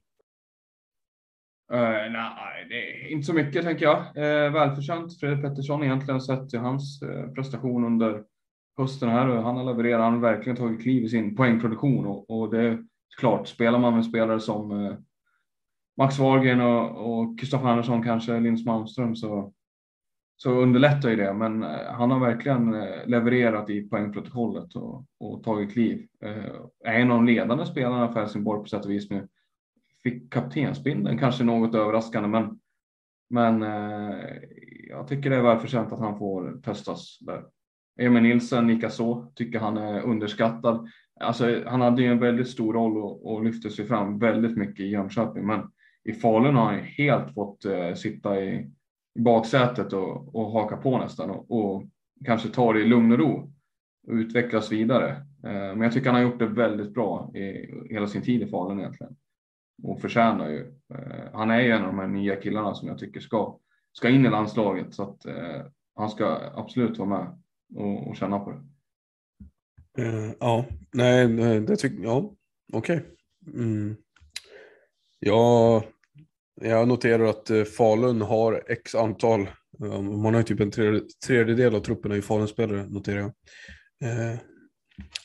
Uh, 1.73 2.11
nej, 2.11 2.65
det 2.69 3.05
är 3.05 3.11
inte 3.11 3.25
så 3.25 3.33
mycket 3.33 3.63
tänker 3.63 3.85
jag. 3.85 3.97
Uh, 3.97 4.53
välförtjänt 4.53 5.19
Fredrik 5.19 5.41
Pettersson 5.41 5.83
egentligen 5.83 6.21
sett 6.21 6.49
till 6.49 6.59
hans 6.59 7.03
uh, 7.03 7.33
prestation 7.33 7.85
under 7.85 8.23
hösten 8.77 9.09
här 9.09 9.27
och 9.27 9.43
han 9.43 9.57
har 9.57 9.63
levererat. 9.63 10.01
Han 10.01 10.13
har 10.13 10.19
verkligen 10.19 10.57
tagit 10.57 10.81
kliv 10.81 11.03
i 11.03 11.09
sin 11.09 11.35
poängproduktion 11.35 12.05
och, 12.05 12.29
och 12.29 12.49
det 12.49 12.61
är 12.61 12.83
klart, 13.19 13.47
spelar 13.47 13.79
man 13.79 13.95
med 13.95 14.05
spelare 14.05 14.39
som 14.39 14.71
uh, 14.71 14.97
Max 15.97 16.19
Wahlgren 16.19 16.61
och, 16.61 17.19
och 17.21 17.39
Kristoffer 17.39 17.67
Andersson 17.67 18.03
kanske, 18.03 18.39
Linus 18.39 18.65
Malmström 18.65 19.15
så, 19.15 19.53
så 20.41 20.51
underlättar 20.51 21.09
ju 21.09 21.15
det. 21.15 21.33
Men 21.33 21.63
eh, 21.63 21.93
han 21.93 22.11
har 22.11 22.19
verkligen 22.19 22.73
eh, 22.73 23.07
levererat 23.07 23.69
i 23.69 23.89
poängprotokollet 23.89 24.75
och, 24.75 25.05
och 25.19 25.43
tagit 25.43 25.73
kliv. 25.73 26.07
Eh, 26.23 26.55
är 26.85 26.93
en 26.93 27.11
av 27.11 27.17
de 27.17 27.25
ledande 27.25 27.65
spelarna 27.65 28.13
för 28.13 28.19
Helsingborg 28.19 28.61
på 28.61 28.67
sätt 28.67 28.85
och 28.85 28.91
vis 28.91 29.09
nu 29.09 29.27
fick 30.03 30.33
kaptensbindeln, 30.33 31.17
kanske 31.17 31.43
något 31.43 31.75
överraskande, 31.75 32.29
men, 32.29 32.59
men 33.29 33.61
jag 34.89 35.07
tycker 35.07 35.29
det 35.29 35.35
är 35.35 35.41
välförtjänt 35.41 35.91
att 35.91 35.99
han 35.99 36.19
får 36.19 36.61
testas 36.63 37.19
där. 37.19 37.43
Emil 37.99 38.23
Nilsson 38.23 38.67
likaså, 38.67 39.31
tycker 39.35 39.59
han 39.59 39.77
är 39.77 40.01
underskattad. 40.01 40.89
Alltså, 41.19 41.63
han 41.65 41.81
hade 41.81 42.01
ju 42.01 42.07
en 42.07 42.19
väldigt 42.19 42.49
stor 42.49 42.73
roll 42.73 42.97
och, 42.97 43.31
och 43.31 43.43
lyfte 43.43 43.69
sig 43.69 43.85
fram 43.85 44.19
väldigt 44.19 44.57
mycket 44.57 44.79
i 44.79 44.89
Jönköping, 44.89 45.47
men 45.47 45.71
i 46.03 46.13
Falun 46.13 46.55
har 46.55 46.65
han 46.65 46.75
ju 46.75 46.81
helt 46.81 47.33
fått 47.33 47.65
eh, 47.65 47.93
sitta 47.93 48.41
i 48.41 48.71
baksätet 49.19 49.93
och, 49.93 50.35
och 50.35 50.51
haka 50.51 50.77
på 50.77 50.97
nästan 50.97 51.29
och, 51.29 51.51
och 51.51 51.83
kanske 52.25 52.49
ta 52.49 52.73
det 52.73 52.81
i 52.81 52.85
lugn 52.85 53.11
och 53.11 53.19
ro 53.19 53.53
och 54.07 54.13
utvecklas 54.13 54.71
vidare. 54.71 55.11
Eh, 55.43 55.51
men 55.51 55.81
jag 55.81 55.93
tycker 55.93 56.09
han 56.09 56.15
har 56.15 56.31
gjort 56.31 56.39
det 56.39 56.47
väldigt 56.47 56.93
bra 56.93 57.31
i 57.35 57.73
hela 57.93 58.07
sin 58.07 58.21
tid 58.21 58.41
i 58.41 58.47
Falun 58.47 58.79
egentligen 58.79 59.15
och 59.83 60.01
förtjänar 60.01 60.49
ju. 60.49 60.59
Eh, 60.93 61.29
han 61.33 61.49
är 61.49 61.59
ju 61.59 61.71
en 61.71 61.81
av 61.81 61.87
de 61.87 61.99
här 61.99 62.07
nya 62.07 62.35
killarna 62.35 62.73
som 62.73 62.87
jag 62.87 62.97
tycker 62.97 63.19
ska, 63.19 63.59
ska 63.93 64.09
in 64.09 64.25
i 64.25 64.29
landslaget 64.29 64.93
så 64.93 65.03
att 65.03 65.25
eh, 65.25 65.61
han 65.95 66.09
ska 66.09 66.51
absolut 66.55 66.97
vara 66.97 67.09
med 67.09 67.41
och, 67.75 68.07
och 68.07 68.15
känna 68.15 68.39
på 68.39 68.51
det. 68.51 68.61
Uh, 69.99 70.31
ja, 70.39 70.65
nej, 70.93 71.27
det 71.61 71.75
tycker 71.75 72.03
jag. 72.03 72.35
Okej. 72.73 73.05
Mm. 73.47 73.95
Ja, 75.19 75.83
jag 76.61 76.87
noterar 76.87 77.25
att 77.25 77.49
eh, 77.49 77.63
Falun 77.63 78.21
har 78.21 78.63
x 78.67 78.95
antal. 78.95 79.41
eh, 79.83 80.01
Man 80.01 80.33
har 80.33 80.41
ju 80.41 80.43
typ 80.43 80.59
en 80.59 80.71
tredje- 80.71 81.01
tredjedel 81.27 81.75
av 81.75 81.79
trupperna 81.79 82.15
i 82.17 82.21
Falun-spelare, 82.21 82.85
noterar 82.89 83.17
jag. 83.19 83.31
Eh, 84.03 84.37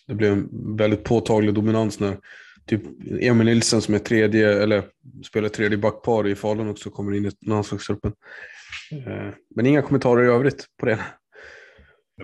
Det 0.06 0.14
blev 0.14 0.32
en 0.32 0.76
väldigt 0.76 1.04
påtaglig 1.04 1.54
dominans 1.54 2.00
när 2.00 2.16
typ 2.66 2.82
Emil 3.20 3.46
Nilsson 3.46 3.82
som 3.82 3.94
är 3.94 3.98
tredje, 3.98 4.62
eller 4.62 4.82
spelar 5.24 5.48
tredje 5.48 5.78
backpar 5.78 6.26
i 6.28 6.34
Falun 6.34 6.68
också 6.68 6.90
kommer 6.90 7.14
in 7.16 7.26
i 7.26 7.30
landslagstruppen. 7.46 8.12
Men 9.54 9.66
inga 9.66 9.82
kommentarer 9.82 10.24
i 10.24 10.28
övrigt 10.28 10.64
på 10.80 10.86
det. 10.86 10.98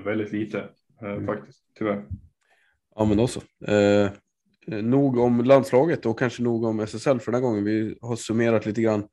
Väldigt 0.04 0.32
lite 0.32 0.68
Mm. 1.02 1.26
faktiskt, 1.26 1.58
tyvärr. 1.78 2.04
Ja, 2.96 3.04
men 3.04 3.16
då 3.16 3.26
så. 3.26 3.40
Eh, 4.66 4.82
nog 4.82 5.18
om 5.18 5.44
landslaget 5.44 6.06
och 6.06 6.18
kanske 6.18 6.42
nog 6.42 6.64
om 6.64 6.80
SSL 6.80 7.18
för 7.18 7.32
den 7.32 7.34
här 7.34 7.48
gången. 7.48 7.64
Vi 7.64 7.98
har 8.00 8.16
summerat 8.16 8.66
lite 8.66 8.82
grann 8.82 9.08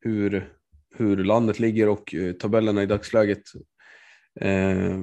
hur 0.00 0.52
hur 0.94 1.16
landet 1.16 1.58
ligger 1.58 1.88
och 1.88 2.14
eh, 2.14 2.32
tabellerna 2.32 2.82
i 2.82 2.86
dagsläget. 2.86 3.42
Eh, 4.40 4.98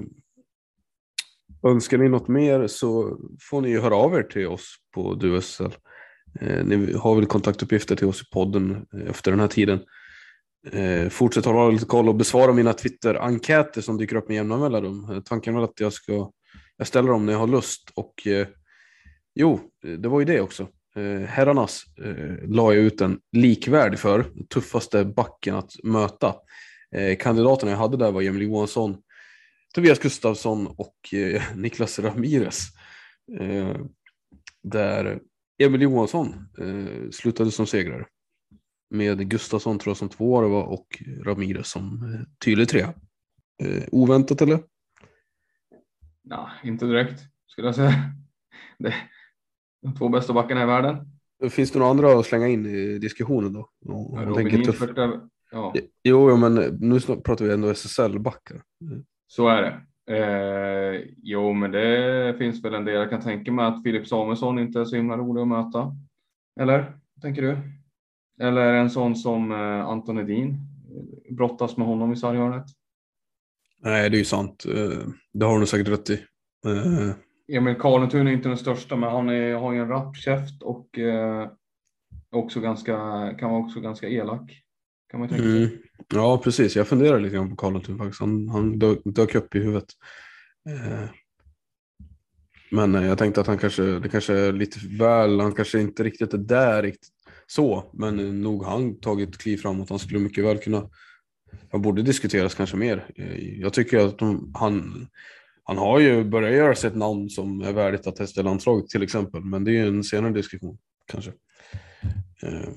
önskar 1.63 1.97
ni 1.97 2.09
något 2.09 2.27
mer 2.27 2.67
så 2.67 3.17
får 3.41 3.61
ni 3.61 3.77
höra 3.77 3.95
av 3.95 4.15
er 4.15 4.23
till 4.23 4.47
oss 4.47 4.75
på 4.93 5.13
DuSL. 5.13 5.75
Eh, 6.41 6.65
ni 6.65 6.93
har 6.93 7.15
väl 7.15 7.25
kontaktuppgifter 7.25 7.95
till 7.95 8.07
oss 8.07 8.21
i 8.21 8.25
podden 8.31 8.85
eh, 8.93 9.09
efter 9.09 9.31
den 9.31 9.39
här 9.39 9.47
tiden. 9.47 9.79
Eh, 10.71 11.09
fortsätt 11.09 11.45
hålla 11.45 11.69
lite 11.69 11.85
koll 11.85 12.09
och 12.09 12.15
besvara 12.15 12.53
mina 12.53 12.73
Twitter-enkäter 12.73 13.81
som 13.81 13.97
dyker 13.97 14.15
upp 14.15 14.27
med 14.27 14.35
jämna 14.35 14.57
mellanrum. 14.57 15.23
Tanken 15.25 15.55
är 15.55 15.63
att 15.63 15.79
jag 15.79 15.93
ska 15.93 16.31
jag 16.77 16.88
ställer 16.88 17.09
dem 17.09 17.25
när 17.25 17.33
jag 17.33 17.39
har 17.39 17.47
lust 17.47 17.91
och 17.95 18.27
eh, 18.27 18.47
jo, 19.38 19.59
det 19.97 20.07
var 20.07 20.19
ju 20.19 20.25
det 20.25 20.41
också. 20.41 20.67
Eh, 20.97 21.21
herrarnas 21.21 21.83
eh, 21.97 22.49
la 22.49 22.73
jag 22.73 22.83
ut 22.83 23.01
en 23.01 23.19
likvärdig 23.31 23.99
för, 23.99 24.25
tuffaste 24.49 25.05
backen 25.05 25.55
att 25.55 25.71
möta. 25.83 26.35
Eh, 26.91 27.17
kandidaterna 27.17 27.71
jag 27.71 27.77
hade 27.77 27.97
där 27.97 28.11
var 28.11 28.21
Emil 28.21 28.41
Johansson, 28.41 28.97
Tobias 29.73 29.99
Gustafsson 29.99 30.67
och 30.67 31.13
eh, 31.13 31.41
Niklas 31.55 31.99
Ramirez. 31.99 32.67
Eh, 33.39 33.77
där 34.63 35.19
Emil 35.63 35.81
Johansson 35.81 36.49
eh, 36.57 37.09
slutade 37.11 37.51
som 37.51 37.67
segrare. 37.67 38.05
Med 38.89 39.29
Gustafsson 39.29 39.79
tror 39.79 39.91
jag 39.91 39.97
som 39.97 40.09
tvåa 40.09 40.41
det 40.41 40.47
var 40.47 40.63
och 40.63 41.03
Ramirez 41.23 41.67
som 41.67 42.13
eh, 42.13 42.19
tydlig 42.45 42.69
trea. 42.69 42.93
Eh, 43.63 43.83
oväntat 43.91 44.41
eller? 44.41 44.59
Nej, 46.23 46.47
inte 46.63 46.85
direkt 46.85 47.21
skulle 47.47 47.67
jag 47.67 47.75
säga. 47.75 47.93
Det, 48.79 48.93
de 49.82 49.95
två 49.95 50.09
bästa 50.09 50.34
backarna 50.34 50.63
i 50.63 50.65
världen. 50.65 50.97
Finns 51.49 51.71
det 51.71 51.80
några 51.80 51.91
andra 51.91 52.19
att 52.19 52.25
slänga 52.25 52.47
in 52.47 52.65
i 52.65 52.97
diskussionen 52.99 53.53
då? 53.53 53.69
Man 53.86 54.25
Robin 54.25 54.47
är- 54.61 55.19
ja, 55.51 55.73
Jo, 56.03 56.30
jo, 56.30 56.38
men 56.38 56.55
nu 56.80 56.99
pratar 56.99 57.45
vi 57.45 57.53
ändå 57.53 57.69
SSL-backar. 57.69 58.61
så 59.28 59.47
är 59.47 59.61
det. 59.61 59.82
Eh, 60.09 61.01
jo, 61.17 61.53
men 61.53 61.71
det 61.71 62.36
finns 62.38 62.63
väl 62.63 62.73
en 62.73 62.86
del. 62.86 62.95
Jag 62.95 63.09
kan 63.09 63.21
tänka 63.21 63.51
mig 63.51 63.65
att 63.65 63.84
Filip 63.84 64.07
Samuelsson 64.07 64.59
inte 64.59 64.80
är 64.80 64.86
så 64.86 64.95
himla 64.95 65.17
rolig 65.17 65.41
att 65.41 65.47
möta. 65.47 65.95
Eller? 66.59 66.97
Tänker 67.21 67.41
du? 67.41 67.57
Eller 68.45 68.73
en 68.73 68.89
sån 68.89 69.15
som 69.15 69.51
eh, 69.51 69.86
Anton 69.86 70.19
Edin. 70.19 70.57
Brottas 71.38 71.78
med 71.78 71.88
honom 71.88 72.11
i 72.13 72.15
sarghörnet. 72.15 72.65
Nej, 73.82 74.09
det 74.09 74.15
är 74.17 74.19
ju 74.19 74.25
sant. 74.25 74.65
Eh, 74.67 75.07
Det 75.34 75.45
har 75.45 75.59
du 75.59 75.65
säkert 75.65 75.88
rätt 75.88 76.09
i. 76.09 76.23
Emil 77.47 77.75
Karlentun 77.75 78.27
är 78.27 78.31
inte 78.31 78.49
den 78.49 78.57
största, 78.57 78.95
men 78.95 79.09
han 79.09 79.29
är, 79.29 79.53
har 79.53 79.73
ju 79.73 79.79
en 79.79 79.87
rapp 79.87 80.15
käft 80.15 80.63
och 80.63 80.99
eh, 80.99 81.49
också 82.31 82.59
ganska, 82.59 82.93
kan 83.39 83.49
vara 83.51 83.63
också 83.63 83.79
ganska 83.79 84.07
elak. 84.07 84.63
Kan 85.11 85.19
man 85.19 85.29
tänka 85.29 85.43
sig. 85.43 85.63
Mm. 85.63 85.77
Ja, 86.13 86.41
precis. 86.43 86.75
Jag 86.75 86.87
funderar 86.87 87.19
lite 87.19 87.35
grann 87.35 87.49
på 87.49 87.55
Karlentun 87.55 87.97
faktiskt. 87.97 88.19
Han, 88.19 88.49
han 88.49 88.79
dök, 88.79 88.99
dök 89.05 89.35
upp 89.35 89.55
i 89.55 89.59
huvudet. 89.59 89.89
Eh, 90.69 91.09
Men 92.71 92.95
eh, 92.95 93.05
jag 93.05 93.17
tänkte 93.17 93.41
att 93.41 93.47
han 93.47 93.57
kanske, 93.57 93.83
det 93.99 94.09
kanske 94.09 94.33
är 94.33 94.53
lite 94.53 94.79
väl, 94.99 95.39
han 95.39 95.53
kanske 95.53 95.81
inte 95.81 96.03
riktigt 96.03 96.33
är 96.33 96.37
där 96.37 96.83
riktigt 96.83 97.13
så, 97.47 97.89
men 97.93 98.19
eh, 98.19 98.25
nog 98.25 98.65
han 98.65 98.99
tagit 98.99 99.37
kliv 99.37 99.57
framåt. 99.57 99.89
Han 99.89 99.99
skulle 99.99 100.19
mycket 100.19 100.43
väl 100.43 100.57
kunna, 100.57 100.89
han 101.71 101.81
borde 101.81 102.01
diskuteras 102.01 102.55
kanske 102.55 102.77
mer. 102.77 103.05
Eh, 103.15 103.59
jag 103.59 103.73
tycker 103.73 103.97
att 103.99 104.19
de, 104.19 104.51
han, 104.55 105.07
han 105.68 105.78
har 105.78 105.99
ju 105.99 106.24
börjat 106.24 106.55
göra 106.55 106.76
sig 106.76 106.88
ett 106.89 106.95
namn 106.95 107.30
som 107.30 107.61
är 107.61 107.74
värdigt 107.74 108.07
att 108.07 108.15
testa 108.15 108.41
i 108.41 108.43
landslaget 108.43 108.88
till 108.89 109.03
exempel, 109.03 109.41
men 109.41 109.63
det 109.63 109.72
är 109.72 109.74
ju 109.74 109.88
en 109.88 110.03
senare 110.03 110.34
diskussion 110.34 110.78
kanske. 111.11 111.32
Eh, 112.43 112.70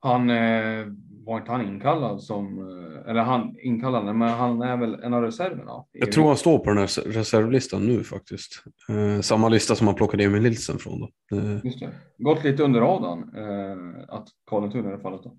Han 0.00 0.30
eh, 0.30 0.86
var 1.26 1.38
inte 1.38 1.52
han 1.52 1.66
inkallad 1.68 2.22
som, 2.22 2.58
eh, 2.58 3.10
eller 3.10 3.20
han 3.22 3.56
inkallad, 3.62 4.16
men 4.16 4.28
han 4.28 4.62
är 4.62 4.76
väl 4.76 4.94
en 4.94 5.14
av 5.14 5.22
reserverna. 5.22 5.84
Jag 5.92 6.12
tror 6.12 6.26
han 6.26 6.36
står 6.36 6.58
på 6.58 6.64
den 6.64 6.76
här 6.78 6.84
res- 6.86 7.06
reservlistan 7.06 7.86
nu 7.86 8.04
faktiskt. 8.04 8.62
Eh, 8.88 9.20
samma 9.20 9.48
lista 9.48 9.74
som 9.74 9.86
han 9.86 9.96
plockade 9.96 10.24
Emil 10.24 10.42
Nilsen 10.42 10.78
från 10.78 11.00
då. 11.00 11.36
Eh, 11.36 11.60
Just 11.64 11.80
det. 11.80 11.92
Gått 12.18 12.44
lite 12.44 12.62
under 12.62 12.80
radarn 12.80 13.20
eh, 13.36 14.04
att 14.08 14.28
Karlentun 14.50 14.86
i 14.88 14.90
det 14.90 14.98
fallet 15.00 15.22
då. 15.22 15.36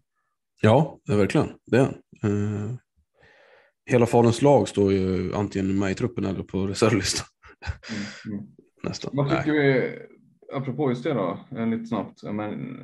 ja, 0.61 0.99
verkligen. 1.07 1.47
Det 1.65 1.77
är 1.77 1.83
han. 2.21 2.77
Hela 3.87 4.05
Faluns 4.05 4.41
lag 4.41 4.67
står 4.67 4.93
ju 4.93 5.33
antingen 5.33 5.79
med 5.79 5.91
i 5.91 5.95
truppen 5.95 6.25
eller 6.25 6.43
på 6.43 6.67
reservlistan. 6.67 7.27
Mm, 8.25 8.37
mm. 8.37 8.47
Nästan. 8.83 9.11
Vad 9.13 9.27
Nej. 9.27 9.37
tycker 9.37 9.51
vi, 9.51 9.99
apropå 10.53 10.89
just 10.89 11.03
det 11.03 11.13
då, 11.13 11.39
eh, 11.57 11.67
lite 11.67 11.85
snabbt, 11.85 12.23
men 12.23 12.77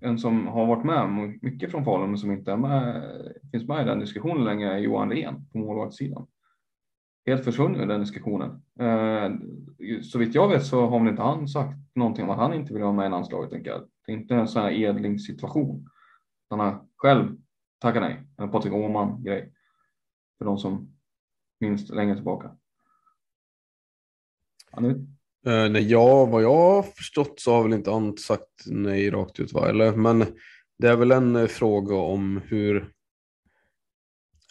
en 0.00 0.18
som 0.18 0.46
har 0.46 0.66
varit 0.66 0.84
med 0.84 1.38
mycket 1.42 1.70
från 1.70 1.84
Falun 1.84 2.10
men 2.10 2.18
som 2.18 2.32
inte 2.32 2.52
är 2.52 2.56
med, 2.56 3.02
finns 3.52 3.68
med 3.68 3.82
i 3.82 3.88
den 3.88 3.98
diskussionen 3.98 4.44
längre 4.44 4.72
är 4.72 4.78
Johan 4.78 5.10
Rehn 5.10 5.46
på 5.52 5.58
målvaktssidan. 5.58 6.26
Helt 7.26 7.44
försvunnen 7.44 7.88
den 7.88 8.00
diskussionen. 8.00 8.50
Eh, 8.80 9.30
så 10.02 10.18
vitt 10.18 10.34
jag 10.34 10.48
vet 10.48 10.66
så 10.66 10.86
har 10.86 10.98
väl 10.98 11.08
inte 11.08 11.22
han 11.22 11.48
sagt 11.48 11.76
någonting 11.94 12.24
om 12.24 12.30
att 12.30 12.38
han 12.38 12.54
inte 12.54 12.72
vill 12.72 12.82
vara 12.82 12.92
med 12.92 13.06
i 13.06 13.10
landslaget. 13.10 13.50
Tänker 13.50 13.70
jag. 13.70 13.80
Det 14.06 14.12
är 14.12 14.16
inte 14.16 14.34
en 14.34 14.48
sån 14.48 14.62
här 14.62 14.70
edlingssituation. 14.70 15.88
Han 16.50 16.60
har 16.60 16.84
själv 16.96 17.36
tackat 17.78 18.02
nej. 18.02 18.20
En 18.36 18.50
Patrik 18.50 18.72
Åhman 18.72 19.22
grej. 19.24 19.52
För 20.42 20.46
de 20.46 20.58
som 20.58 20.94
minns 21.60 21.88
längre 21.88 22.14
tillbaka. 22.14 22.56
Han 24.70 24.84
är 24.84 25.06
Eh, 25.46 25.68
nej, 25.70 25.90
ja, 25.90 26.24
vad 26.24 26.42
jag 26.42 26.56
har 26.56 26.82
förstått 26.82 27.40
så 27.40 27.52
har 27.52 27.62
väl 27.62 27.72
inte 27.72 27.90
Ant 27.90 28.20
sagt 28.20 28.66
nej 28.66 29.10
rakt 29.10 29.40
ut 29.40 29.52
va? 29.52 29.68
Eller, 29.68 29.96
men 29.96 30.18
det 30.78 30.88
är 30.88 30.96
väl 30.96 31.10
en 31.10 31.36
eh, 31.36 31.46
fråga 31.46 31.96
om 31.96 32.40
hur 32.44 32.92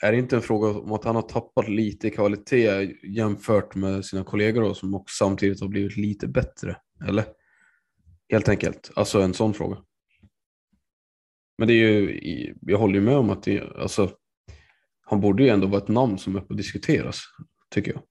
är 0.03 0.11
det 0.11 0.17
inte 0.17 0.35
en 0.35 0.41
fråga 0.41 0.79
om 0.79 0.91
att 0.91 1.03
han 1.03 1.15
har 1.15 1.21
tappat 1.21 1.69
lite 1.69 2.07
i 2.07 2.11
kvalitet 2.11 2.95
jämfört 3.03 3.75
med 3.75 4.05
sina 4.05 4.23
kollegor 4.23 4.61
då, 4.61 4.73
som 4.73 4.95
också 4.95 5.25
samtidigt 5.25 5.61
har 5.61 5.67
blivit 5.67 5.97
lite 5.97 6.27
bättre? 6.27 6.77
Eller? 7.07 7.25
Helt 8.29 8.49
enkelt, 8.49 8.91
alltså 8.95 9.21
en 9.21 9.33
sån 9.33 9.53
fråga. 9.53 9.77
Men 11.57 11.67
det 11.67 11.73
är 11.73 11.75
ju, 11.75 12.55
jag 12.61 12.77
håller 12.77 12.95
ju 12.95 13.01
med 13.01 13.17
om 13.17 13.29
att 13.29 13.43
det, 13.43 13.61
alltså, 13.61 14.11
han 15.11 15.21
borde 15.21 15.43
ju 15.43 15.49
ändå 15.49 15.67
vara 15.67 15.81
ett 15.81 15.87
namn 15.87 16.17
som 16.17 16.35
är 16.35 16.39
på 16.39 16.53
att 16.53 16.57
diskuteras, 16.57 17.21
tycker 17.69 17.91
jag. 17.91 18.01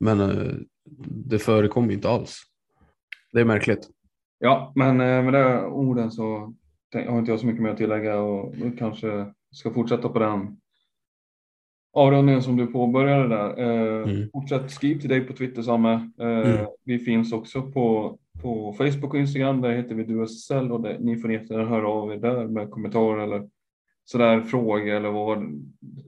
Men 0.00 0.20
eh, 0.20 0.52
det 1.08 1.38
förekommer 1.38 1.92
inte 1.92 2.08
alls. 2.10 2.42
Det 3.32 3.40
är 3.40 3.44
märkligt. 3.44 3.88
Ja, 4.38 4.72
men 4.74 5.00
eh, 5.00 5.22
med 5.22 5.32
de 5.32 5.64
orden 5.72 6.10
så 6.10 6.54
har 6.94 7.18
inte 7.18 7.30
jag 7.30 7.40
så 7.40 7.46
mycket 7.46 7.62
mer 7.62 7.70
att 7.70 7.76
tillägga 7.76 8.20
och 8.20 8.54
kanske 8.78 9.32
ska 9.52 9.70
fortsätta 9.70 10.08
på 10.08 10.18
den 10.18 10.56
avrundningen 11.92 12.42
som 12.42 12.56
du 12.56 12.66
påbörjade 12.66 13.28
där. 13.28 13.58
Eh, 13.58 14.08
Mm. 14.08 14.30
Fortsätt 14.32 14.70
skriv 14.70 15.00
till 15.00 15.08
dig 15.08 15.20
på 15.20 15.32
Twitter 15.32 15.62
Samme. 15.62 16.10
Eh, 16.20 16.26
Mm. 16.26 16.66
Vi 16.84 16.98
finns 16.98 17.32
också 17.32 17.62
på, 17.62 18.18
på 18.42 18.72
Facebook 18.72 19.14
och 19.14 19.20
Instagram. 19.20 19.60
Där 19.60 19.70
heter 19.70 19.94
vi 19.94 20.04
DuSL 20.04 20.72
och 20.72 20.82
det, 20.82 20.98
ni 21.00 21.16
får 21.16 21.32
jättegärna 21.32 21.68
höra 21.68 21.88
av 21.88 22.12
er 22.12 22.16
där 22.16 22.46
med 22.46 22.70
kommentarer 22.70 23.22
eller 23.22 23.48
sådär 24.04 24.40
frågor 24.40 24.94
eller 24.94 25.10
vad 25.10 25.42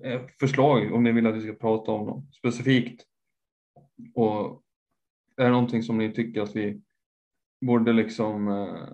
eh, 0.04 0.20
förslag 0.40 0.92
om 0.92 1.04
ni 1.04 1.12
vill 1.12 1.26
att 1.26 1.34
vi 1.34 1.40
ska 1.40 1.52
prata 1.52 1.92
om 1.92 2.06
något 2.06 2.34
specifikt. 2.34 3.06
Och 4.14 4.62
är 5.36 5.44
det 5.44 5.50
någonting 5.50 5.82
som 5.82 5.98
ni 5.98 6.12
tycker 6.12 6.42
att 6.42 6.56
vi 6.56 6.80
borde 7.60 7.92
liksom 7.92 8.48
eh, 8.48 8.88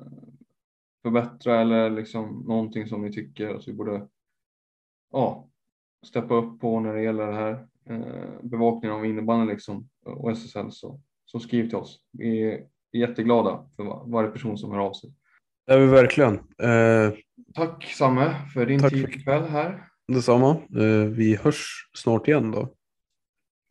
förbättra 1.02 1.60
eller 1.60 1.90
liksom 1.90 2.44
någonting 2.48 2.86
som 2.86 3.02
ni 3.02 3.12
tycker 3.12 3.54
att 3.54 3.68
vi 3.68 3.72
borde 3.72 4.08
ja, 5.12 5.48
steppa 6.06 6.34
upp 6.34 6.60
på 6.60 6.80
när 6.80 6.94
det 6.94 7.02
gäller 7.02 7.26
det 7.26 7.34
här 7.34 7.66
eh, 7.84 8.42
bevakningen 8.42 8.96
av 8.96 9.06
innebandy 9.06 9.52
liksom 9.52 9.88
och 10.04 10.30
SSL 10.30 10.70
så, 10.70 11.00
så 11.24 11.40
skriv 11.40 11.68
till 11.68 11.76
oss. 11.76 12.00
Vi 12.12 12.42
är 12.42 12.66
jätteglada 12.92 13.66
för 13.76 14.10
varje 14.10 14.30
person 14.30 14.58
som 14.58 14.70
hör 14.70 14.78
av 14.78 14.92
sig. 14.92 15.14
Det 15.68 15.74
är 15.74 15.78
vi 15.78 15.86
verkligen. 15.86 16.34
Eh, 16.62 17.12
Tack 17.54 17.84
Samme 17.84 18.34
för 18.54 18.66
din 18.66 18.80
Tack 18.80 18.90
tid 18.92 19.02
för- 19.02 19.16
ikväll 19.16 19.48
här. 19.48 19.84
detsamma. 20.12 20.50
Eh, 20.50 21.04
vi 21.10 21.36
hörs 21.36 21.90
snart 21.94 22.28
igen 22.28 22.50
då. 22.50 22.74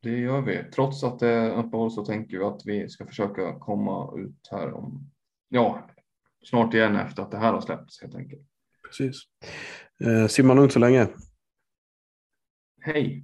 Det 0.02 0.10
gör 0.20 0.42
vi. 0.42 0.64
Trots 0.76 1.04
att 1.04 1.20
det 1.20 1.28
är 1.30 1.52
uppehåll 1.66 1.92
så 1.92 2.06
tänker 2.06 2.38
vi 2.38 2.44
att 2.44 2.62
vi 2.66 2.90
ska 2.90 3.06
försöka 3.06 3.60
komma 3.60 4.14
ut 4.20 4.48
här 4.52 4.74
om 4.74 5.10
ja, 5.50 5.90
snart 6.46 6.74
igen 6.74 6.96
efter 6.96 7.24
att 7.24 7.32
det 7.32 7.38
här 7.38 7.54
har 7.54 7.62
släppts 7.62 8.02
helt 8.02 8.16
enkelt. 8.16 8.42
Precis. 8.88 9.22
Eh, 10.04 10.28
simma 10.28 10.54
lugnt 10.54 10.74
så 10.74 10.80
länge. 10.80 11.08
Hej! 12.82 13.24